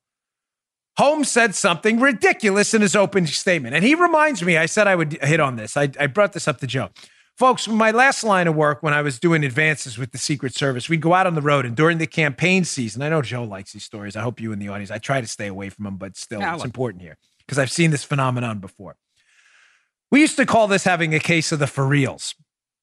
Holmes 0.98 1.32
said 1.32 1.56
something 1.56 2.02
ridiculous 2.02 2.74
in 2.74 2.82
his 2.82 2.94
opening 2.94 3.28
statement. 3.28 3.74
And 3.74 3.86
he 3.86 3.96
reminds 3.96 4.44
me, 4.44 4.58
I 4.58 4.66
said 4.66 4.86
I 4.86 4.96
would 4.96 5.14
hit 5.24 5.40
on 5.40 5.56
this. 5.56 5.78
I, 5.78 5.90
I 5.98 6.08
brought 6.08 6.34
this 6.34 6.46
up 6.46 6.60
to 6.60 6.68
Joe. 6.68 6.90
Folks, 7.40 7.70
my 7.70 7.92
last 7.92 8.26
line 8.26 8.50
of 8.50 8.56
work 8.56 8.84
when 8.84 8.94
I 8.94 9.02
was 9.02 9.18
doing 9.18 9.46
advances 9.46 9.98
with 9.98 10.12
the 10.12 10.18
Secret 10.18 10.54
Service, 10.54 10.90
we'd 10.90 11.00
go 11.00 11.14
out 11.14 11.26
on 11.26 11.36
the 11.36 11.42
road 11.42 11.66
and 11.66 11.74
during 11.74 11.98
the 11.98 12.06
campaign 12.06 12.66
season, 12.66 13.02
I 13.02 13.08
know 13.08 13.22
Joe 13.22 13.46
likes 13.46 13.72
these 13.72 13.86
stories. 13.86 14.18
I 14.18 14.22
hope 14.24 14.42
you 14.42 14.52
in 14.52 14.60
the 14.60 14.68
audience, 14.68 14.92
I 14.92 14.98
try 14.98 15.22
to 15.22 15.28
stay 15.28 15.48
away 15.48 15.70
from 15.70 15.86
them, 15.86 15.96
but 15.96 16.18
still, 16.18 16.42
Yeah, 16.42 16.52
I 16.52 16.56
it's 16.56 16.66
important 16.66 17.02
here 17.02 17.18
because 17.40 17.58
I've 17.58 17.72
seen 17.72 17.92
this 17.92 18.04
phenomenon 18.04 18.60
before. 18.60 18.98
We 20.12 20.20
used 20.20 20.36
to 20.36 20.46
call 20.46 20.68
this 20.68 20.84
having 20.84 21.16
a 21.16 21.20
case 21.20 21.54
of 21.54 21.60
the 21.60 21.68
for 21.68 21.88
reals, 21.88 22.36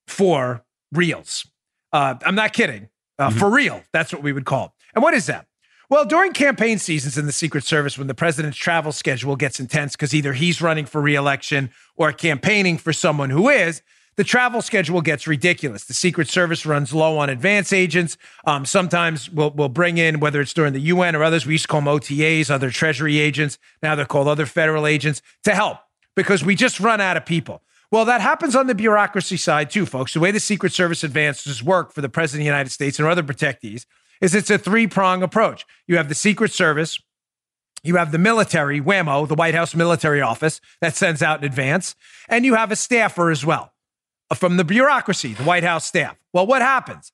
for 0.07 0.65
reals. 0.91 1.47
Uh, 1.93 2.15
I'm 2.25 2.35
not 2.35 2.55
kidding. 2.55 2.89
Uh, 3.19 3.29
For 3.29 3.51
real, 3.51 3.83
that's 3.93 4.11
what 4.11 4.23
we 4.23 4.33
would 4.33 4.47
call 4.47 4.67
it. 4.67 4.71
And 4.95 5.03
what 5.03 5.13
is 5.13 5.27
that? 5.27 5.47
Well, 5.91 6.07
during 6.07 6.33
campaign 6.33 6.79
seasons 6.79 7.19
in 7.19 7.27
the 7.27 7.33
Secret 7.33 7.65
Service, 7.65 7.99
when 7.99 8.07
the 8.07 8.15
president's 8.15 8.57
travel 8.57 8.91
schedule 8.91 9.37
gets 9.37 9.61
intense 9.61 9.93
because 9.93 10.15
either 10.15 10.33
he's 10.33 10.63
running 10.63 10.87
for 10.87 11.03
reelection 11.03 11.71
or 11.95 12.11
campaigning 12.13 12.79
for 12.79 12.95
someone 12.95 13.29
who 13.29 13.51
is, 13.51 13.83
the 14.17 14.25
travel 14.25 14.63
schedule 14.63 15.03
gets 15.03 15.27
ridiculous. 15.27 15.85
The 15.85 15.95
Secret 15.95 16.29
Service 16.29 16.65
runs 16.65 16.95
low 16.95 17.19
on 17.19 17.29
advance 17.29 17.73
agents. 17.73 18.17
Um, 18.47 18.65
sometimes 18.65 19.31
we'll, 19.31 19.51
we'll 19.51 19.69
bring 19.69 19.99
in, 19.99 20.21
whether 20.21 20.41
it's 20.41 20.55
during 20.55 20.73
the 20.73 20.81
UN 20.81 21.15
or 21.15 21.23
others, 21.23 21.45
we 21.45 21.55
used 21.55 21.65
to 21.65 21.69
call 21.69 21.83
them 21.83 21.89
OTAs, 21.89 22.51
other 22.51 22.71
Treasury 22.71 23.19
agents. 23.19 23.59
Now 23.83 23.95
they're 23.95 24.07
called 24.07 24.29
other 24.29 24.47
federal 24.47 24.87
agents 24.87 25.21
to 25.45 25.55
help 25.55 25.79
because 26.15 26.43
we 26.43 26.55
just 26.55 26.81
run 26.81 27.01
out 27.01 27.17
of 27.17 27.27
people. 27.27 27.63
Well, 27.93 28.07
that 28.07 28.21
happens 28.21 28.57
on 28.57 28.67
the 28.67 28.75
bureaucracy 28.75 29.37
side 29.37 29.71
too, 29.71 29.87
folks. 29.87 30.15
The 30.15 30.21
way 30.21 30.31
the 30.31 30.41
Secret 30.41 30.73
Service 30.73 31.05
advances 31.05 31.63
work 31.63 31.93
for 31.93 32.01
the 32.01 32.09
President 32.09 32.41
of 32.41 32.45
the 32.45 32.47
United 32.47 32.71
States 32.71 32.99
and 32.99 33.07
other 33.07 33.23
protectees 33.23 33.85
is 34.21 34.35
it's 34.35 34.51
a 34.51 34.59
three 34.59 34.87
prong 34.87 35.23
approach. 35.23 35.67
You 35.87 35.99
have 35.99 36.09
the 36.09 36.15
Secret 36.15 36.53
Service, 36.53 36.99
you 37.85 37.97
have 37.97 38.13
the 38.13 38.19
military, 38.19 38.81
WHAMO, 38.81 39.29
the 39.29 39.35
White 39.35 39.55
House 39.55 39.75
Military 39.75 40.21
Office, 40.21 40.61
that 40.81 40.97
sends 40.97 41.23
out 41.23 41.41
in 41.41 41.45
advance, 41.45 41.95
and 42.29 42.45
you 42.45 42.55
have 42.55 42.73
a 42.73 42.77
staffer 42.77 43.31
as 43.31 43.45
well 43.45 43.73
from 44.35 44.57
the 44.57 44.65
bureaucracy, 44.65 45.35
the 45.35 45.45
White 45.45 45.65
House 45.65 45.85
staff. 45.85 46.17
Well, 46.33 46.47
what 46.47 46.63
happens? 46.63 47.13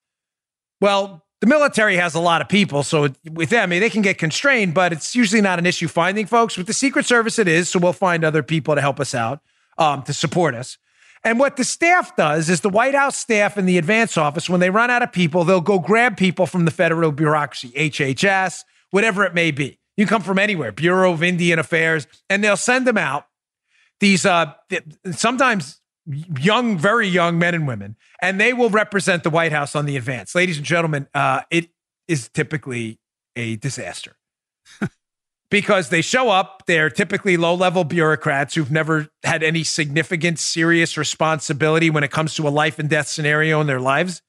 Well, 0.81 1.25
the 1.40 1.46
military 1.46 1.96
has 1.96 2.14
a 2.14 2.20
lot 2.20 2.40
of 2.40 2.48
people, 2.48 2.83
so 2.85 3.09
with 3.31 3.51
them, 3.51 3.70
they 3.70 3.90
can 3.90 4.03
get 4.03 4.16
constrained, 4.16 4.75
but 4.75 4.92
it's 4.92 5.14
usually 5.14 5.42
not 5.42 5.59
an 5.59 5.66
issue 5.66 5.88
finding 5.88 6.25
folks. 6.25 6.57
With 6.57 6.68
the 6.68 6.72
Secret 6.72 7.05
Service, 7.05 7.38
it 7.38 7.48
is, 7.48 7.68
so 7.68 7.81
we'll 7.81 7.92
find 7.92 8.25
other 8.25 8.44
people 8.44 8.77
to 8.77 8.81
help 8.81 9.01
us 9.01 9.14
out, 9.14 9.40
um, 9.77 10.03
to 10.05 10.12
support 10.12 10.55
us. 10.55 10.79
And 11.25 11.38
what 11.38 11.57
the 11.57 11.64
staff 11.64 12.16
does 12.16 12.48
is 12.48 12.61
the 12.61 12.68
White 12.68 12.94
House 12.94 13.16
staff 13.16 13.59
in 13.59 13.66
the 13.66 13.77
advance 13.77 14.16
office, 14.16 14.48
when 14.48 14.61
they 14.61 14.70
run 14.70 14.90
out 14.90 15.03
of 15.03 15.12
people, 15.12 15.44
they'll 15.44 15.61
go 15.61 15.79
grab 15.79 16.16
people 16.16 16.46
from 16.46 16.64
the 16.64 16.70
federal 16.70 17.12
bureaucracy, 17.12 17.70
HHS, 17.70 18.62
whatever 18.90 19.25
it 19.25 19.35
may 19.35 19.51
be. 19.51 19.79
You 19.96 20.07
come 20.07 20.22
from 20.22 20.38
anywhere, 20.38 20.72
Bureau 20.72 21.12
of 21.12 21.22
Indian 21.22 21.59
Affairs, 21.59 22.07
and 22.31 22.42
they'll 22.42 22.57
send 22.57 22.87
them 22.87 22.98
out. 22.98 23.27
These 24.01 24.25
uh, 24.27 24.55
sometimes 25.11 25.81
young, 26.06 26.78
very 26.78 27.06
young 27.06 27.38
men 27.38 27.54
and 27.54 27.66
women, 27.66 27.96
and 28.20 28.40
they 28.40 28.52
will 28.52 28.70
represent 28.70 29.22
the 29.22 29.30
White 29.30 29.52
House 29.52 29.74
on 29.74 29.86
the 29.86 29.96
advance. 29.96 30.34
Ladies 30.34 30.56
and 30.56 30.66
gentlemen, 30.66 31.08
uh, 31.14 31.42
it 31.50 31.70
is 32.08 32.28
typically 32.28 32.98
a 33.36 33.56
disaster 33.56 34.16
because 35.50 35.88
they 35.88 36.02
show 36.02 36.30
up. 36.30 36.64
They're 36.66 36.90
typically 36.90 37.36
low 37.36 37.54
level 37.54 37.84
bureaucrats 37.84 38.54
who've 38.54 38.70
never 38.70 39.08
had 39.24 39.42
any 39.42 39.64
significant, 39.64 40.38
serious 40.38 40.96
responsibility 40.96 41.90
when 41.90 42.04
it 42.04 42.10
comes 42.10 42.35
to 42.35 42.48
a 42.48 42.50
life 42.50 42.79
and 42.79 42.88
death 42.88 43.08
scenario 43.08 43.60
in 43.60 43.66
their 43.66 43.81
lives. 43.81 44.22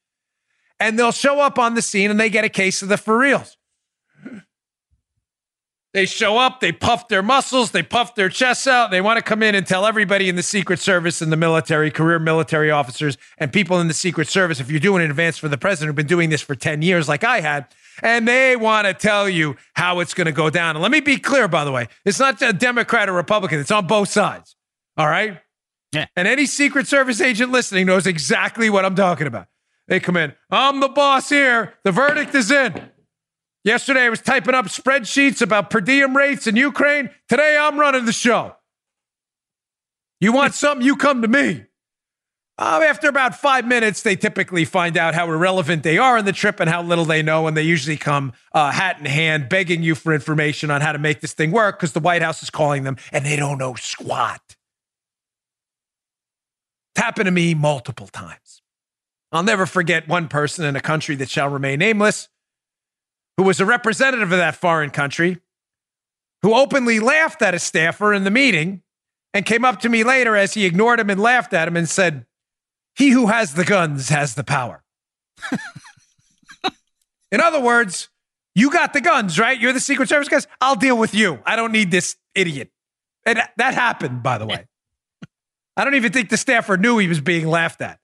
And 0.80 0.98
they'll 0.98 1.12
show 1.12 1.39
up 1.39 1.58
on 1.58 1.76
the 1.76 1.82
scene 1.82 2.12
and 2.12 2.20
they 2.20 2.30
get 2.30 2.45
a 2.45 2.50
case 2.50 2.82
of 2.82 2.89
the 2.89 2.98
for 2.98 3.18
reals. 3.18 3.58
They 5.94 6.08
show 6.08 6.39
up, 6.39 6.60
they 6.60 6.72
puff 6.72 7.08
their 7.08 7.22
muscles, 7.22 7.70
they 7.70 7.84
puff 7.84 8.16
their 8.16 8.28
chests 8.28 8.66
out. 8.66 8.89
They 8.89 9.00
want 9.00 9.18
to 9.18 9.24
come 9.24 9.44
in 9.44 9.54
and 9.54 9.66
tell 9.66 9.86
everybody 9.86 10.28
in 10.28 10.36
the 10.36 10.41
Secret 10.41 10.80
Service 10.80 11.22
and 11.22 11.32
the 11.32 11.38
military, 11.38 11.91
career 11.91 12.18
military 12.18 12.72
officers, 12.72 13.16
and 13.38 13.54
people 13.54 13.80
in 13.80 13.88
the 13.88 13.94
Secret 13.94 14.28
Service, 14.28 14.60
if 14.60 14.72
you're 14.72 14.80
doing 14.80 15.04
an 15.04 15.12
advance 15.12 15.38
for 15.38 15.48
the 15.48 15.58
president 15.58 15.89
who've 15.89 15.96
been 15.96 16.08
doing 16.08 16.32
this 16.32 16.41
for 16.41 16.56
10 16.56 16.82
years, 16.82 17.08
like 17.08 17.24
I 17.24 17.41
had, 17.41 17.68
and 18.02 18.28
they 18.28 18.56
want 18.56 18.88
to 18.88 18.96
tell 18.96 19.30
you 19.30 19.56
how 19.76 20.00
it's 20.00 20.16
going 20.16 20.26
to 20.26 20.32
go 20.32 20.50
down. 20.50 20.76
And 20.76 20.82
let 20.82 20.91
me 20.91 21.00
be 21.00 21.18
clear, 21.18 21.48
by 21.48 21.64
the 21.64 21.72
way, 21.72 21.88
it's 22.06 22.20
not 22.20 22.41
a 22.41 22.54
Democrat 22.54 23.08
or 23.08 23.14
Republican, 23.14 23.60
it's 23.60 23.72
on 23.72 23.86
both 23.86 24.10
sides. 24.10 24.56
All 24.98 25.08
right? 25.08 25.39
Yeah. 25.91 26.08
And 26.16 26.28
any 26.28 26.48
Secret 26.48 26.88
Service 26.88 27.22
agent 27.22 27.52
listening 27.52 27.86
knows 27.86 28.08
exactly 28.08 28.68
what 28.72 28.84
I'm 28.84 28.96
talking 28.96 29.28
about. 29.28 29.46
They 29.88 30.00
come 30.00 30.18
in, 30.18 30.34
I'm 30.50 30.80
the 30.80 30.89
boss 30.89 31.30
here, 31.30 31.76
the 31.84 31.91
verdict 31.91 32.34
is 32.34 32.50
in. 32.50 32.89
Yesterday, 33.64 34.01
I 34.01 34.09
was 34.09 34.22
typing 34.22 34.55
up 34.55 34.66
spreadsheets 34.66 35.41
about 35.41 35.70
per 35.70 35.80
diem 35.80 36.18
rates 36.18 36.47
in 36.47 36.55
Ukraine. 36.57 37.09
Today, 37.30 37.57
I'm 37.59 37.80
running 37.80 38.05
the 38.05 38.11
show. 38.11 38.57
You 40.20 40.34
want 40.34 40.53
something, 40.53 40.86
you 40.86 40.95
come 40.97 41.22
to 41.22 41.28
me. 41.28 41.66
Uh, 42.57 42.82
after 42.86 43.07
about 43.07 43.36
five 43.36 43.66
minutes, 43.66 44.03
they 44.03 44.16
typically 44.16 44.64
find 44.64 44.95
out 44.95 45.16
how 45.16 45.26
irrelevant 45.26 45.82
they 45.82 45.97
are 45.97 46.18
in 46.20 46.26
the 46.26 46.34
trip 46.34 46.59
and 46.59 46.70
how 46.70 46.84
little 46.84 47.05
they 47.05 47.24
know. 47.24 47.47
And 47.47 47.57
they 47.57 47.64
usually 47.64 47.97
come 47.97 48.34
uh, 48.53 48.72
hat 48.72 48.99
in 48.99 49.05
hand, 49.05 49.49
begging 49.49 49.82
you 49.82 49.95
for 49.95 50.14
information 50.14 50.70
on 50.70 50.82
how 50.82 50.91
to 50.91 50.99
make 50.99 51.22
this 51.22 51.34
thing 51.34 51.51
work 51.51 51.80
because 51.80 51.93
the 51.93 51.99
White 51.99 52.22
House 52.22 52.43
is 52.43 52.51
calling 52.51 52.84
them 52.84 52.97
and 53.11 53.26
they 53.26 53.36
don't 53.36 53.57
know 53.57 53.74
squat. 53.74 54.41
It's 56.95 57.03
happened 57.03 57.26
to 57.26 57.32
me 57.32 57.55
multiple 57.55 58.07
times. 58.07 58.61
I'll 59.32 59.41
never 59.41 59.66
forget 59.66 60.07
one 60.07 60.28
person 60.28 60.64
in 60.64 60.76
a 60.76 60.82
country 60.82 61.16
that 61.16 61.30
shall 61.30 61.49
remain 61.49 61.80
nameless 61.80 62.30
who 63.38 63.44
was 63.44 63.60
a 63.60 63.66
representative 63.66 64.32
of 64.32 64.38
that 64.38 64.56
foreign 64.56 64.90
country 64.90 65.40
who 66.42 66.54
openly 66.54 67.00
laughed 67.00 67.42
at 67.42 67.54
a 67.54 67.60
staffer 67.60 68.14
in 68.14 68.24
the 68.24 68.32
meeting 68.32 68.82
and 69.34 69.46
came 69.46 69.66
up 69.66 69.80
to 69.80 69.90
me 69.90 70.04
later 70.04 70.36
as 70.36 70.54
he 70.54 70.66
ignored 70.66 71.00
him 71.00 71.10
and 71.10 71.20
laughed 71.20 71.54
at 71.54 71.68
him 71.68 71.76
and 71.76 71.90
said, 71.90 72.26
he 72.96 73.10
who 73.10 73.28
has 73.28 73.54
the 73.56 73.66
guns 73.66 74.10
has 74.10 74.36
the 74.36 74.44
power. 74.44 74.84
In 77.32 77.42
other 77.42 77.60
words, 77.60 78.10
you 78.54 78.72
got 78.72 78.94
the 78.94 79.02
guns, 79.02 79.40
right? 79.40 79.60
You're 79.60 79.74
the 79.74 79.80
Secret 79.80 80.08
Service 80.08 80.30
guys. 80.30 80.46
I'll 80.62 80.76
deal 80.76 80.98
with 80.98 81.16
you. 81.16 81.40
I 81.46 81.56
don't 81.56 81.72
need 81.72 81.90
this 81.90 82.16
idiot. 82.36 82.70
And 83.26 83.42
that 83.58 83.74
happened, 83.74 84.22
by 84.22 84.38
the 84.38 84.46
way. 84.46 84.68
I 85.78 85.84
don't 85.84 85.96
even 85.96 86.12
think 86.12 86.30
the 86.30 86.38
staffer 86.38 86.78
knew 86.78 87.00
he 87.00 87.08
was 87.08 87.22
being 87.22 87.48
laughed 87.48 87.82
at. 87.82 88.00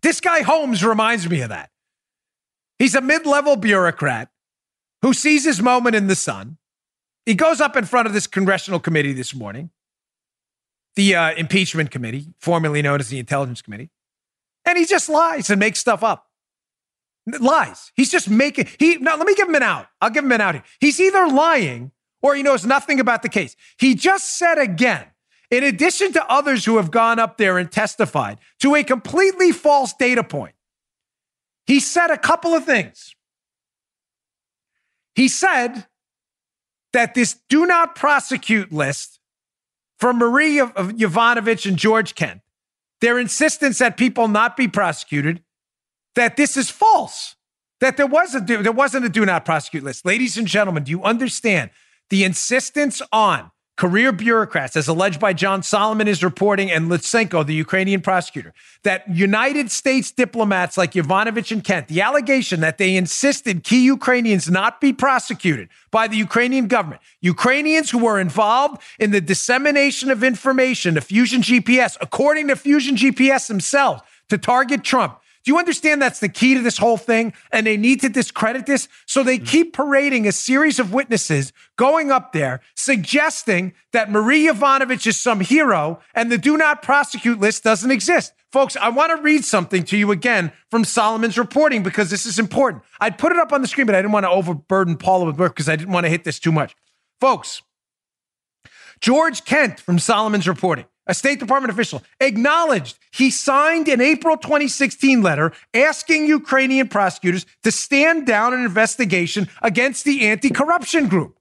This 0.00 0.20
guy 0.20 0.40
Holmes 0.42 0.82
reminds 0.84 1.28
me 1.28 1.42
of 1.42 1.50
that. 1.50 1.70
He's 2.78 2.94
a 2.94 3.00
mid 3.00 3.26
level 3.26 3.56
bureaucrat 3.56 4.30
who 5.02 5.12
sees 5.12 5.44
his 5.44 5.62
moment 5.62 5.96
in 5.96 6.06
the 6.06 6.14
sun. 6.14 6.58
He 7.24 7.34
goes 7.34 7.60
up 7.60 7.76
in 7.76 7.84
front 7.84 8.06
of 8.06 8.12
this 8.12 8.26
congressional 8.26 8.80
committee 8.80 9.12
this 9.12 9.34
morning 9.34 9.70
the 10.96 11.14
uh, 11.14 11.34
impeachment 11.34 11.90
committee, 11.90 12.32
formerly 12.38 12.82
known 12.82 12.98
as 13.00 13.08
the 13.08 13.18
intelligence 13.18 13.62
committee, 13.62 13.90
and 14.64 14.76
he 14.76 14.84
just 14.84 15.08
lies 15.08 15.50
and 15.50 15.60
makes 15.60 15.78
stuff 15.78 16.02
up. 16.02 16.26
Lies. 17.26 17.92
He's 17.94 18.10
just 18.10 18.30
making. 18.30 18.68
He 18.78 18.96
now 18.96 19.16
let 19.16 19.26
me 19.26 19.34
give 19.34 19.48
him 19.48 19.54
an 19.54 19.62
out. 19.62 19.86
I'll 20.00 20.10
give 20.10 20.24
him 20.24 20.32
an 20.32 20.40
out 20.40 20.54
here. 20.54 20.64
He's 20.80 21.00
either 21.00 21.26
lying 21.28 21.92
or 22.22 22.34
he 22.34 22.42
knows 22.42 22.64
nothing 22.64 22.98
about 22.98 23.22
the 23.22 23.28
case. 23.28 23.56
He 23.78 23.94
just 23.94 24.38
said 24.38 24.58
again, 24.58 25.06
in 25.50 25.64
addition 25.64 26.12
to 26.12 26.24
others 26.30 26.64
who 26.64 26.76
have 26.76 26.90
gone 26.90 27.18
up 27.18 27.36
there 27.36 27.58
and 27.58 27.70
testified 27.70 28.38
to 28.60 28.74
a 28.74 28.84
completely 28.84 29.52
false 29.52 29.92
data 29.92 30.24
point. 30.24 30.54
He 31.66 31.80
said 31.80 32.10
a 32.10 32.18
couple 32.18 32.54
of 32.54 32.64
things. 32.64 33.14
He 35.14 35.28
said 35.28 35.86
that 36.92 37.14
this 37.14 37.40
do 37.48 37.66
not 37.66 37.94
prosecute 37.94 38.72
list 38.72 39.18
from 39.98 40.18
Marie 40.18 40.58
Yovanovitch 40.58 41.66
and 41.66 41.76
George 41.76 42.14
Kent, 42.14 42.42
their 43.00 43.18
insistence 43.18 43.78
that 43.78 43.96
people 43.96 44.28
not 44.28 44.56
be 44.56 44.68
prosecuted, 44.68 45.42
that 46.14 46.36
this 46.36 46.56
is 46.56 46.70
false, 46.70 47.34
that 47.80 47.96
there 47.96 48.06
was 48.06 48.34
a 48.34 48.40
there 48.40 48.72
wasn't 48.72 49.04
a 49.04 49.08
do 49.08 49.24
not 49.24 49.44
prosecute 49.44 49.84
list. 49.84 50.04
Ladies 50.04 50.36
and 50.36 50.46
gentlemen, 50.46 50.84
do 50.84 50.90
you 50.90 51.02
understand 51.02 51.70
the 52.10 52.24
insistence 52.24 53.02
on 53.10 53.50
career 53.76 54.10
bureaucrats, 54.10 54.74
as 54.74 54.88
alleged 54.88 55.20
by 55.20 55.34
John 55.34 55.62
Solomon 55.62 56.08
is 56.08 56.24
reporting, 56.24 56.70
and 56.70 56.90
Lutsenko, 56.90 57.44
the 57.46 57.54
Ukrainian 57.54 58.00
prosecutor, 58.00 58.54
that 58.84 59.06
United 59.08 59.70
States 59.70 60.10
diplomats 60.10 60.78
like 60.78 60.92
Yovanovitch 60.92 61.52
and 61.52 61.62
Kent, 61.62 61.88
the 61.88 62.00
allegation 62.00 62.60
that 62.60 62.78
they 62.78 62.96
insisted 62.96 63.64
key 63.64 63.84
Ukrainians 63.84 64.50
not 64.50 64.80
be 64.80 64.92
prosecuted 64.92 65.68
by 65.90 66.08
the 66.08 66.16
Ukrainian 66.16 66.68
government, 66.68 67.02
Ukrainians 67.20 67.90
who 67.90 67.98
were 67.98 68.18
involved 68.18 68.80
in 68.98 69.10
the 69.10 69.20
dissemination 69.20 70.10
of 70.10 70.24
information 70.24 70.94
to 70.94 71.02
Fusion 71.02 71.42
GPS, 71.42 71.98
according 72.00 72.48
to 72.48 72.56
Fusion 72.56 72.96
GPS 72.96 73.46
themselves, 73.48 74.02
to 74.30 74.38
target 74.38 74.82
Trump. 74.84 75.18
Do 75.46 75.52
you 75.52 75.58
understand 75.60 76.02
that's 76.02 76.18
the 76.18 76.28
key 76.28 76.54
to 76.54 76.60
this 76.60 76.76
whole 76.76 76.96
thing? 76.96 77.32
And 77.52 77.64
they 77.64 77.76
need 77.76 78.00
to 78.00 78.08
discredit 78.08 78.66
this. 78.66 78.88
So 79.06 79.22
they 79.22 79.36
mm-hmm. 79.36 79.46
keep 79.46 79.72
parading 79.74 80.26
a 80.26 80.32
series 80.32 80.80
of 80.80 80.92
witnesses 80.92 81.52
going 81.76 82.10
up 82.10 82.32
there, 82.32 82.62
suggesting 82.74 83.72
that 83.92 84.10
Marie 84.10 84.48
Yovanovitch 84.48 85.06
is 85.06 85.20
some 85.20 85.38
hero 85.38 86.00
and 86.14 86.32
the 86.32 86.36
do 86.36 86.56
not 86.56 86.82
prosecute 86.82 87.38
list 87.38 87.62
doesn't 87.62 87.92
exist. 87.92 88.32
Folks, 88.50 88.76
I 88.76 88.88
want 88.88 89.16
to 89.16 89.22
read 89.22 89.44
something 89.44 89.84
to 89.84 89.96
you 89.96 90.10
again 90.10 90.50
from 90.68 90.84
Solomon's 90.84 91.38
reporting 91.38 91.84
because 91.84 92.10
this 92.10 92.26
is 92.26 92.40
important. 92.40 92.82
I'd 93.00 93.16
put 93.16 93.30
it 93.30 93.38
up 93.38 93.52
on 93.52 93.62
the 93.62 93.68
screen, 93.68 93.86
but 93.86 93.94
I 93.94 93.98
didn't 93.98 94.12
want 94.12 94.24
to 94.24 94.30
overburden 94.30 94.96
Paula 94.96 95.26
with 95.26 95.38
work 95.38 95.54
because 95.54 95.68
I 95.68 95.76
didn't 95.76 95.92
want 95.92 96.06
to 96.06 96.10
hit 96.10 96.24
this 96.24 96.40
too 96.40 96.50
much. 96.50 96.74
Folks, 97.20 97.62
George 99.00 99.44
Kent 99.44 99.78
from 99.78 100.00
Solomon's 100.00 100.48
reporting 100.48 100.86
a 101.06 101.14
State 101.14 101.38
Department 101.38 101.72
official, 101.72 102.02
acknowledged 102.20 102.98
he 103.12 103.30
signed 103.30 103.88
an 103.88 104.00
April 104.00 104.36
2016 104.36 105.22
letter 105.22 105.52
asking 105.72 106.26
Ukrainian 106.26 106.88
prosecutors 106.88 107.46
to 107.62 107.70
stand 107.70 108.26
down 108.26 108.54
an 108.54 108.64
investigation 108.64 109.48
against 109.62 110.04
the 110.04 110.26
anti 110.26 110.50
corruption 110.50 111.08
group. 111.08 111.38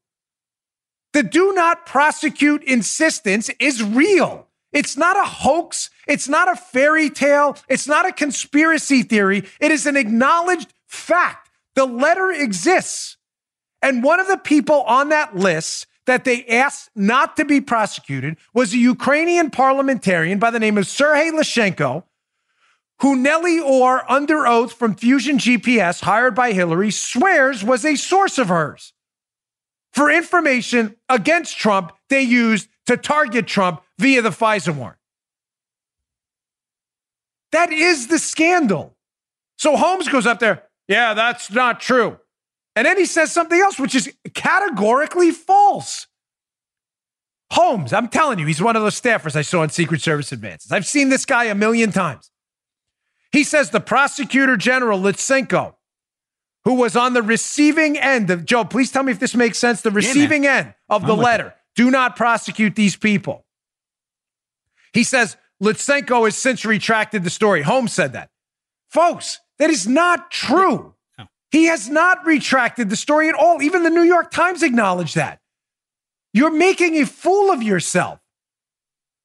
The 1.14 1.24
do 1.24 1.54
not 1.54 1.86
prosecute 1.86 2.64
insistence 2.64 3.50
is 3.60 3.82
real. 3.82 4.48
It's 4.74 4.98
not 4.98 5.18
a 5.18 5.24
hoax. 5.24 5.90
It's 6.06 6.28
not 6.28 6.52
a 6.52 6.58
fairy 6.58 7.10
tale. 7.10 7.58
It's 7.70 7.88
not 7.88 8.06
a 8.06 8.12
conspiracy 8.12 9.04
theory. 9.04 9.46
It 9.62 9.72
is 9.72 9.86
an 9.86 9.96
acknowledged 9.96 10.74
fact. 10.88 11.50
The 11.76 11.86
letter 11.86 12.32
exists. 12.32 13.16
And 13.82 14.04
one 14.04 14.20
of 14.20 14.28
the 14.28 14.38
people 14.38 14.82
on 14.84 15.10
that 15.10 15.36
list 15.36 15.88
that 16.06 16.24
they 16.24 16.46
asked 16.46 16.90
not 16.96 17.36
to 17.38 17.46
be 17.46 17.62
prosecuted 17.62 18.38
was 18.54 18.74
a 18.74 18.78
Ukrainian 18.78 19.50
parliamentarian 19.50 20.40
by 20.40 20.52
the 20.52 20.60
name 20.60 20.78
of 20.78 20.88
Sergei 20.88 21.32
Leshchenko, 21.32 22.04
who 23.02 23.16
Nellie 23.16 23.60
Ohr, 23.60 24.10
under 24.10 24.48
oath 24.48 24.74
from 24.74 24.96
Fusion 24.96 25.38
GPS, 25.38 26.02
hired 26.02 26.36
by 26.36 26.54
Hillary, 26.54 26.92
swears 26.92 27.64
was 27.64 27.84
a 27.84 27.96
source 27.96 28.38
of 28.38 28.48
hers 28.48 28.94
for 29.92 30.12
information 30.12 30.96
against 31.10 31.58
Trump 31.58 31.92
they 32.10 32.22
used 32.22 32.68
to 32.86 32.98
target 32.98 33.48
Trump 33.48 33.82
via 33.98 34.22
the 34.22 34.30
FISA 34.30 34.76
warrant. 34.76 35.00
That 37.52 37.72
is 37.72 38.08
the 38.08 38.20
scandal. 38.20 38.96
So 39.58 39.78
Holmes 39.78 40.10
goes 40.10 40.28
up 40.28 40.40
there, 40.40 40.64
yeah, 40.88 41.14
that's 41.14 41.50
not 41.50 41.80
true. 41.80 42.20
And 42.76 42.86
then 42.86 42.98
he 42.98 43.06
says 43.06 43.32
something 43.32 43.60
else, 43.60 43.80
which 43.80 43.96
is 43.96 44.12
categorically 44.34 45.32
false. 45.32 46.08
Holmes, 47.52 47.94
I'm 47.94 48.10
telling 48.10 48.40
you, 48.40 48.46
he's 48.46 48.62
one 48.62 48.76
of 48.76 48.82
those 48.82 49.00
staffers 49.00 49.36
I 49.36 49.44
saw 49.44 49.64
in 49.64 49.70
Secret 49.70 50.02
Service 50.02 50.32
advances. 50.32 50.72
I've 50.72 50.86
seen 50.86 51.10
this 51.10 51.26
guy 51.26 51.46
a 51.46 51.56
million 51.56 51.92
times. 51.92 52.32
He 53.32 53.44
says 53.44 53.70
the 53.70 53.80
prosecutor 53.80 54.58
general, 54.58 55.00
Lutsenko, 55.00 55.76
who 56.66 56.74
was 56.74 56.96
on 56.96 57.14
the 57.14 57.22
receiving 57.22 57.98
end 57.98 58.30
of 58.30 58.46
Joe, 58.46 58.66
please 58.66 58.92
tell 58.92 59.04
me 59.04 59.12
if 59.12 59.20
this 59.20 59.36
makes 59.36 59.60
sense. 59.60 59.82
The 59.82 59.92
receiving 59.92 60.44
yeah, 60.46 60.58
end 60.58 60.74
of 60.90 61.06
the 61.06 61.16
letter. 61.16 61.54
Do 61.76 61.92
not 61.92 62.16
prosecute 62.16 62.76
these 62.76 62.96
people. 62.96 63.46
He 64.94 65.04
says 65.04 65.38
Lutsenko 65.62 66.26
has 66.26 66.36
since 66.36 66.66
retracted 66.66 67.24
the 67.24 67.30
story. 67.30 67.62
Holmes 67.62 67.94
said 67.94 68.14
that. 68.14 68.30
Folks, 68.90 69.40
that 69.60 69.70
is 69.70 69.88
not 69.88 70.32
true. 70.32 70.95
He 71.52 71.66
has 71.66 71.90
not 71.90 72.26
retracted 72.26 72.90
the 72.90 72.96
story 72.96 73.30
at 73.30 73.36
all. 73.36 73.62
Even 73.62 73.84
the 73.84 73.90
New 73.90 74.04
York 74.04 74.32
Times 74.32 74.64
acknowledged 74.64 75.16
that. 75.16 75.40
You're 76.34 76.52
making 76.52 76.96
a 76.96 77.06
fool 77.06 77.52
of 77.52 77.64
yourself. 77.64 78.20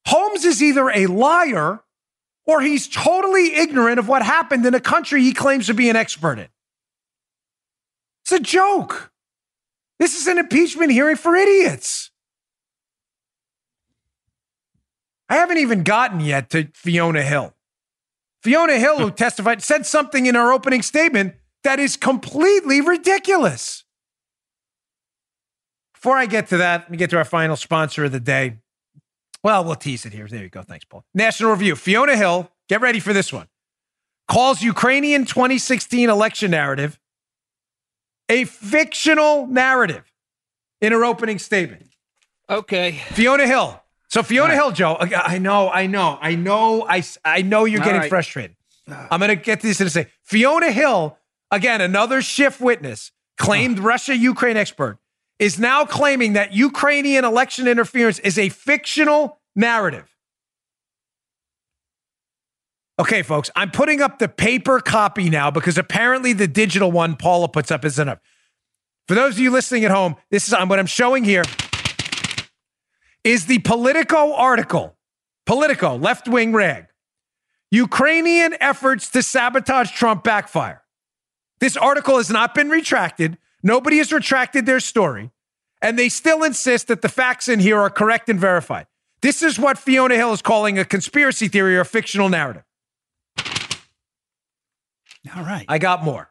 Holmes 0.07 0.45
is 0.45 0.63
either 0.63 0.91
a 0.91 1.07
liar 1.07 1.81
or 2.47 2.61
he's 2.61 2.89
totally 2.89 3.55
ignorant 3.55 3.99
of 3.99 4.09
what 4.09 4.23
happened 4.23 4.65
in 4.65 4.75
a 4.75 4.81
country 4.81 5.23
he 5.23 5.33
claims 5.33 5.67
to 5.67 5.75
be 5.75 5.89
an 5.89 5.97
expert 5.97 6.39
in. 6.39 6.49
It's 8.25 8.33
a 8.33 8.41
joke. 8.41 9.13
This 9.99 10.19
is 10.19 10.27
an 10.27 10.39
impeachment 10.39 10.93
hearing 10.93 11.17
for 11.17 11.35
idiots. 11.37 12.11
I 15.29 15.37
haven't 15.37 15.59
even 15.59 15.85
gotten 15.85 16.21
yet 16.21 16.51
to 16.51 16.69
Fiona 16.75 17.23
Hill. 17.23 17.55
Fiona 18.43 18.79
Hill, 18.79 18.99
who 18.99 19.11
testified, 19.11 19.63
said 19.63 19.87
something 19.87 20.27
in 20.27 20.35
her 20.35 20.53
opening 20.53 20.83
statement 20.83 21.35
that 21.65 21.79
is 21.79 21.97
completely 21.97 22.81
ridiculous. 22.81 23.85
Before 25.95 26.17
I 26.17 26.27
get 26.27 26.49
to 26.49 26.57
that, 26.57 26.83
let 26.83 26.91
me 26.91 26.97
get 26.97 27.11
to 27.11 27.19
our 27.19 27.25
final 27.25 27.57
sponsor 27.57 28.05
of 28.05 28.13
the 28.13 28.21
day. 28.21 28.57
Well, 29.43 29.65
we'll 29.65 29.75
tease 29.75 30.07
it 30.07 30.13
here. 30.13 30.27
There 30.27 30.43
you 30.43 30.49
go. 30.49 30.63
Thanks, 30.63 30.85
Paul. 30.85 31.05
National 31.15 31.51
Review. 31.51 31.77
Fiona 31.77 32.17
Hill, 32.17 32.51
get 32.69 32.81
ready 32.81 33.01
for 33.01 33.13
this 33.13 33.33
one. 33.33 33.49
Calls 34.29 34.63
Ukrainian 34.63 35.25
2016 35.25 36.09
election 36.09 36.51
narrative 36.53 36.99
a 38.31 38.45
fictional 38.45 39.47
narrative 39.49 40.05
in 40.81 40.93
her 40.93 41.05
opening 41.05 41.39
statement. 41.39 41.91
Okay. 42.49 42.93
Fiona 43.11 43.47
Hill. 43.47 43.83
So 44.09 44.23
Fiona 44.23 44.51
right. 44.51 44.55
Hill, 44.55 44.73
Joe. 44.73 44.97
I 45.01 45.39
know, 45.39 45.69
I 45.69 45.87
know, 45.87 46.19
I 46.21 46.35
know, 46.35 46.87
I, 46.89 47.03
I 47.25 47.43
know 47.43 47.65
you're 47.65 47.81
getting 47.81 48.01
right. 48.01 48.09
frustrated. 48.09 48.57
I'm 48.89 49.21
going 49.21 49.29
to 49.29 49.37
get 49.37 49.61
this 49.61 49.79
to 49.79 49.91
say 49.91 50.09
Fiona 50.23 50.73
Hill 50.73 51.17
Again, 51.51 51.81
another 51.81 52.23
Schiff 52.23 52.61
witness, 52.61 53.11
claimed 53.39 53.79
oh. 53.81 53.83
Russia 53.83 54.17
Ukraine 54.17 54.57
expert, 54.57 54.99
is 55.39 55.59
now 55.59 55.85
claiming 55.85 56.35
that 56.35 56.53
Ukrainian 56.53 57.25
election 57.25 57.67
interference 57.67 58.19
is 58.21 58.39
a 58.39 58.49
fictional 58.51 59.41
narrative. 59.57 60.07
Okay, 63.01 63.23
folks, 63.23 63.51
I'm 63.57 63.71
putting 63.71 64.03
up 64.03 64.19
the 64.19 64.29
paper 64.29 64.79
copy 64.79 65.31
now 65.31 65.51
because 65.51 65.79
apparently 65.79 66.35
the 66.35 66.47
digital 66.47 66.93
one 66.93 67.17
Paula 67.17 67.49
puts 67.49 67.71
up 67.71 67.85
isn't 67.85 68.03
enough. 68.03 68.19
For 69.09 69.15
those 69.15 69.35
of 69.35 69.39
you 69.41 69.51
listening 69.51 69.87
at 69.87 69.91
home, 69.91 70.17
this 70.31 70.47
is 70.47 70.53
what 70.53 70.79
I'm 70.79 70.87
showing 70.87 71.25
here 71.25 71.43
is 73.25 73.47
the 73.47 73.59
Politico 73.61 74.35
article. 74.35 74.97
Politico, 75.47 75.97
left 75.97 76.29
wing 76.29 76.53
rag. 76.53 76.87
Ukrainian 77.71 78.55
efforts 78.61 79.09
to 79.11 79.23
sabotage 79.23 79.93
Trump 79.93 80.23
backfire. 80.23 80.83
This 81.61 81.77
article 81.77 82.17
has 82.17 82.31
not 82.31 82.55
been 82.55 82.69
retracted. 82.69 83.39
Nobody 83.63 83.99
has 83.99 84.13
retracted 84.13 84.67
their 84.67 84.81
story. 84.81 85.31
And 85.83 85.99
they 85.99 86.09
still 86.09 86.43
insist 86.43 86.89
that 86.89 87.03
the 87.03 87.09
facts 87.09 87.49
in 87.49 87.61
here 87.61 87.79
are 87.79 87.91
correct 87.91 88.29
and 88.29 88.39
verified. 88.39 88.87
This 89.23 89.43
is 89.43 89.59
what 89.59 89.79
Fiona 89.79 90.17
Hill 90.17 90.33
is 90.33 90.43
calling 90.43 90.79
a 90.79 90.85
conspiracy 90.85 91.49
theory 91.49 91.77
or 91.77 91.81
a 91.81 91.85
fictional 91.85 92.29
narrative. 92.29 92.65
All 95.37 95.43
right. 95.43 95.67
I 95.69 95.79
got 95.79 96.03
more 96.03 96.31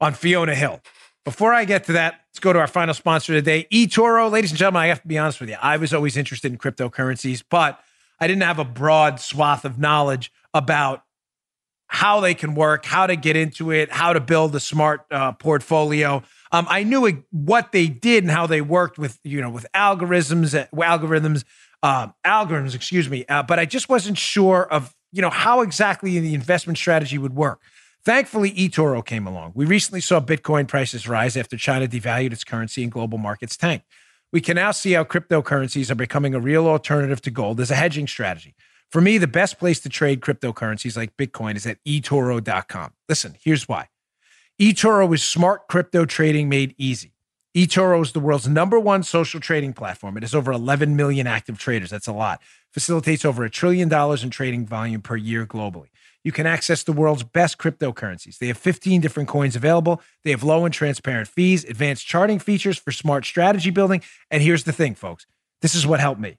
on 0.00 0.14
Fiona 0.14 0.54
Hill. 0.54 0.80
Before 1.24 1.52
I 1.52 1.64
get 1.64 1.84
to 1.84 1.92
that, 1.92 2.20
let's 2.30 2.40
go 2.40 2.52
to 2.52 2.58
our 2.58 2.66
final 2.66 2.94
sponsor 2.94 3.32
today, 3.32 3.66
eToro. 3.72 4.30
Ladies 4.30 4.50
and 4.50 4.58
gentlemen, 4.58 4.82
I 4.82 4.86
have 4.86 5.02
to 5.02 5.08
be 5.08 5.18
honest 5.18 5.38
with 5.38 5.50
you. 5.50 5.56
I 5.60 5.76
was 5.76 5.94
always 5.94 6.16
interested 6.16 6.50
in 6.50 6.58
cryptocurrencies, 6.58 7.44
but 7.48 7.78
I 8.18 8.26
didn't 8.26 8.42
have 8.42 8.58
a 8.58 8.64
broad 8.64 9.20
swath 9.20 9.64
of 9.64 9.78
knowledge 9.78 10.32
about 10.52 11.04
how 11.92 12.20
they 12.20 12.34
can 12.34 12.54
work, 12.54 12.84
how 12.84 13.04
to 13.04 13.16
get 13.16 13.34
into 13.34 13.72
it, 13.72 13.90
how 13.90 14.12
to 14.12 14.20
build 14.20 14.54
a 14.54 14.60
smart 14.60 15.04
uh, 15.10 15.32
portfolio. 15.32 16.22
Um, 16.52 16.64
I 16.70 16.84
knew 16.84 17.24
what 17.32 17.72
they 17.72 17.88
did 17.88 18.22
and 18.22 18.30
how 18.30 18.46
they 18.46 18.60
worked 18.60 18.96
with, 18.96 19.18
you 19.24 19.40
know, 19.40 19.50
with 19.50 19.66
algorithms, 19.74 20.54
uh, 20.56 20.66
algorithms, 20.72 21.42
uh, 21.82 22.06
algorithms, 22.24 22.76
excuse 22.76 23.10
me. 23.10 23.24
Uh, 23.28 23.42
but 23.42 23.58
I 23.58 23.64
just 23.64 23.88
wasn't 23.88 24.18
sure 24.18 24.68
of, 24.70 24.94
you 25.10 25.20
know, 25.20 25.30
how 25.30 25.62
exactly 25.62 26.16
the 26.20 26.32
investment 26.32 26.78
strategy 26.78 27.18
would 27.18 27.34
work. 27.34 27.60
Thankfully, 28.04 28.52
eToro 28.52 29.04
came 29.04 29.26
along. 29.26 29.52
We 29.56 29.64
recently 29.64 30.00
saw 30.00 30.20
Bitcoin 30.20 30.68
prices 30.68 31.08
rise 31.08 31.36
after 31.36 31.56
China 31.56 31.88
devalued 31.88 32.32
its 32.32 32.44
currency 32.44 32.84
and 32.84 32.92
global 32.92 33.18
markets 33.18 33.56
tanked. 33.56 33.84
We 34.32 34.40
can 34.40 34.54
now 34.54 34.70
see 34.70 34.92
how 34.92 35.02
cryptocurrencies 35.02 35.90
are 35.90 35.96
becoming 35.96 36.36
a 36.36 36.40
real 36.40 36.68
alternative 36.68 37.20
to 37.22 37.32
gold 37.32 37.58
as 37.58 37.72
a 37.72 37.74
hedging 37.74 38.06
strategy. 38.06 38.54
For 38.90 39.00
me, 39.00 39.18
the 39.18 39.26
best 39.26 39.58
place 39.58 39.80
to 39.80 39.88
trade 39.88 40.20
cryptocurrencies 40.20 40.96
like 40.96 41.16
Bitcoin 41.16 41.56
is 41.56 41.66
at 41.66 41.82
eToro.com. 41.84 42.92
Listen, 43.08 43.36
here's 43.42 43.68
why. 43.68 43.88
eToro 44.60 45.14
is 45.14 45.22
smart 45.22 45.68
crypto 45.68 46.04
trading 46.04 46.48
made 46.48 46.74
easy. 46.76 47.12
eToro 47.54 48.02
is 48.02 48.12
the 48.12 48.20
world's 48.20 48.48
number 48.48 48.80
one 48.80 49.02
social 49.02 49.40
trading 49.40 49.72
platform. 49.72 50.16
It 50.16 50.22
has 50.22 50.34
over 50.34 50.50
11 50.50 50.96
million 50.96 51.26
active 51.26 51.58
traders. 51.58 51.90
That's 51.90 52.08
a 52.08 52.12
lot. 52.12 52.40
Facilitates 52.72 53.24
over 53.24 53.44
a 53.44 53.50
trillion 53.50 53.88
dollars 53.88 54.24
in 54.24 54.30
trading 54.30 54.66
volume 54.66 55.02
per 55.02 55.16
year 55.16 55.46
globally 55.46 55.88
you 56.22 56.32
can 56.32 56.46
access 56.46 56.82
the 56.82 56.92
world's 56.92 57.22
best 57.22 57.58
cryptocurrencies. 57.58 58.38
They 58.38 58.48
have 58.48 58.58
15 58.58 59.00
different 59.00 59.28
coins 59.28 59.56
available. 59.56 60.02
They 60.22 60.30
have 60.30 60.42
low 60.42 60.64
and 60.64 60.74
transparent 60.74 61.28
fees, 61.28 61.64
advanced 61.64 62.06
charting 62.06 62.38
features 62.38 62.78
for 62.78 62.92
smart 62.92 63.24
strategy 63.24 63.70
building. 63.70 64.02
And 64.30 64.42
here's 64.42 64.64
the 64.64 64.72
thing, 64.72 64.94
folks 64.94 65.26
this 65.62 65.74
is 65.74 65.86
what 65.86 66.00
helped 66.00 66.20
me. 66.20 66.38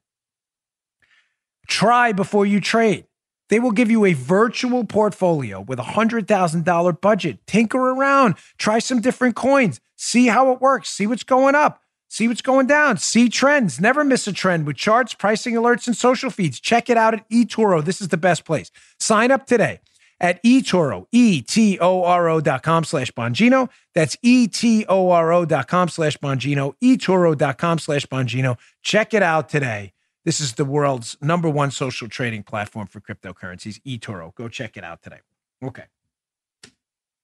Try 1.71 2.11
before 2.11 2.45
you 2.45 2.59
trade. 2.59 3.05
They 3.49 3.57
will 3.57 3.71
give 3.71 3.89
you 3.89 4.03
a 4.03 4.11
virtual 4.11 4.83
portfolio 4.83 5.61
with 5.61 5.79
a 5.79 5.83
$100,000 5.83 7.01
budget. 7.01 7.47
Tinker 7.47 7.91
around, 7.91 8.35
try 8.57 8.79
some 8.79 8.99
different 8.99 9.37
coins, 9.37 9.79
see 9.95 10.27
how 10.27 10.51
it 10.51 10.59
works, 10.59 10.89
see 10.89 11.07
what's 11.07 11.23
going 11.23 11.55
up, 11.55 11.79
see 12.09 12.27
what's 12.27 12.41
going 12.41 12.67
down, 12.67 12.97
see 12.97 13.29
trends. 13.29 13.79
Never 13.79 14.03
miss 14.03 14.27
a 14.27 14.33
trend 14.33 14.67
with 14.67 14.75
charts, 14.75 15.13
pricing 15.13 15.53
alerts, 15.53 15.87
and 15.87 15.95
social 15.95 16.29
feeds. 16.29 16.59
Check 16.59 16.89
it 16.89 16.97
out 16.97 17.13
at 17.13 17.29
eToro. 17.29 17.83
This 17.83 18.01
is 18.01 18.09
the 18.09 18.17
best 18.17 18.43
place. 18.43 18.69
Sign 18.99 19.31
up 19.31 19.47
today 19.47 19.79
at 20.19 20.43
eToro, 20.43 21.05
E-T-O-R-O 21.13 22.41
dot 22.41 22.63
com 22.63 22.83
slash 22.83 23.11
Bongino. 23.13 23.69
That's 23.95 24.17
E-T-O-R-O 24.21 25.45
dot 25.45 25.69
com 25.69 25.87
slash 25.87 26.17
Bongino, 26.17 26.73
eToro 26.83 27.37
dot 27.37 27.57
com 27.57 27.79
slash 27.79 28.05
Bongino. 28.07 28.57
Check 28.83 29.13
it 29.13 29.23
out 29.23 29.47
today. 29.47 29.93
This 30.23 30.39
is 30.39 30.53
the 30.53 30.65
world's 30.65 31.17
number 31.21 31.49
one 31.49 31.71
social 31.71 32.07
trading 32.07 32.43
platform 32.43 32.87
for 32.87 32.99
cryptocurrencies, 32.99 33.81
eToro. 33.83 34.33
Go 34.35 34.47
check 34.47 34.77
it 34.77 34.83
out 34.83 35.01
today. 35.01 35.19
Okay. 35.63 35.85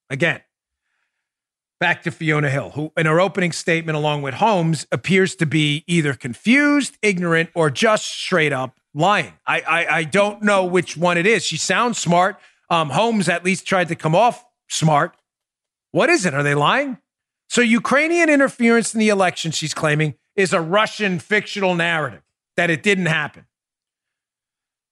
Again, 0.10 0.42
back 1.80 2.02
to 2.04 2.12
Fiona 2.12 2.50
Hill, 2.50 2.72
who 2.72 2.92
in 2.98 3.06
her 3.06 3.20
opening 3.20 3.52
statement, 3.52 3.96
along 3.96 4.24
with 4.24 4.36
Holmes, 4.36 4.88
appears 4.92 5.36
to 5.36 5.46
be 5.46 5.84
either 5.86 6.14
confused, 6.14 6.98
ignorant, 7.02 7.50
or 7.54 7.70
just 7.70 8.06
straight 8.06 8.54
up 8.54 8.80
lying. 8.94 9.34
I, 9.46 9.62
I, 9.62 9.98
I 9.98 10.04
don't 10.04 10.42
know 10.42 10.66
which 10.66 10.98
one 10.98 11.18
it 11.18 11.28
is. 11.28 11.44
She 11.44 11.58
sounds 11.58 12.00
smart. 12.00 12.40
Um, 12.70 12.90
Holmes 12.90 13.30
at 13.30 13.46
least 13.46 13.68
tried 13.68 13.90
to 13.90 13.96
come 13.96 14.16
off 14.16 14.44
smart. 14.70 15.16
What 15.92 16.10
is 16.10 16.26
it? 16.26 16.34
Are 16.34 16.44
they 16.44 16.56
lying? 16.56 16.98
So, 17.50 17.62
Ukrainian 17.62 18.30
interference 18.30 18.94
in 18.94 19.00
the 19.00 19.10
election, 19.10 19.52
she's 19.52 19.74
claiming, 19.74 20.16
is 20.36 20.52
a 20.52 20.60
Russian 20.60 21.20
fictional 21.20 21.76
narrative 21.76 22.22
that 22.58 22.70
it 22.70 22.84
didn't 22.84 23.06
happen. 23.06 23.46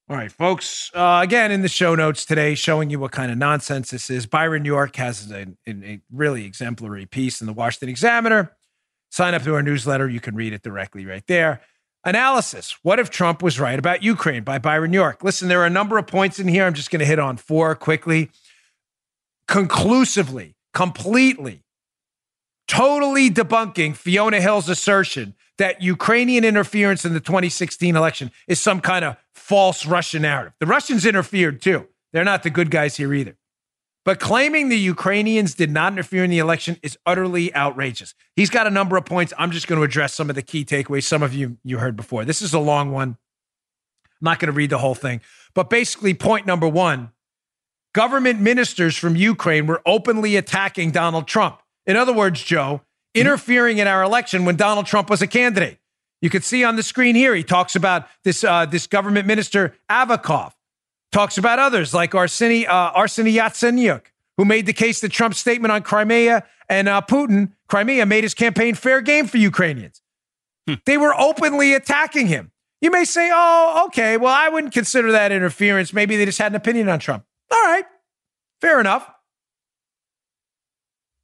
All 0.08 0.16
right, 0.16 0.32
folks. 0.32 0.92
Uh, 0.94 1.20
again, 1.24 1.52
in 1.52 1.64
the 1.64 1.68
show 1.68 1.96
notes 1.96 2.26
today, 2.26 2.54
showing 2.54 2.92
you 2.92 3.00
what 3.00 3.12
kind 3.12 3.32
of 3.32 3.40
nonsense 3.40 3.90
this 3.90 4.10
is. 4.12 4.28
Byron 4.28 4.64
York 4.64 4.96
has 4.98 5.32
a, 5.32 5.48
a 5.68 6.00
really 6.12 6.46
exemplary 6.46 7.08
piece 7.08 7.42
in 7.42 7.48
the 7.48 7.54
Washington 7.54 7.90
Examiner. 7.90 8.56
Sign 9.10 9.34
up 9.34 9.42
to 9.44 9.56
our 9.56 9.64
newsletter. 9.64 10.08
You 10.08 10.20
can 10.20 10.36
read 10.36 10.54
it 10.54 10.62
directly 10.62 11.06
right 11.08 11.26
there. 11.28 11.62
Analysis 12.04 12.78
What 12.84 13.00
if 13.00 13.10
Trump 13.10 13.42
was 13.42 13.60
right 13.60 13.80
about 13.80 14.04
Ukraine 14.04 14.44
by 14.44 14.60
Byron 14.60 14.94
York? 14.94 15.24
Listen, 15.24 15.48
there 15.48 15.62
are 15.62 15.66
a 15.66 15.72
number 15.72 15.98
of 15.98 16.06
points 16.06 16.40
in 16.40 16.48
here. 16.48 16.66
I'm 16.66 16.76
just 16.76 16.92
going 16.92 17.00
to 17.00 17.06
hit 17.06 17.18
on 17.18 17.38
four 17.38 17.74
quickly. 17.74 18.30
Conclusively, 19.48 20.56
completely, 20.72 21.64
totally 22.68 23.30
debunking 23.30 23.96
Fiona 23.96 24.42
Hill's 24.42 24.70
assertion 24.70 25.36
that 25.58 25.82
Ukrainian 25.82 26.44
interference 26.44 27.06
in 27.06 27.14
the 27.14 27.20
2016 27.20 27.96
election 27.96 28.32
is 28.48 28.60
some 28.60 28.82
kind 28.82 29.06
of 29.06 29.18
false 29.34 29.86
Russian 29.86 30.24
narrative. 30.24 30.54
The 30.60 30.66
Russians 30.66 31.06
interfered 31.06 31.62
too. 31.62 31.88
They're 32.12 32.24
not 32.24 32.44
the 32.44 32.50
good 32.50 32.72
guys 32.72 32.98
here 32.98 33.14
either. 33.14 33.38
But 34.06 34.20
claiming 34.20 34.70
the 34.70 34.78
Ukrainians 34.78 35.56
did 35.56 35.72
not 35.72 35.94
interfere 35.94 36.24
in 36.24 36.30
the 36.30 36.38
election 36.38 36.78
is 36.84 36.98
utterly 37.08 37.54
outrageous. 37.56 38.14
He's 38.36 38.52
got 38.52 38.68
a 38.68 38.70
number 38.70 38.98
of 38.98 39.06
points. 39.06 39.34
I'm 39.38 39.50
just 39.50 39.68
going 39.68 39.80
to 39.80 39.84
address 39.84 40.14
some 40.14 40.30
of 40.30 40.36
the 40.36 40.44
key 40.44 40.64
takeaways. 40.64 41.04
Some 41.04 41.24
of 41.24 41.34
you 41.34 41.58
you 41.64 41.80
heard 41.80 41.96
before. 41.96 42.24
This 42.24 42.42
is 42.42 42.54
a 42.54 42.60
long 42.60 42.92
one. 42.92 43.10
I'm 43.10 44.26
not 44.26 44.40
going 44.40 44.48
to 44.48 44.56
read 44.56 44.70
the 44.70 44.78
whole 44.78 44.94
thing. 44.94 45.22
But 45.56 45.72
basically, 45.72 46.14
point 46.14 46.46
number 46.46 46.68
one 46.68 47.12
government 47.94 48.40
ministers 48.40 48.96
from 48.96 49.16
Ukraine 49.16 49.66
were 49.66 49.82
openly 49.86 50.36
attacking 50.36 50.92
Donald 50.92 51.28
Trump. 51.28 51.60
In 51.86 51.98
other 51.98 52.14
words, 52.14 52.42
Joe, 52.42 52.82
interfering 53.14 53.78
in 53.78 53.88
our 53.88 54.04
election 54.04 54.46
when 54.46 54.56
Donald 54.56 54.86
Trump 54.86 55.10
was 55.10 55.22
a 55.22 55.28
candidate. 55.28 55.80
You 56.22 56.30
can 56.30 56.42
see 56.42 56.64
on 56.64 56.76
the 56.76 56.84
screen 56.84 57.16
here, 57.16 57.36
he 57.36 57.44
talks 57.44 57.76
about 57.76 58.08
this, 58.24 58.44
uh, 58.44 58.66
this 58.66 58.88
government 58.88 59.28
minister, 59.28 59.76
Avakov, 59.90 60.54
talks 61.12 61.38
about 61.38 61.60
others 61.60 61.94
like 61.94 62.12
Arseny, 62.12 62.68
uh, 62.68 62.94
Arseny 62.94 63.34
Yatsenyuk, 63.34 64.02
who 64.38 64.46
made 64.46 64.66
the 64.66 64.74
case 64.74 65.02
that 65.02 65.12
Trump's 65.12 65.38
statement 65.38 65.72
on 65.72 65.84
Crimea 65.84 66.44
and 66.68 66.90
uh, 66.90 67.02
Putin, 67.08 67.52
Crimea, 67.68 68.06
made 68.06 68.24
his 68.24 68.34
campaign 68.34 68.76
fair 68.76 69.02
game 69.02 69.28
for 69.28 69.38
Ukrainians. 69.38 70.02
Hmm. 70.68 70.76
They 70.86 70.98
were 70.98 71.14
openly 71.20 71.74
attacking 71.74 72.28
him. 72.28 72.52
You 72.82 72.92
may 72.92 73.06
say, 73.06 73.32
oh, 73.34 73.86
okay, 73.88 74.18
well, 74.18 74.34
I 74.34 74.50
wouldn't 74.50 74.74
consider 74.74 75.12
that 75.12 75.32
interference. 75.32 75.94
Maybe 75.94 76.18
they 76.18 76.26
just 76.26 76.38
had 76.38 76.52
an 76.52 76.56
opinion 76.56 76.90
on 76.90 77.00
Trump. 77.00 77.24
All 77.52 77.62
right, 77.62 77.86
fair 78.62 78.80
enough. 78.80 79.10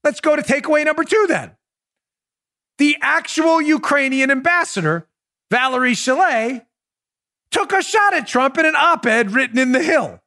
Let's 0.04 0.22
go 0.22 0.36
to 0.36 0.42
takeaway 0.42 0.86
number 0.86 1.04
two 1.04 1.26
then 1.28 1.56
the 2.82 2.98
actual 3.00 3.62
Ukrainian 3.62 4.32
ambassador, 4.32 5.08
Valerie 5.52 5.94
Chaly, 5.94 6.66
took 7.52 7.72
a 7.72 7.84
shot 7.84 8.16
at 8.16 8.26
Trump 8.26 8.58
in 8.58 8.66
an 8.66 8.76
op 8.76 9.06
ed 9.06 9.32
written 9.32 9.60
in 9.60 9.72
The 9.72 9.84
Hill. 9.84 10.20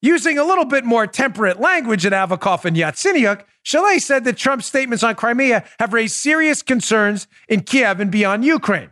Using 0.00 0.38
a 0.38 0.44
little 0.44 0.64
bit 0.64 0.82
more 0.82 1.06
temperate 1.06 1.60
language 1.60 2.04
than 2.04 2.14
Avakov 2.14 2.64
and 2.64 2.74
Yatsenyuk, 2.74 3.44
Chaly 3.66 4.00
said 4.00 4.24
that 4.24 4.38
Trump's 4.38 4.64
statements 4.64 5.04
on 5.04 5.14
Crimea 5.14 5.62
have 5.78 5.92
raised 5.92 6.14
serious 6.14 6.62
concerns 6.62 7.28
in 7.48 7.60
Kiev 7.60 8.00
and 8.00 8.10
beyond 8.10 8.46
Ukraine. 8.46 8.90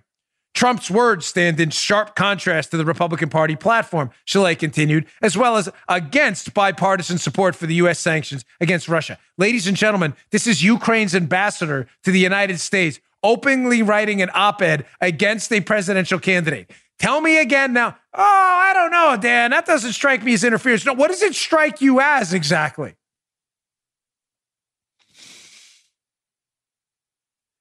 Trump's 0.55 0.90
words 0.90 1.26
stand 1.26 1.61
in 1.61 1.70
sharp 1.70 2.16
contrast 2.16 2.70
to 2.72 2.76
the 2.76 2.84
Republican 2.84 3.28
Party 3.28 3.55
platform, 3.55 4.11
Chaly 4.26 4.59
continued, 4.59 5.07
as 5.22 5.36
well 5.36 5.57
as 5.57 5.68
against 5.88 6.53
bipartisan 6.53 7.18
support 7.18 7.55
for 7.55 7.66
the 7.66 7.74
U.S. 7.76 7.99
sanctions 7.99 8.44
against 8.61 8.88
Russia. 8.88 9.18
Ladies 9.36 9.66
and 9.66 9.76
gentlemen, 9.76 10.14
this 10.30 10.46
is 10.46 10.64
Ukraine's 10.64 11.14
ambassador 11.14 11.86
to 12.03 12.11
the 12.11 12.18
United 12.18 12.59
States 12.59 12.99
openly 13.22 13.82
writing 13.82 14.22
an 14.22 14.30
op 14.34 14.62
ed 14.62 14.86
against 15.01 15.53
a 15.53 15.61
presidential 15.61 16.18
candidate. 16.18 16.70
Tell 16.99 17.20
me 17.20 17.40
again 17.40 17.72
now. 17.72 17.96
Oh, 18.12 18.22
I 18.22 18.72
don't 18.74 18.90
know, 18.90 19.16
Dan. 19.20 19.53
That 19.53 19.66
doesn't 19.66 19.92
strike 19.92 20.24
me 20.24 20.34
as 20.34 20.42
interference. 20.42 20.84
No, 20.84 20.92
what 20.92 21.09
does 21.09 21.22
it 21.22 21.34
strike 21.34 21.80
you 21.80 22.01
as 22.01 22.32
exactly? 22.34 22.94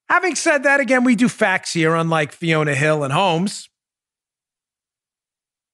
Having 0.08 0.36
said 0.36 0.62
that, 0.62 0.80
again, 0.80 1.04
we 1.04 1.14
do 1.14 1.28
facts 1.28 1.72
here, 1.72 1.94
unlike 1.94 2.32
Fiona 2.32 2.74
Hill 2.74 3.04
and 3.04 3.12
Holmes. 3.12 3.68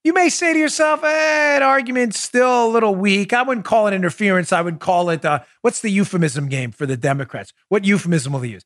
You 0.02 0.12
may 0.12 0.28
say 0.28 0.52
to 0.52 0.58
yourself, 0.58 1.02
eh, 1.02 1.06
that 1.08 1.62
argument's 1.62 2.20
still 2.20 2.66
a 2.66 2.68
little 2.68 2.94
weak. 2.94 3.32
I 3.32 3.42
wouldn't 3.42 3.64
call 3.64 3.86
it 3.86 3.94
interference. 3.94 4.52
I 4.52 4.60
would 4.60 4.78
call 4.78 5.08
it, 5.08 5.24
uh, 5.24 5.40
what's 5.62 5.80
the 5.80 5.88
euphemism 5.88 6.48
game 6.48 6.72
for 6.72 6.84
the 6.84 6.96
Democrats? 6.96 7.52
What 7.70 7.86
euphemism 7.86 8.34
will 8.34 8.40
they 8.40 8.48
use? 8.48 8.64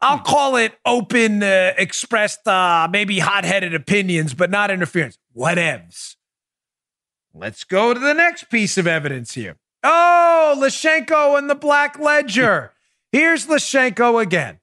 I'll 0.00 0.20
call 0.20 0.56
it 0.56 0.78
open, 0.86 1.42
uh, 1.42 1.72
expressed, 1.76 2.46
uh, 2.46 2.88
maybe 2.90 3.18
hot 3.18 3.44
headed 3.44 3.74
opinions, 3.74 4.32
but 4.32 4.48
not 4.48 4.70
interference. 4.70 5.18
Whatevs. 5.36 6.14
Let's 7.34 7.64
go 7.64 7.92
to 7.92 8.00
the 8.00 8.14
next 8.14 8.48
piece 8.48 8.78
of 8.78 8.86
evidence 8.86 9.34
here. 9.34 9.56
Oh, 9.82 10.56
Leshchenko 10.58 11.36
and 11.36 11.50
the 11.50 11.54
Black 11.54 11.98
Ledger. 11.98 12.72
Here's 13.12 13.46
Leshchenko 13.46 14.22
again. 14.22 14.60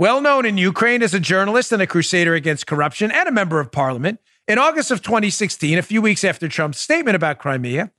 Well 0.00 0.20
known 0.20 0.46
in 0.46 0.58
Ukraine 0.58 1.02
as 1.02 1.12
a 1.12 1.18
journalist 1.18 1.72
and 1.72 1.82
a 1.82 1.86
crusader 1.86 2.34
against 2.34 2.68
corruption 2.68 3.10
and 3.10 3.28
a 3.28 3.32
member 3.32 3.58
of 3.58 3.72
parliament. 3.72 4.20
In 4.46 4.56
August 4.56 4.92
of 4.92 5.02
2016, 5.02 5.76
a 5.76 5.82
few 5.82 6.00
weeks 6.00 6.22
after 6.22 6.46
Trump's 6.46 6.78
statement 6.78 7.16
about 7.16 7.40
Crimea, 7.40 7.90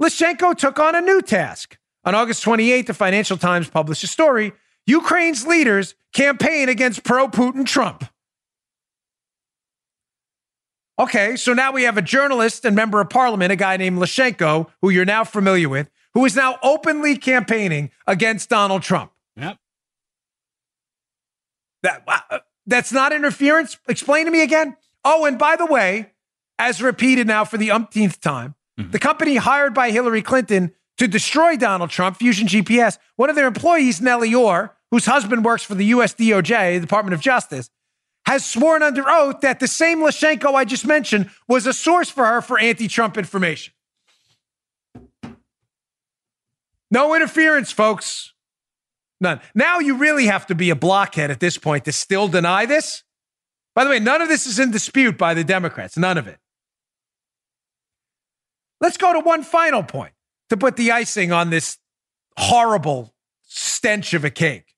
Leshchenko 0.00 0.56
took 0.56 0.78
on 0.78 0.94
a 0.94 1.02
new 1.02 1.20
task. 1.20 1.76
On 2.04 2.14
August 2.14 2.42
28th, 2.42 2.86
the 2.86 2.94
Financial 2.94 3.36
Times 3.36 3.68
published 3.68 4.02
a 4.02 4.06
story 4.06 4.54
Ukraine's 4.86 5.46
leaders 5.46 5.94
campaign 6.14 6.70
against 6.70 7.04
pro 7.04 7.28
Putin 7.28 7.66
Trump. 7.66 8.02
Okay, 10.98 11.36
so 11.36 11.52
now 11.52 11.70
we 11.70 11.82
have 11.82 11.98
a 11.98 12.02
journalist 12.02 12.64
and 12.64 12.74
member 12.74 12.98
of 12.98 13.10
parliament, 13.10 13.52
a 13.52 13.56
guy 13.56 13.76
named 13.76 13.98
Leshchenko, 13.98 14.70
who 14.80 14.88
you're 14.88 15.04
now 15.04 15.24
familiar 15.24 15.68
with, 15.68 15.90
who 16.14 16.24
is 16.24 16.34
now 16.34 16.58
openly 16.62 17.18
campaigning 17.18 17.90
against 18.06 18.48
Donald 18.48 18.82
Trump. 18.82 19.12
That 21.82 22.02
uh, 22.06 22.38
that's 22.66 22.92
not 22.92 23.12
interference. 23.12 23.78
Explain 23.88 24.26
to 24.26 24.30
me 24.30 24.42
again. 24.42 24.76
Oh, 25.04 25.24
and 25.24 25.38
by 25.38 25.56
the 25.56 25.66
way, 25.66 26.12
as 26.58 26.82
repeated 26.82 27.26
now 27.26 27.44
for 27.44 27.56
the 27.56 27.70
umpteenth 27.70 28.20
time, 28.20 28.54
mm-hmm. 28.78 28.90
the 28.90 28.98
company 28.98 29.36
hired 29.36 29.74
by 29.74 29.90
Hillary 29.90 30.22
Clinton 30.22 30.72
to 30.98 31.08
destroy 31.08 31.56
Donald 31.56 31.90
Trump, 31.90 32.18
Fusion 32.18 32.46
GPS, 32.46 32.98
one 33.16 33.30
of 33.30 33.36
their 33.36 33.46
employees, 33.46 34.00
Nellie 34.00 34.34
Ohr, 34.34 34.76
whose 34.90 35.06
husband 35.06 35.44
works 35.44 35.62
for 35.62 35.74
the 35.74 35.86
U.S. 35.86 36.14
DOJ, 36.14 36.74
the 36.74 36.80
Department 36.80 37.14
of 37.14 37.20
Justice, 37.20 37.70
has 38.26 38.44
sworn 38.44 38.82
under 38.82 39.04
oath 39.08 39.40
that 39.40 39.60
the 39.60 39.66
same 39.66 40.00
Leshchenko 40.00 40.54
I 40.54 40.64
just 40.64 40.86
mentioned 40.86 41.30
was 41.48 41.66
a 41.66 41.72
source 41.72 42.10
for 42.10 42.26
her 42.26 42.42
for 42.42 42.58
anti 42.58 42.86
Trump 42.86 43.16
information. 43.16 43.72
No 46.90 47.14
interference, 47.14 47.72
folks. 47.72 48.34
None. 49.20 49.40
Now 49.54 49.78
you 49.80 49.96
really 49.96 50.26
have 50.26 50.46
to 50.46 50.54
be 50.54 50.70
a 50.70 50.76
blockhead 50.76 51.30
at 51.30 51.40
this 51.40 51.58
point 51.58 51.84
to 51.84 51.92
still 51.92 52.28
deny 52.28 52.66
this. 52.66 53.04
By 53.74 53.84
the 53.84 53.90
way, 53.90 54.00
none 54.00 54.22
of 54.22 54.28
this 54.28 54.46
is 54.46 54.58
in 54.58 54.70
dispute 54.70 55.18
by 55.18 55.34
the 55.34 55.44
Democrats. 55.44 55.96
None 55.96 56.18
of 56.18 56.26
it. 56.26 56.38
Let's 58.80 58.96
go 58.96 59.12
to 59.12 59.20
one 59.20 59.42
final 59.42 59.82
point 59.82 60.12
to 60.48 60.56
put 60.56 60.76
the 60.76 60.90
icing 60.90 61.32
on 61.32 61.50
this 61.50 61.78
horrible 62.38 63.14
stench 63.42 64.14
of 64.14 64.24
a 64.24 64.30
cake. 64.30 64.74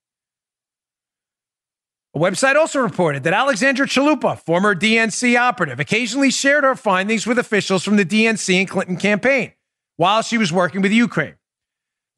A 2.14 2.18
website 2.18 2.57
also 2.57 2.80
reported 2.80 3.22
that 3.22 3.32
Alexandra 3.32 3.86
Chalupa, 3.86 4.38
former 4.38 4.74
DNC 4.74 5.38
operative, 5.38 5.80
occasionally 5.80 6.30
shared 6.30 6.64
her 6.64 6.74
findings 6.74 7.26
with 7.26 7.38
officials 7.38 7.84
from 7.84 7.97
the 7.97 8.05
DNC 8.05 8.55
and 8.55 8.68
Clinton 8.68 8.97
campaign 8.99 9.53
while 9.97 10.20
she 10.20 10.36
was 10.36 10.53
working 10.53 10.82
with 10.82 10.93
Ukraine. 10.93 11.36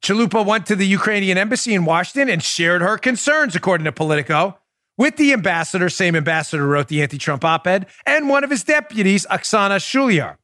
Chalupa 0.05 0.45
went 0.45 0.67
to 0.67 0.75
the 0.75 0.85
Ukrainian 0.85 1.35
embassy 1.35 1.73
in 1.73 1.83
Washington 1.83 2.29
and 2.29 2.43
shared 2.43 2.83
her 2.83 2.95
concerns, 2.95 3.55
according 3.55 3.85
to 3.85 3.91
Politico, 3.91 4.59
with 4.99 5.17
the 5.17 5.33
ambassador, 5.33 5.89
same 5.89 6.15
ambassador 6.15 6.67
wrote 6.67 6.89
the 6.89 7.01
anti 7.01 7.17
Trump 7.17 7.43
op 7.43 7.65
ed, 7.65 7.87
and 8.05 8.29
one 8.29 8.43
of 8.43 8.51
his 8.51 8.63
deputies, 8.63 9.25
Oksana 9.31 9.77
Shulyar. 9.77 10.37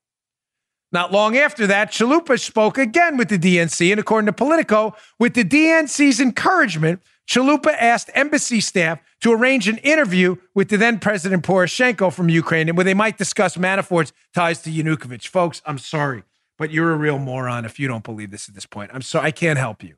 Not 0.91 1.11
long 1.11 1.37
after 1.37 1.67
that, 1.67 1.91
Chalupa 1.91 2.39
spoke 2.39 2.79
again 2.79 3.17
with 3.17 3.29
the 3.29 3.37
DNC, 3.37 3.91
and 3.91 3.99
according 3.99 4.25
to 4.25 4.33
Politico, 4.33 4.95
with 5.19 5.35
the 5.35 5.45
DNC's 5.45 6.19
encouragement, 6.19 6.99
Chalupa 7.29 7.75
asked 7.79 8.09
embassy 8.15 8.61
staff 8.61 8.99
to 9.21 9.31
arrange 9.31 9.67
an 9.67 9.77
interview 9.77 10.37
with 10.55 10.69
the 10.69 10.77
then 10.77 10.97
President 10.97 11.45
Poroshenko 11.45 12.11
from 12.11 12.29
Ukraine, 12.29 12.75
where 12.75 12.83
they 12.83 12.95
might 12.95 13.19
discuss 13.19 13.57
Manafort's 13.57 14.11
ties 14.33 14.59
to 14.63 14.71
Yanukovych. 14.71 15.27
Folks, 15.27 15.61
I'm 15.67 15.77
sorry, 15.77 16.23
but 16.61 16.69
you're 16.69 16.91
a 16.91 16.95
real 16.95 17.17
moron 17.17 17.65
if 17.65 17.79
you 17.79 17.87
don't 17.87 18.03
believe 18.03 18.29
this 18.29 18.47
at 18.47 18.53
this 18.53 18.67
point. 18.67 18.91
I'm 18.93 19.01
sorry, 19.01 19.25
I 19.25 19.31
can't 19.31 19.57
help 19.57 19.81
you. 19.81 19.95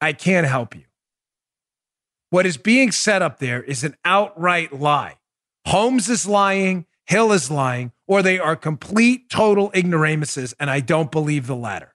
I 0.00 0.12
can't 0.12 0.44
help 0.44 0.74
you. 0.74 0.82
What 2.30 2.44
is 2.44 2.56
being 2.56 2.90
set 2.90 3.22
up 3.22 3.38
there 3.38 3.62
is 3.62 3.84
an 3.84 3.94
outright 4.04 4.72
lie. 4.72 5.18
Holmes 5.68 6.08
is 6.08 6.26
lying, 6.26 6.86
Hill 7.06 7.30
is 7.30 7.52
lying, 7.52 7.92
or 8.08 8.20
they 8.20 8.36
are 8.40 8.56
complete, 8.56 9.30
total 9.30 9.70
ignoramuses, 9.72 10.54
and 10.58 10.68
I 10.68 10.80
don't 10.80 11.12
believe 11.12 11.46
the 11.46 11.54
latter. 11.54 11.94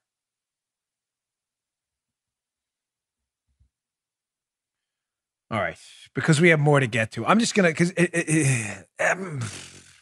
All 5.50 5.60
right, 5.60 5.76
because 6.14 6.40
we 6.40 6.48
have 6.48 6.60
more 6.60 6.80
to 6.80 6.86
get 6.86 7.12
to. 7.12 7.26
I'm 7.26 7.40
just 7.40 7.54
gonna 7.54 7.68
because 7.68 7.92
eh, 7.98 8.06
eh, 8.10 8.24
eh, 8.26 8.82
I'm 8.98 9.42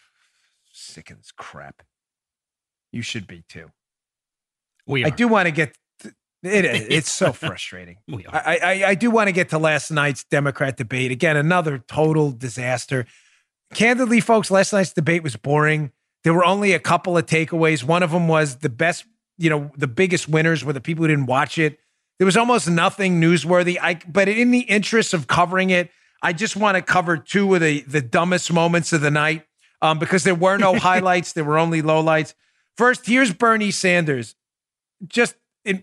sick 0.72 1.10
of 1.10 1.16
this 1.16 1.32
crap. 1.32 1.82
You 2.94 3.02
should 3.02 3.26
be 3.26 3.42
too. 3.48 3.70
We 4.86 5.04
are. 5.04 5.08
I 5.08 5.10
do 5.10 5.28
want 5.28 5.46
to 5.46 5.52
get 5.52 5.76
it, 6.44 6.64
it's 6.92 7.10
so 7.10 7.32
frustrating. 7.32 7.96
We 8.06 8.26
I, 8.26 8.56
I, 8.56 8.84
I 8.88 8.94
do 8.94 9.10
want 9.10 9.28
to 9.28 9.32
get 9.32 9.48
to 9.50 9.58
last 9.58 9.90
night's 9.90 10.24
Democrat 10.24 10.76
debate. 10.76 11.10
Again, 11.10 11.36
another 11.36 11.78
total 11.78 12.32
disaster. 12.32 13.06
Candidly, 13.72 14.20
folks, 14.20 14.50
last 14.50 14.72
night's 14.72 14.92
debate 14.92 15.22
was 15.22 15.36
boring. 15.36 15.90
There 16.22 16.34
were 16.34 16.44
only 16.44 16.72
a 16.72 16.78
couple 16.78 17.16
of 17.16 17.26
takeaways. 17.26 17.82
One 17.82 18.02
of 18.02 18.10
them 18.10 18.28
was 18.28 18.56
the 18.56 18.68
best, 18.68 19.06
you 19.38 19.48
know, 19.48 19.70
the 19.76 19.88
biggest 19.88 20.28
winners 20.28 20.64
were 20.64 20.74
the 20.74 20.82
people 20.82 21.04
who 21.04 21.08
didn't 21.08 21.26
watch 21.26 21.58
it. 21.58 21.78
There 22.18 22.26
was 22.26 22.36
almost 22.36 22.68
nothing 22.68 23.20
newsworthy. 23.20 23.78
I, 23.80 23.98
but 24.06 24.28
in 24.28 24.50
the 24.50 24.60
interest 24.60 25.14
of 25.14 25.26
covering 25.26 25.70
it, 25.70 25.90
I 26.22 26.32
just 26.32 26.56
want 26.56 26.76
to 26.76 26.82
cover 26.82 27.16
two 27.16 27.54
of 27.54 27.60
the 27.60 27.80
the 27.82 28.00
dumbest 28.00 28.52
moments 28.52 28.92
of 28.92 29.00
the 29.00 29.10
night 29.10 29.44
um, 29.82 29.98
because 29.98 30.24
there 30.24 30.34
were 30.34 30.58
no 30.58 30.78
highlights. 30.78 31.32
There 31.32 31.44
were 31.44 31.58
only 31.58 31.82
lowlights. 31.82 32.34
First, 32.76 33.06
here's 33.06 33.32
Bernie 33.32 33.70
Sanders, 33.70 34.34
just 35.06 35.36
in, 35.64 35.82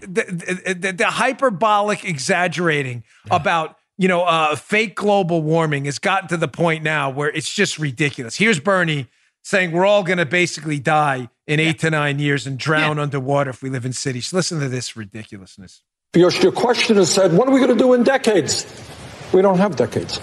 the, 0.00 0.76
the, 0.78 0.92
the 0.92 1.06
hyperbolic 1.06 2.04
exaggerating 2.04 3.04
yeah. 3.26 3.36
about 3.36 3.76
you 3.98 4.08
know 4.08 4.24
uh, 4.24 4.56
fake 4.56 4.94
global 4.94 5.42
warming 5.42 5.86
has 5.86 5.98
gotten 5.98 6.28
to 6.28 6.36
the 6.36 6.48
point 6.48 6.82
now 6.84 7.10
where 7.10 7.28
it's 7.28 7.52
just 7.52 7.78
ridiculous. 7.78 8.36
Here's 8.36 8.60
Bernie 8.60 9.08
saying 9.42 9.70
we're 9.70 9.86
all 9.86 10.02
going 10.02 10.18
to 10.18 10.26
basically 10.26 10.80
die 10.80 11.28
in 11.46 11.60
eight 11.60 11.78
to 11.78 11.90
nine 11.90 12.18
years 12.18 12.46
and 12.46 12.58
drown 12.58 12.96
yeah. 12.96 13.04
underwater 13.04 13.50
if 13.50 13.62
we 13.62 13.70
live 13.70 13.86
in 13.86 13.92
cities. 13.92 14.32
Listen 14.32 14.58
to 14.58 14.68
this 14.68 14.96
ridiculousness. 14.96 15.82
Your, 16.14 16.30
your 16.32 16.50
question 16.50 16.96
has 16.96 17.12
said, 17.12 17.32
what 17.32 17.46
are 17.46 17.52
we 17.52 17.60
going 17.60 17.76
to 17.76 17.78
do 17.78 17.92
in 17.92 18.02
decades? 18.02 18.66
We 19.32 19.42
don't 19.42 19.58
have 19.58 19.76
decades. 19.76 20.18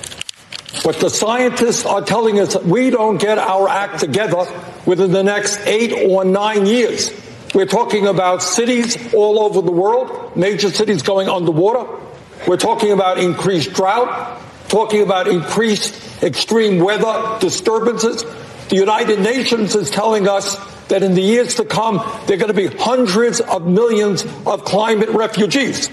But 0.82 1.00
the 1.00 1.10
scientists 1.10 1.86
are 1.86 2.02
telling 2.02 2.40
us 2.40 2.56
we 2.64 2.90
don't 2.90 3.18
get 3.18 3.38
our 3.38 3.68
act 3.70 4.00
together 4.00 4.46
within 4.86 5.12
the 5.12 5.24
next 5.24 5.60
eight 5.68 6.10
or 6.10 6.26
nine 6.26 6.66
years. 6.66 7.12
We're 7.54 7.68
talking 7.68 8.08
about 8.08 8.42
cities 8.42 9.14
all 9.14 9.40
over 9.40 9.62
the 9.62 9.72
world, 9.72 10.36
major 10.36 10.72
cities 10.72 11.04
going 11.04 11.30
underwater. 11.30 11.88
We're 12.48 12.58
talking 12.58 12.92
about 12.92 13.20
increased 13.20 13.74
drought, 13.74 14.42
talking 14.68 15.04
about 15.04 15.28
increased 15.28 16.24
extreme 16.24 16.84
weather 16.84 17.38
disturbances. 17.40 18.24
The 18.70 18.76
United 18.76 19.20
Nations 19.20 19.76
is 19.76 19.92
telling 19.92 20.28
us 20.28 20.58
that 20.88 21.04
in 21.04 21.14
the 21.14 21.22
years 21.22 21.56
to 21.56 21.66
come, 21.66 21.98
there 22.26 22.36
are 22.36 22.40
going 22.40 22.54
to 22.54 22.70
be 22.70 22.76
hundreds 22.76 23.40
of 23.40 23.68
millions 23.68 24.26
of 24.48 24.66
climate 24.66 25.10
refugees, 25.10 25.92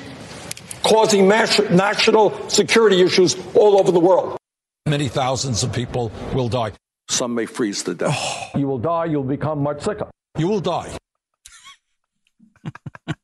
causing 0.83 1.29
national 1.29 2.49
security 2.49 3.03
issues 3.03 3.37
all 3.55 3.79
over 3.79 3.93
the 3.93 4.01
world. 4.01 4.40
Many 4.87 5.09
thousands 5.09 5.63
of 5.63 5.73
people 5.73 6.11
will 6.35 6.49
die. 6.49 6.73
Some 7.09 7.35
may 7.35 7.47
freeze 7.47 7.83
to 7.85 7.95
death. 7.95 8.17
Oh. 8.19 8.37
You 8.59 8.67
will 8.67 8.79
die, 8.79 9.05
you'll 9.05 9.23
become 9.23 9.63
much 9.63 9.83
sicker. 9.83 10.11
You 10.37 10.49
will 10.49 10.61
die. 10.61 10.97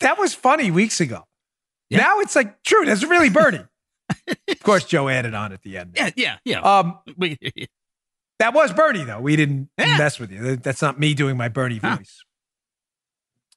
that 0.00 0.18
was 0.18 0.34
funny 0.34 0.70
weeks 0.70 1.00
ago. 1.00 1.24
Yeah. 1.90 1.98
Now 1.98 2.20
it's 2.20 2.36
like 2.36 2.62
true. 2.62 2.84
That's 2.84 3.02
really 3.04 3.28
Bernie. 3.28 3.64
of 4.48 4.60
course, 4.62 4.84
Joe 4.84 5.08
added 5.08 5.34
on 5.34 5.52
at 5.52 5.62
the 5.62 5.78
end. 5.78 5.92
Yeah, 5.96 6.10
yeah, 6.16 6.36
yeah. 6.44 6.60
Um, 6.60 6.98
that 8.38 8.54
was 8.54 8.72
Bernie, 8.72 9.04
though. 9.04 9.20
We 9.20 9.36
didn't 9.36 9.70
yeah. 9.78 9.98
mess 9.98 10.18
with 10.18 10.30
you. 10.30 10.56
That's 10.56 10.82
not 10.82 10.98
me 10.98 11.14
doing 11.14 11.36
my 11.36 11.48
Bernie 11.48 11.78
voice. 11.78 12.24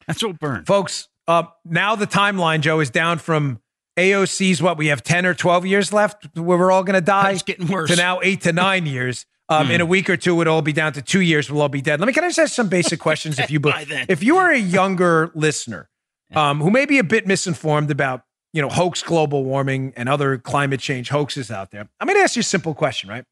That's 0.07 0.23
what 0.23 0.39
burned, 0.39 0.67
folks. 0.67 1.09
Uh, 1.27 1.43
now 1.65 1.95
the 1.95 2.07
timeline, 2.07 2.61
Joe, 2.61 2.79
is 2.79 2.89
down 2.89 3.17
from 3.17 3.59
AOC's. 3.97 4.61
What 4.61 4.77
we 4.77 4.87
have 4.87 5.03
ten 5.03 5.25
or 5.25 5.33
twelve 5.33 5.65
years 5.65 5.91
left, 5.91 6.37
where 6.37 6.57
we're 6.57 6.71
all 6.71 6.83
going 6.83 6.95
to 6.95 7.01
die. 7.01 7.31
It's 7.31 7.43
getting 7.43 7.67
worse. 7.67 7.89
To 7.89 7.95
now 7.95 8.19
eight 8.21 8.41
to 8.41 8.53
nine 8.53 8.85
years. 8.97 9.25
Um, 9.49 9.67
mm. 9.67 9.75
In 9.75 9.81
a 9.81 9.85
week 9.85 10.09
or 10.09 10.17
two, 10.17 10.41
it'll 10.41 10.55
all 10.55 10.61
be 10.61 10.73
down 10.73 10.91
to 10.93 11.01
two 11.01 11.21
years. 11.21 11.49
We'll 11.49 11.61
all 11.61 11.69
be 11.69 11.81
dead. 11.81 11.99
Let 11.99 12.07
me 12.07 12.13
can 12.13 12.23
I 12.23 12.27
just 12.27 12.39
ask 12.39 12.53
some 12.53 12.69
basic 12.69 12.99
questions? 12.99 13.39
if 13.39 13.49
you 13.49 13.61
if 13.65 14.23
you 14.23 14.37
are 14.37 14.51
a 14.51 14.57
younger 14.57 15.31
listener 15.35 15.89
um, 16.35 16.59
who 16.59 16.69
may 16.69 16.85
be 16.85 16.99
a 16.99 17.03
bit 17.03 17.25
misinformed 17.25 17.89
about 17.89 18.23
you 18.53 18.61
know, 18.61 18.69
hoax 18.69 19.03
global 19.03 19.43
warming 19.43 19.93
and 19.95 20.09
other 20.09 20.37
climate 20.37 20.79
change 20.79 21.09
hoaxes 21.09 21.51
out 21.51 21.69
there. 21.69 21.87
I'm 21.99 22.07
going 22.07 22.17
to 22.17 22.23
ask 22.23 22.35
you 22.35 22.39
a 22.39 22.43
simple 22.43 22.73
question, 22.73 23.07
right? 23.07 23.23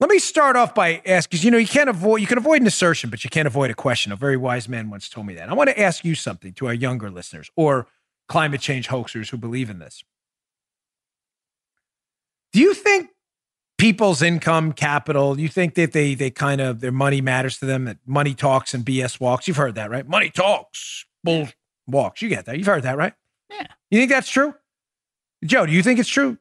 Let 0.00 0.10
me 0.10 0.18
start 0.18 0.56
off 0.56 0.74
by 0.74 1.02
asking, 1.06 1.28
because 1.30 1.44
you 1.44 1.50
know, 1.50 1.56
you 1.58 1.66
can't 1.66 1.88
avoid, 1.88 2.20
you 2.20 2.26
can 2.26 2.38
avoid 2.38 2.60
an 2.60 2.66
assertion, 2.66 3.10
but 3.10 3.22
you 3.22 3.30
can't 3.30 3.46
avoid 3.46 3.70
a 3.70 3.74
question. 3.74 4.10
A 4.12 4.16
very 4.16 4.36
wise 4.36 4.68
man 4.68 4.90
once 4.90 5.08
told 5.08 5.26
me 5.26 5.34
that. 5.34 5.48
I 5.48 5.54
want 5.54 5.70
to 5.70 5.80
ask 5.80 6.04
you 6.04 6.14
something 6.14 6.52
to 6.54 6.66
our 6.66 6.74
younger 6.74 7.10
listeners 7.10 7.50
or 7.54 7.86
climate 8.28 8.60
change 8.60 8.88
hoaxers 8.88 9.30
who 9.30 9.36
believe 9.36 9.70
in 9.70 9.78
this. 9.78 10.04
Do 12.52 12.60
you 12.60 12.74
think 12.74 13.10
people's 13.76 14.22
income, 14.22 14.72
capital, 14.72 15.38
you 15.38 15.48
think 15.48 15.74
that 15.74 15.92
they 15.92 16.14
they 16.14 16.30
kind 16.30 16.60
of 16.60 16.80
their 16.80 16.92
money 16.92 17.20
matters 17.20 17.58
to 17.58 17.66
them, 17.66 17.84
that 17.84 17.98
money 18.06 18.34
talks 18.34 18.74
and 18.74 18.84
BS 18.84 19.20
walks? 19.20 19.48
You've 19.48 19.56
heard 19.56 19.74
that, 19.74 19.90
right? 19.90 20.06
Money 20.06 20.30
talks, 20.30 21.04
bull 21.22 21.48
walks. 21.86 22.22
You 22.22 22.28
get 22.28 22.46
that. 22.46 22.56
You've 22.56 22.66
heard 22.66 22.82
that, 22.84 22.96
right? 22.96 23.12
Yeah. 23.50 23.66
You 23.90 23.98
think 24.00 24.10
that's 24.10 24.28
true? 24.28 24.54
Joe, 25.44 25.66
do 25.66 25.72
you 25.72 25.82
think 25.82 25.98
it's 25.98 26.08
true? 26.08 26.38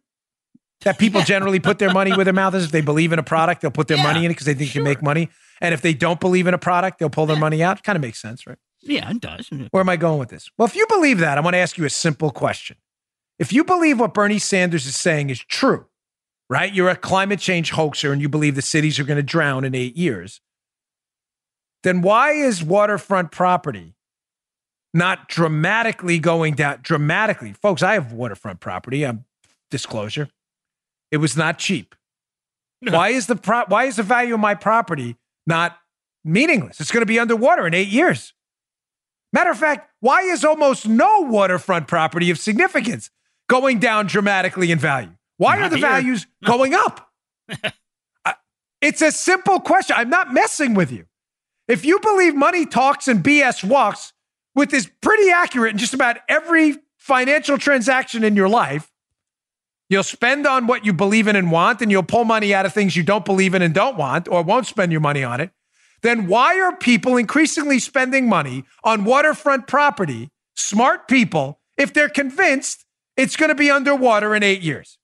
That 0.81 0.97
people 0.97 1.21
generally 1.25 1.59
put 1.59 1.79
their 1.79 1.93
money 1.93 2.13
where 2.13 2.25
their 2.25 2.33
mouth 2.33 2.55
is. 2.55 2.65
If 2.65 2.71
they 2.71 2.81
believe 2.81 3.11
in 3.13 3.19
a 3.19 3.23
product, 3.23 3.61
they'll 3.61 3.71
put 3.71 3.87
their 3.87 3.97
Yeah, 3.97 4.03
money 4.03 4.25
in 4.25 4.31
it 4.31 4.35
because 4.35 4.45
they 4.45 4.53
think 4.53 4.71
it 4.71 4.73
can 4.73 4.83
make 4.83 5.01
money. 5.01 5.29
And 5.61 5.73
if 5.73 5.81
they 5.81 5.93
don't 5.93 6.19
believe 6.19 6.47
in 6.47 6.53
a 6.53 6.57
product, 6.57 6.99
they'll 6.99 7.09
pull 7.09 7.25
their 7.25 7.37
money 7.37 7.63
out. 7.63 7.83
Kind 7.83 7.95
of 7.95 8.01
makes 8.01 8.21
sense, 8.21 8.45
right? 8.45 8.57
Yeah, 8.87 9.09
it 9.11 9.19
does. 9.19 9.49
Where 9.71 9.81
am 9.81 9.89
I 9.89 9.97
going 9.97 10.19
with 10.19 10.29
this? 10.29 10.49
Well, 10.57 10.67
if 10.67 10.75
you 10.75 10.87
believe 10.87 11.19
that, 11.19 11.37
I 11.37 11.41
want 11.41 11.53
to 11.53 11.59
ask 11.59 11.77
you 11.77 11.85
a 11.85 11.89
simple 11.89 12.31
question. 12.31 12.77
If 13.39 13.53
you 13.53 13.63
believe 13.63 13.99
what 13.99 14.13
Bernie 14.13 14.39
Sanders 14.39 14.85
is 14.85 14.95
saying 14.95 15.29
is 15.29 15.39
true, 15.39 15.85
right? 16.49 16.73
You're 16.73 16.89
a 16.89 16.95
climate 16.95 17.39
change 17.39 17.71
hoaxer 17.71 18.11
and 18.11 18.21
you 18.21 18.29
believe 18.29 18.55
the 18.55 18.61
cities 18.61 18.99
are 18.99 19.03
going 19.03 19.17
to 19.17 19.23
drown 19.23 19.63
in 19.63 19.75
eight 19.75 19.95
years, 19.95 20.41
then 21.83 22.01
why 22.01 22.31
is 22.31 22.63
waterfront 22.63 23.31
property 23.31 23.93
not 24.93 25.29
dramatically 25.29 26.17
going 26.17 26.55
down? 26.55 26.79
Dramatically. 26.81 27.53
Folks, 27.53 27.83
I 27.83 27.93
have 27.93 28.11
waterfront 28.13 28.59
property. 28.59 29.05
I'm 29.05 29.25
disclosure. 29.69 30.29
It 31.11 31.17
was 31.17 31.37
not 31.37 31.59
cheap. 31.59 31.93
Why 32.81 33.09
is 33.09 33.27
the 33.27 33.35
pro- 33.35 33.65
why 33.67 33.85
is 33.85 33.95
the 33.95 34.03
value 34.03 34.33
of 34.35 34.39
my 34.39 34.55
property 34.55 35.17
not 35.45 35.77
meaningless? 36.23 36.79
It's 36.79 36.91
going 36.91 37.01
to 37.01 37.07
be 37.07 37.19
underwater 37.19 37.65
in 37.67 37.73
eight 37.73 37.87
years. 37.87 38.33
Matter 39.37 39.51
of 39.51 39.59
fact, 39.59 39.91
why 39.99 40.21
is 40.21 40.43
almost 40.43 40.87
no 40.87 41.21
waterfront 41.21 41.87
property 41.87 42.31
of 42.31 42.39
significance 42.39 43.11
going 43.47 43.77
down 43.77 44.07
dramatically 44.07 44.71
in 44.71 44.79
value? 44.79 45.11
Why 45.37 45.57
Not 45.57 45.65
are 45.65 45.69
the 45.69 45.77
here. 45.77 45.87
values 45.87 46.25
going 46.43 46.73
up? 46.73 47.11
I- 47.47 47.71
uh, 48.25 48.33
it's 48.81 49.03
a 49.03 49.11
simple 49.11 49.59
question. 49.59 49.95
I'm 49.95 50.09
not 50.09 50.33
messing 50.33 50.73
with 50.73 50.91
you. 50.91 51.05
If 51.67 51.85
you 51.85 51.99
believe 51.99 52.33
money 52.33 52.65
talks 52.65 53.07
and 53.07 53.23
BS 53.23 53.63
walks, 53.63 54.11
which 54.53 54.73
is 54.73 54.89
pretty 55.01 55.29
accurate 55.29 55.73
in 55.73 55.77
just 55.77 55.93
about 55.93 56.17
every 56.27 56.77
financial 56.97 57.59
transaction 57.59 58.23
in 58.23 58.35
your 58.35 58.49
life, 58.49 58.91
You'll 59.89 60.03
spend 60.03 60.45
on 60.45 60.67
what 60.67 60.83
you 60.85 60.91
believe 60.91 61.29
in 61.29 61.37
and 61.37 61.49
want, 61.49 61.81
and 61.81 61.89
you'll 61.89 62.03
pull 62.03 62.25
money 62.25 62.53
out 62.53 62.65
of 62.65 62.73
things 62.73 62.97
you 62.97 63.03
don't 63.03 63.23
believe 63.23 63.53
in 63.53 63.61
and 63.61 63.73
don't 63.73 63.95
want, 63.95 64.27
or 64.27 64.41
won't 64.43 64.65
spend 64.65 64.91
your 64.91 64.99
money 64.99 65.23
on 65.23 65.39
it. 65.39 65.51
Then 66.01 66.27
why 66.27 66.59
are 66.59 66.75
people 66.75 67.17
increasingly 67.17 67.79
spending 67.79 68.29
money 68.29 68.65
on 68.83 69.03
waterfront 69.03 69.67
property, 69.67 70.29
smart 70.55 71.07
people, 71.07 71.59
if 71.77 71.93
they're 71.93 72.09
convinced 72.09 72.85
it's 73.15 73.35
going 73.35 73.49
to 73.49 73.55
be 73.55 73.71
underwater 73.71 74.35
in 74.35 74.43
eight 74.43 74.61
years? 74.61 74.97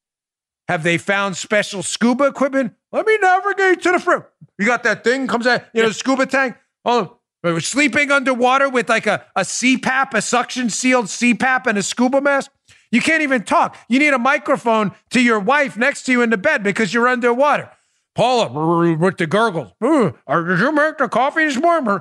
Have 0.68 0.84
they 0.84 0.98
found 0.98 1.36
special 1.36 1.84
scuba 1.84 2.26
equipment? 2.26 2.74
Let 2.91 3.06
me 3.06 3.18
navigate 3.22 3.82
to 3.84 3.91
the 3.91 4.00
front. 4.00 4.26
You 4.58 4.66
got 4.66 4.84
that 4.84 5.04
thing 5.04 5.28
comes 5.28 5.48
out, 5.48 5.64
you 5.74 5.82
know, 5.82 5.91
scuba 5.91 6.26
tank. 6.26 6.56
Oh, 6.86 7.18
we're 7.44 7.60
sleeping 7.60 8.10
underwater 8.12 8.70
with 8.70 8.88
like 8.88 9.06
a, 9.06 9.26
a 9.36 9.41
CPAP, 9.41 10.14
a 10.14 10.22
suction 10.22 10.70
sealed 10.70 11.08
CPAP, 11.08 11.68
and 11.68 11.78
a 11.78 11.84
scuba 11.84 12.22
mask. 12.22 12.52
You 12.91 13.02
can't 13.02 13.24
even 13.24 13.44
talk. 13.44 13.76
You 13.89 14.00
need 14.00 14.14
a 14.14 14.20
microphone 14.20 14.94
to 15.10 15.22
your 15.22 15.39
wife 15.39 15.76
next 15.76 16.04
to 16.04 16.12
you 16.12 16.22
in 16.22 16.30
the 16.30 16.38
bed 16.38 16.64
because 16.64 16.94
you're 16.94 17.08
underwater. 17.08 17.70
Paula, 18.16 18.95
with 18.95 19.18
the 19.18 19.28
gurgles. 19.28 19.72
"Ooh, 19.84 20.14
or 20.28 20.43
Did 20.43 20.59
you 20.59 20.72
make 20.72 20.97
the 20.97 21.07
coffee 21.09 21.45
this 21.45 21.57
morning? 21.57 21.99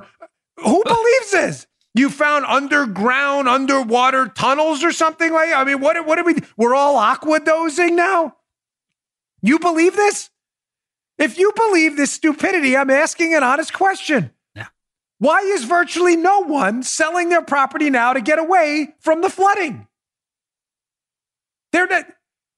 Who 0.57 0.83
believes 0.85 1.31
this? 1.31 1.67
You 1.95 2.09
found 2.09 2.45
underground, 2.45 3.47
underwater 3.47 4.27
tunnels 4.27 4.83
or 4.83 4.91
something 4.91 5.31
like 5.31 5.53
I 5.53 5.63
mean, 5.63 5.79
what, 5.79 6.05
what 6.05 6.17
are 6.17 6.23
we? 6.23 6.35
We're 6.57 6.75
all 6.75 6.97
aqua 6.97 7.39
dozing 7.39 7.95
now? 7.95 8.35
You 9.41 9.59
believe 9.59 9.95
this? 9.95 10.29
If 11.17 11.37
you 11.37 11.51
believe 11.55 11.95
this 11.95 12.11
stupidity, 12.11 12.75
I'm 12.75 12.89
asking 12.89 13.35
an 13.35 13.43
honest 13.43 13.73
question. 13.73 14.31
Yeah. 14.55 14.67
Why 15.19 15.39
is 15.41 15.65
virtually 15.65 16.15
no 16.15 16.39
one 16.39 16.81
selling 16.81 17.29
their 17.29 17.43
property 17.43 17.89
now 17.91 18.13
to 18.13 18.21
get 18.21 18.39
away 18.39 18.95
from 18.99 19.21
the 19.21 19.29
flooding? 19.29 19.87
They're 21.71 21.87
not. 21.87 22.05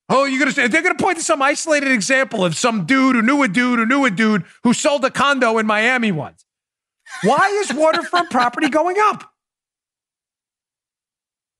Oh, 0.08 0.26
you're 0.26 0.38
gonna 0.40 0.52
say 0.52 0.68
they're 0.68 0.84
gonna 0.84 0.96
point 0.96 1.18
to 1.18 1.24
some 1.24 1.42
isolated 1.42 1.92
example 1.92 2.46
of 2.46 2.56
some 2.56 2.86
dude 2.86 3.16
who 3.16 3.22
knew 3.24 3.42
a 3.44 3.48
dude 3.48 3.80
who 3.80 3.86
knew 3.86 4.06
a 4.06 4.12
dude 4.12 4.44
who 4.64 4.74
sold 4.74 5.04
a 5.06 5.10
condo 5.10 5.58
in 5.58 5.66
Miami 5.66 6.12
once. 6.12 6.46
Why 7.24 7.48
is 7.64 7.74
waterfront 7.74 8.30
property 8.30 8.70
going 8.70 8.98
up? 9.00 9.32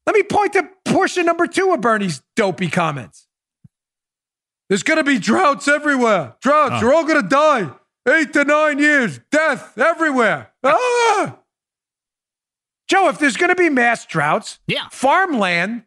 Let 0.06 0.16
me 0.16 0.24
point 0.24 0.54
to 0.54 0.70
portion 0.86 1.26
number 1.26 1.48
two 1.48 1.74
of 1.74 1.82
Bernie's 1.82 2.22
dopey 2.36 2.70
comments. 2.70 3.28
There's 4.70 4.84
gonna 4.84 5.04
be 5.04 5.18
droughts 5.18 5.68
everywhere. 5.68 6.36
Droughts, 6.42 6.76
Oh. 6.76 6.80
you're 6.82 6.94
all 6.94 7.06
gonna 7.06 7.24
die. 7.24 7.72
Eight 8.08 8.34
to 8.34 8.44
nine 8.44 8.78
years, 8.78 9.20
death 9.32 9.76
everywhere. 9.80 10.52
Ah! 10.64 11.38
Joe, 12.88 13.10
if 13.10 13.18
there's 13.18 13.38
gonna 13.38 13.56
be 13.56 13.70
mass 13.72 14.06
droughts, 14.06 14.60
Yeah. 14.68 14.88
farmland 14.92 15.86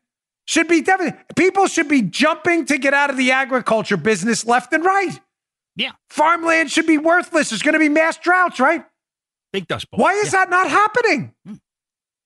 should 0.49 0.67
be 0.67 0.81
definitely 0.81 1.21
people 1.37 1.67
should 1.67 1.89
be 1.89 2.01
jumping 2.01 2.65
to 2.65 2.79
get 2.79 2.95
out 2.95 3.11
of 3.11 3.19
the 3.19 3.33
agriculture 3.33 3.99
business 3.99 4.47
left 4.47 4.73
and 4.73 4.83
right. 4.83 5.21
Yeah. 5.77 5.93
Farmland 6.09 6.73
should 6.73 6.87
be 6.87 6.97
worthless. 6.97 7.51
There's 7.51 7.61
going 7.61 7.75
to 7.75 7.79
be 7.79 7.91
mass 7.91 8.17
droughts, 8.17 8.59
right? 8.59 8.83
Big 9.53 9.69
dust 9.69 9.91
bowl. 9.91 10.01
Why 10.01 10.15
is 10.15 10.33
that 10.33 10.49
not 10.49 10.71
happening? 10.71 11.35
Hmm. 11.47 11.55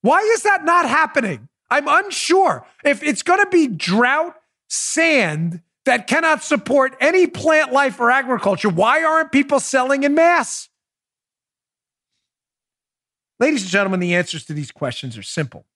Why 0.02 0.20
is 0.20 0.44
that 0.44 0.64
not 0.64 0.88
happening? 0.88 1.48
I'm 1.68 1.88
unsure. 1.88 2.64
If 2.84 3.02
it's 3.02 3.24
going 3.24 3.40
to 3.40 3.50
be 3.50 3.66
drought, 3.66 4.36
sand 4.68 5.60
that 5.84 6.06
cannot 6.06 6.44
support 6.44 6.96
any 7.00 7.26
plant 7.26 7.72
life 7.72 7.98
or 7.98 8.10
agriculture, 8.10 8.68
why 8.68 9.02
aren't 9.02 9.32
people 9.32 9.58
selling 9.58 10.04
in 10.04 10.14
mass? 10.14 10.68
Ladies 13.40 13.62
and 13.62 13.70
gentlemen, 13.70 13.98
the 13.98 14.14
answers 14.14 14.44
to 14.44 14.54
these 14.54 14.70
questions 14.70 15.18
are 15.18 15.24
simple. 15.24 15.66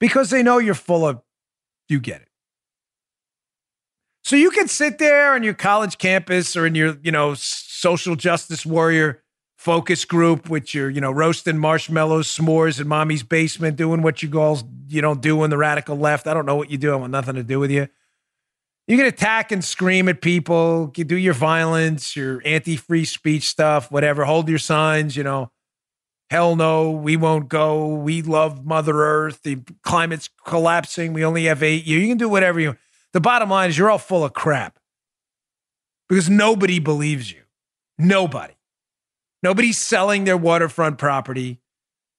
Because 0.00 0.30
they 0.30 0.42
know 0.42 0.58
you're 0.58 0.74
full 0.74 1.06
of, 1.06 1.20
you 1.88 2.00
get 2.00 2.22
it. 2.22 2.28
So 4.24 4.34
you 4.34 4.50
can 4.50 4.66
sit 4.66 4.98
there 4.98 5.34
on 5.34 5.42
your 5.42 5.54
college 5.54 5.98
campus 5.98 6.56
or 6.56 6.66
in 6.66 6.74
your, 6.74 6.96
you 7.02 7.12
know, 7.12 7.34
social 7.34 8.16
justice 8.16 8.64
warrior 8.66 9.22
focus 9.56 10.04
group 10.06 10.48
with 10.48 10.74
your, 10.74 10.88
you 10.88 11.00
know, 11.00 11.10
roasting 11.10 11.58
marshmallows, 11.58 12.28
s'mores 12.28 12.80
in 12.80 12.88
mommy's 12.88 13.22
basement, 13.22 13.76
doing 13.76 14.00
what 14.00 14.22
you 14.22 14.28
girls, 14.28 14.64
you 14.88 15.02
don't 15.02 15.20
do 15.20 15.44
in 15.44 15.50
the 15.50 15.58
radical 15.58 15.96
left. 15.96 16.26
I 16.26 16.32
don't 16.32 16.46
know 16.46 16.56
what 16.56 16.70
you 16.70 16.78
do. 16.78 16.92
I 16.92 16.96
want 16.96 17.12
nothing 17.12 17.34
to 17.34 17.42
do 17.42 17.58
with 17.58 17.70
you. 17.70 17.88
You 18.86 18.96
can 18.96 19.06
attack 19.06 19.52
and 19.52 19.62
scream 19.62 20.08
at 20.08 20.20
people, 20.20 20.92
you 20.96 21.04
do 21.04 21.16
your 21.16 21.34
violence, 21.34 22.16
your 22.16 22.42
anti-free 22.44 23.04
speech 23.04 23.48
stuff, 23.48 23.90
whatever. 23.92 24.24
Hold 24.24 24.48
your 24.48 24.58
signs, 24.58 25.16
you 25.16 25.22
know. 25.22 25.52
Hell 26.30 26.54
no, 26.54 26.92
we 26.92 27.16
won't 27.16 27.48
go. 27.48 27.88
We 27.88 28.22
love 28.22 28.64
Mother 28.64 29.02
Earth. 29.02 29.42
The 29.42 29.58
climate's 29.82 30.30
collapsing. 30.46 31.12
We 31.12 31.24
only 31.24 31.46
have 31.46 31.62
eight 31.62 31.84
years. 31.84 32.02
You 32.02 32.08
can 32.08 32.18
do 32.18 32.28
whatever 32.28 32.60
you. 32.60 32.68
Want. 32.68 32.78
The 33.12 33.20
bottom 33.20 33.50
line 33.50 33.70
is 33.70 33.76
you're 33.76 33.90
all 33.90 33.98
full 33.98 34.24
of 34.24 34.32
crap 34.32 34.78
because 36.08 36.30
nobody 36.30 36.78
believes 36.78 37.32
you. 37.32 37.42
Nobody. 37.98 38.54
Nobody's 39.42 39.78
selling 39.78 40.24
their 40.24 40.36
waterfront 40.36 40.98
property. 40.98 41.60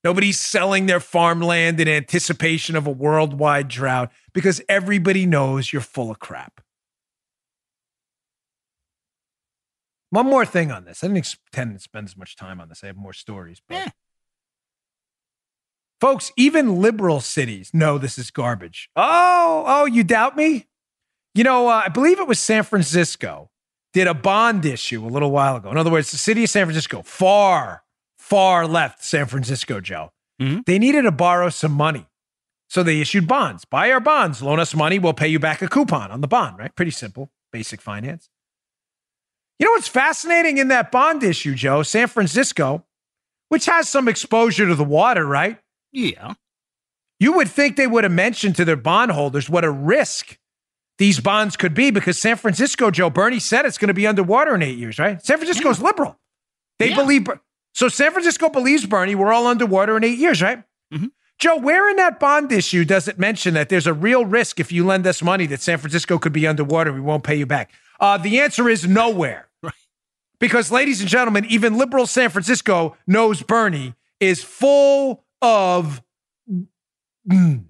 Nobody's 0.04 0.38
selling 0.38 0.86
their 0.86 1.00
farmland 1.00 1.80
in 1.80 1.88
anticipation 1.88 2.76
of 2.76 2.86
a 2.86 2.90
worldwide 2.90 3.68
drought 3.68 4.12
because 4.34 4.60
everybody 4.68 5.24
knows 5.24 5.72
you're 5.72 5.80
full 5.80 6.10
of 6.10 6.18
crap. 6.18 6.60
One 10.10 10.26
more 10.26 10.44
thing 10.44 10.70
on 10.70 10.84
this. 10.84 11.02
I 11.02 11.06
didn't 11.06 11.34
intend 11.54 11.74
to 11.74 11.80
spend 11.80 12.06
as 12.08 12.16
much 12.16 12.36
time 12.36 12.60
on 12.60 12.68
this. 12.68 12.84
I 12.84 12.88
have 12.88 12.96
more 12.96 13.14
stories. 13.14 13.62
But 13.66 13.74
Yeah. 13.76 13.88
Folks, 16.02 16.32
even 16.36 16.80
liberal 16.80 17.20
cities 17.20 17.70
know 17.72 17.96
this 17.96 18.18
is 18.18 18.32
garbage. 18.32 18.90
Oh, 18.96 19.62
oh, 19.64 19.84
you 19.84 20.02
doubt 20.02 20.36
me? 20.36 20.66
You 21.32 21.44
know, 21.44 21.68
uh, 21.68 21.82
I 21.84 21.90
believe 21.90 22.18
it 22.18 22.26
was 22.26 22.40
San 22.40 22.64
Francisco 22.64 23.50
did 23.92 24.08
a 24.08 24.12
bond 24.12 24.66
issue 24.66 25.04
a 25.04 25.06
little 25.06 25.30
while 25.30 25.54
ago. 25.54 25.70
In 25.70 25.76
other 25.76 25.92
words, 25.92 26.10
the 26.10 26.16
city 26.16 26.42
of 26.42 26.50
San 26.50 26.66
Francisco, 26.66 27.02
far, 27.02 27.84
far 28.18 28.66
left 28.66 29.04
San 29.04 29.26
Francisco, 29.26 29.80
Joe. 29.80 30.10
Mhm. 30.40 30.64
They 30.66 30.80
needed 30.80 31.02
to 31.02 31.12
borrow 31.12 31.50
some 31.50 31.70
money. 31.70 32.08
So 32.68 32.82
they 32.82 33.00
issued 33.00 33.28
bonds. 33.28 33.64
Buy 33.64 33.92
our 33.92 34.00
bonds, 34.00 34.42
loan 34.42 34.58
us 34.58 34.74
money, 34.74 34.98
we'll 34.98 35.14
pay 35.14 35.28
you 35.28 35.38
back 35.38 35.62
a 35.62 35.68
coupon 35.68 36.10
on 36.10 36.20
the 36.20 36.26
bond, 36.26 36.58
right? 36.58 36.74
Pretty 36.74 36.90
simple, 36.90 37.30
basic 37.52 37.80
finance. 37.80 38.28
You 39.60 39.66
know 39.66 39.72
what's 39.72 39.86
fascinating 39.86 40.58
in 40.58 40.66
that 40.66 40.90
bond 40.90 41.22
issue, 41.22 41.54
Joe? 41.54 41.84
San 41.84 42.08
Francisco, 42.08 42.84
which 43.50 43.66
has 43.66 43.88
some 43.88 44.08
exposure 44.08 44.66
to 44.66 44.74
the 44.74 44.82
water, 44.82 45.24
right? 45.24 45.61
Yeah. 45.92 46.34
You 47.20 47.34
would 47.34 47.48
think 47.48 47.76
they 47.76 47.86
would 47.86 48.04
have 48.04 48.12
mentioned 48.12 48.56
to 48.56 48.64
their 48.64 48.76
bondholders 48.76 49.48
what 49.48 49.64
a 49.64 49.70
risk 49.70 50.38
these 50.98 51.20
bonds 51.20 51.56
could 51.56 51.74
be 51.74 51.90
because 51.90 52.18
San 52.18 52.36
Francisco, 52.36 52.90
Joe 52.90 53.10
Bernie 53.10 53.38
said 53.38 53.64
it's 53.64 53.78
going 53.78 53.88
to 53.88 53.94
be 53.94 54.06
underwater 54.06 54.54
in 54.54 54.62
eight 54.62 54.78
years, 54.78 54.98
right? 54.98 55.24
San 55.24 55.38
Francisco's 55.38 55.78
yeah. 55.78 55.84
liberal. 55.84 56.18
They 56.78 56.90
yeah. 56.90 56.96
believe. 56.96 57.26
So 57.74 57.88
San 57.88 58.12
Francisco 58.12 58.48
believes 58.48 58.86
Bernie. 58.86 59.14
We're 59.14 59.32
all 59.32 59.46
underwater 59.46 59.96
in 59.96 60.04
eight 60.04 60.18
years, 60.18 60.42
right? 60.42 60.62
Mm-hmm. 60.92 61.06
Joe, 61.38 61.56
where 61.56 61.88
in 61.88 61.96
that 61.96 62.20
bond 62.20 62.52
issue 62.52 62.84
does 62.84 63.08
it 63.08 63.18
mention 63.18 63.54
that 63.54 63.68
there's 63.68 63.86
a 63.86 63.92
real 63.92 64.24
risk 64.24 64.60
if 64.60 64.70
you 64.70 64.86
lend 64.86 65.06
us 65.06 65.22
money 65.22 65.46
that 65.46 65.60
San 65.60 65.78
Francisco 65.78 66.18
could 66.18 66.32
be 66.32 66.46
underwater? 66.46 66.92
We 66.92 67.00
won't 67.00 67.24
pay 67.24 67.34
you 67.34 67.46
back. 67.46 67.72
Uh, 67.98 68.18
the 68.18 68.40
answer 68.40 68.68
is 68.68 68.86
nowhere. 68.86 69.48
Right. 69.62 69.72
Because, 70.40 70.72
ladies 70.72 71.00
and 71.00 71.08
gentlemen, 71.08 71.44
even 71.44 71.78
liberal 71.78 72.06
San 72.06 72.30
Francisco 72.30 72.96
knows 73.06 73.42
Bernie 73.42 73.94
is 74.18 74.42
full 74.42 75.21
of. 75.42 76.02
Mm, 77.28 77.64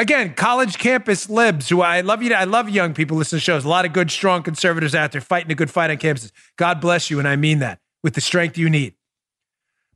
again, 0.00 0.34
college 0.34 0.78
campus 0.78 1.30
libs 1.30 1.68
who 1.68 1.82
I 1.82 2.00
love 2.00 2.22
you. 2.22 2.32
I 2.34 2.44
love 2.44 2.68
young 2.68 2.94
people 2.94 3.16
listen 3.16 3.38
to 3.38 3.40
shows. 3.40 3.64
A 3.64 3.68
lot 3.68 3.84
of 3.84 3.92
good, 3.92 4.10
strong 4.10 4.42
conservatives 4.42 4.94
out 4.94 5.12
there 5.12 5.20
fighting 5.20 5.52
a 5.52 5.54
good 5.54 5.70
fight 5.70 5.90
on 5.90 5.96
campuses. 5.98 6.32
God 6.56 6.80
bless 6.80 7.10
you. 7.10 7.18
And 7.18 7.28
I 7.28 7.36
mean 7.36 7.60
that 7.60 7.80
with 8.02 8.14
the 8.14 8.20
strength 8.20 8.58
you 8.58 8.68
need. 8.68 8.94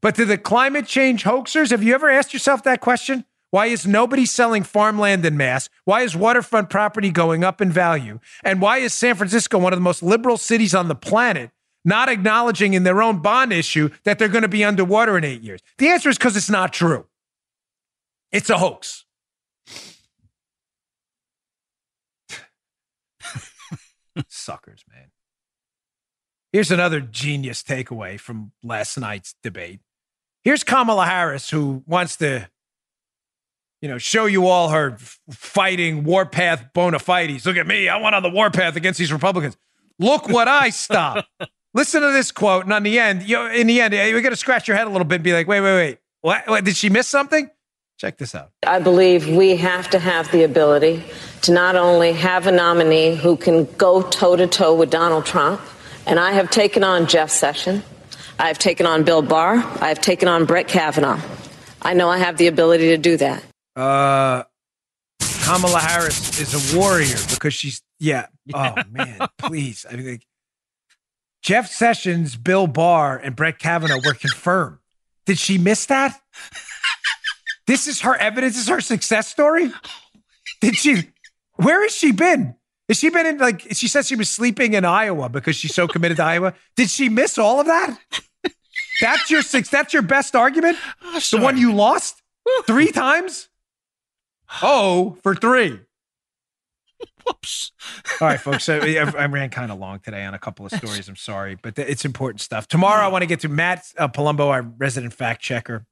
But 0.00 0.14
to 0.16 0.24
the 0.24 0.36
climate 0.36 0.86
change 0.86 1.24
hoaxers, 1.24 1.70
have 1.70 1.82
you 1.82 1.94
ever 1.94 2.10
asked 2.10 2.32
yourself 2.32 2.62
that 2.64 2.80
question? 2.80 3.24
Why 3.50 3.66
is 3.66 3.86
nobody 3.86 4.26
selling 4.26 4.64
farmland 4.64 5.24
in 5.24 5.36
mass? 5.36 5.70
Why 5.84 6.02
is 6.02 6.16
waterfront 6.16 6.68
property 6.68 7.10
going 7.10 7.44
up 7.44 7.60
in 7.60 7.70
value? 7.70 8.18
And 8.42 8.60
why 8.60 8.78
is 8.78 8.92
San 8.92 9.14
Francisco 9.14 9.58
one 9.58 9.72
of 9.72 9.78
the 9.78 9.84
most 9.84 10.02
liberal 10.02 10.36
cities 10.36 10.74
on 10.74 10.88
the 10.88 10.94
planet 10.94 11.52
not 11.84 12.08
acknowledging 12.08 12.74
in 12.74 12.84
their 12.84 13.02
own 13.02 13.18
bond 13.20 13.52
issue 13.52 13.90
that 14.04 14.18
they're 14.18 14.28
going 14.28 14.42
to 14.42 14.48
be 14.48 14.64
underwater 14.64 15.18
in 15.18 15.24
eight 15.24 15.42
years? 15.42 15.60
The 15.78 15.88
answer 15.88 16.08
is 16.08 16.18
because 16.18 16.36
it's 16.36 16.50
not 16.50 16.72
true. 16.72 17.06
It's 18.32 18.50
a 18.50 18.58
hoax. 18.58 19.04
Suckers, 24.28 24.84
man. 24.90 25.10
Here's 26.52 26.70
another 26.70 27.00
genius 27.00 27.62
takeaway 27.62 28.18
from 28.18 28.52
last 28.62 28.96
night's 28.96 29.34
debate. 29.42 29.80
Here's 30.44 30.62
Kamala 30.62 31.06
Harris, 31.06 31.50
who 31.50 31.82
wants 31.86 32.16
to, 32.18 32.48
you 33.80 33.88
know, 33.88 33.98
show 33.98 34.26
you 34.26 34.46
all 34.46 34.68
her 34.68 34.96
fighting 35.30 36.04
warpath 36.04 36.72
bona 36.72 36.98
fides. 36.98 37.44
Look 37.46 37.56
at 37.56 37.66
me. 37.66 37.88
I 37.88 38.00
went 38.00 38.14
on 38.14 38.22
the 38.22 38.30
warpath 38.30 38.76
against 38.76 38.98
these 38.98 39.12
Republicans. 39.12 39.56
Look 39.98 40.28
what 40.28 40.46
I 40.46 40.70
stopped. 40.70 41.28
Listen 41.74 42.02
to 42.02 42.12
this 42.12 42.30
quote. 42.30 42.64
And 42.64 42.72
on 42.72 42.84
the 42.84 42.98
end, 42.98 43.24
you 43.24 43.36
know, 43.36 43.50
in 43.50 43.66
the 43.66 43.80
end, 43.80 43.92
you're 43.92 44.20
going 44.20 44.32
to 44.32 44.36
scratch 44.36 44.68
your 44.68 44.76
head 44.76 44.86
a 44.86 44.90
little 44.90 45.04
bit 45.04 45.16
and 45.16 45.24
be 45.24 45.32
like, 45.32 45.48
wait, 45.48 45.60
wait, 45.60 45.74
wait. 45.74 45.98
What, 46.20 46.48
what, 46.48 46.64
did 46.64 46.76
she 46.76 46.88
miss 46.88 47.08
something? 47.08 47.50
Check 47.98 48.16
this 48.16 48.34
out. 48.34 48.50
I 48.66 48.78
believe 48.78 49.28
we 49.28 49.56
have 49.56 49.90
to 49.90 49.98
have 49.98 50.30
the 50.32 50.44
ability 50.44 51.04
to 51.42 51.52
not 51.52 51.76
only 51.76 52.12
have 52.12 52.46
a 52.46 52.52
nominee 52.52 53.14
who 53.14 53.36
can 53.36 53.66
go 53.76 54.02
toe 54.02 54.36
to 54.36 54.46
toe 54.46 54.74
with 54.74 54.90
Donald 54.90 55.26
Trump, 55.26 55.60
and 56.06 56.18
I 56.18 56.32
have 56.32 56.50
taken 56.50 56.82
on 56.82 57.06
Jeff 57.06 57.30
Sessions, 57.30 57.84
I've 58.38 58.58
taken 58.58 58.86
on 58.86 59.04
Bill 59.04 59.22
Barr, 59.22 59.56
I've 59.80 60.00
taken 60.00 60.28
on 60.28 60.44
Brett 60.44 60.66
Kavanaugh. 60.66 61.20
I 61.82 61.94
know 61.94 62.08
I 62.08 62.18
have 62.18 62.36
the 62.36 62.46
ability 62.46 62.88
to 62.88 62.98
do 62.98 63.16
that. 63.18 63.44
Uh, 63.76 64.44
Kamala 65.44 65.78
Harris 65.78 66.40
is 66.40 66.74
a 66.74 66.78
warrior 66.78 67.16
because 67.30 67.54
she's, 67.54 67.82
yeah. 68.00 68.26
Oh, 68.52 68.74
man, 68.90 69.28
please. 69.38 69.84
I 69.88 69.96
mean, 69.96 70.20
Jeff 71.44 71.70
Sessions, 71.70 72.36
Bill 72.36 72.66
Barr, 72.66 73.18
and 73.18 73.36
Brett 73.36 73.58
Kavanaugh 73.58 74.00
were 74.04 74.14
confirmed. 74.14 74.78
Did 75.26 75.38
she 75.38 75.58
miss 75.58 75.86
that? 75.86 76.20
This 77.66 77.86
is 77.86 78.02
her 78.02 78.14
evidence. 78.16 78.56
This 78.56 78.64
is 78.64 78.68
her 78.68 78.82
success 78.82 79.28
story. 79.28 79.72
Did 80.60 80.76
she? 80.76 81.10
Where 81.54 81.82
has 81.82 81.96
she 81.96 82.12
been? 82.12 82.56
Has 82.88 82.98
she 82.98 83.08
been 83.08 83.24
in 83.24 83.38
like? 83.38 83.62
She 83.72 83.88
said 83.88 84.04
she 84.04 84.16
was 84.16 84.28
sleeping 84.28 84.74
in 84.74 84.84
Iowa 84.84 85.30
because 85.30 85.56
she's 85.56 85.74
so 85.74 85.88
committed 85.88 86.18
to 86.18 86.24
Iowa. 86.24 86.52
Did 86.76 86.90
she 86.90 87.08
miss 87.08 87.38
all 87.38 87.60
of 87.60 87.66
that? 87.66 87.98
That's 89.00 89.30
your 89.30 89.40
six. 89.40 89.70
That's 89.70 89.94
your 89.94 90.02
best 90.02 90.36
argument. 90.36 90.76
Oh, 91.02 91.20
the 91.30 91.38
one 91.38 91.56
you 91.56 91.72
lost 91.72 92.22
three 92.66 92.90
times. 92.90 93.48
Oh, 94.62 95.16
for 95.22 95.34
three. 95.34 95.80
Whoops. 97.26 97.72
All 98.20 98.28
right, 98.28 98.40
folks. 98.40 98.64
So 98.64 98.80
I, 98.80 98.96
I 98.96 99.26
ran 99.26 99.50
kind 99.50 99.70
of 99.70 99.78
long 99.78 100.00
today 100.00 100.24
on 100.24 100.34
a 100.34 100.38
couple 100.38 100.66
of 100.66 100.72
stories. 100.72 101.08
I'm 101.08 101.16
sorry, 101.16 101.56
but 101.60 101.78
it's 101.78 102.04
important 102.04 102.40
stuff. 102.40 102.68
Tomorrow, 102.68 103.04
I 103.04 103.08
want 103.08 103.22
to 103.22 103.26
get 103.26 103.40
to 103.40 103.48
Matt 103.48 103.84
uh, 103.98 104.08
Palumbo, 104.08 104.48
our 104.48 104.62
resident 104.62 105.12
fact 105.14 105.42
checker. 105.42 105.86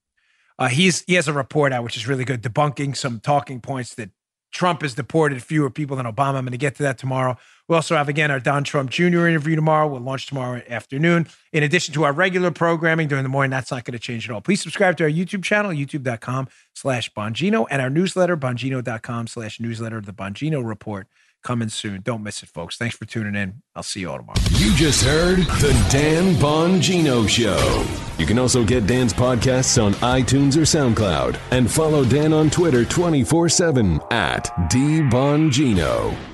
Uh, 0.58 0.68
he's 0.68 1.02
he 1.06 1.14
has 1.14 1.28
a 1.28 1.32
report 1.32 1.72
out 1.72 1.82
which 1.84 1.96
is 1.96 2.06
really 2.06 2.24
good, 2.24 2.42
debunking 2.42 2.96
some 2.96 3.20
talking 3.20 3.60
points 3.60 3.94
that 3.94 4.10
Trump 4.52 4.82
has 4.82 4.94
deported 4.94 5.42
fewer 5.42 5.70
people 5.70 5.96
than 5.96 6.06
Obama. 6.06 6.36
I'm 6.36 6.44
going 6.44 6.52
to 6.52 6.58
get 6.58 6.76
to 6.76 6.82
that 6.84 6.98
tomorrow. 6.98 7.36
We 7.68 7.74
also 7.74 7.96
have 7.96 8.08
again 8.08 8.30
our 8.30 8.38
Don 8.38 8.64
Trump 8.64 8.90
Jr. 8.90 9.26
interview 9.26 9.56
tomorrow. 9.56 9.88
We'll 9.88 10.00
launch 10.00 10.26
tomorrow 10.26 10.62
afternoon. 10.68 11.26
In 11.52 11.62
addition 11.62 11.94
to 11.94 12.04
our 12.04 12.12
regular 12.12 12.50
programming 12.50 13.08
during 13.08 13.22
the 13.22 13.30
morning, 13.30 13.50
that's 13.50 13.70
not 13.70 13.84
going 13.84 13.92
to 13.92 13.98
change 13.98 14.28
at 14.28 14.34
all. 14.34 14.40
Please 14.40 14.60
subscribe 14.60 14.96
to 14.98 15.04
our 15.04 15.10
YouTube 15.10 15.42
channel, 15.42 15.70
youtube.com 15.70 16.48
slash 16.74 17.12
Bongino, 17.12 17.66
and 17.70 17.80
our 17.80 17.90
newsletter, 17.90 18.36
bongino.com 18.36 19.26
slash 19.26 19.58
newsletter, 19.58 20.00
the 20.00 20.12
Bongino 20.12 20.64
Report 20.64 21.08
coming 21.42 21.68
soon. 21.68 22.00
Don't 22.02 22.22
miss 22.22 22.42
it, 22.42 22.48
folks. 22.48 22.76
Thanks 22.76 22.96
for 22.96 23.04
tuning 23.04 23.34
in. 23.34 23.62
I'll 23.74 23.82
see 23.82 24.00
you 24.00 24.10
all 24.10 24.18
tomorrow. 24.18 24.38
You 24.52 24.74
just 24.74 25.04
heard 25.04 25.38
the 25.38 25.88
Dan 25.90 26.34
Bongino 26.36 27.28
Show. 27.28 27.86
You 28.18 28.26
can 28.26 28.38
also 28.38 28.64
get 28.64 28.86
Dan's 28.86 29.12
podcasts 29.12 29.82
on 29.82 29.94
iTunes 29.94 30.56
or 30.56 30.62
SoundCloud 30.62 31.38
and 31.50 31.70
follow 31.70 32.04
Dan 32.04 32.32
on 32.32 32.50
Twitter 32.50 32.84
24 32.84 33.48
7 33.48 34.00
at 34.10 34.46
DBongino. 34.70 36.31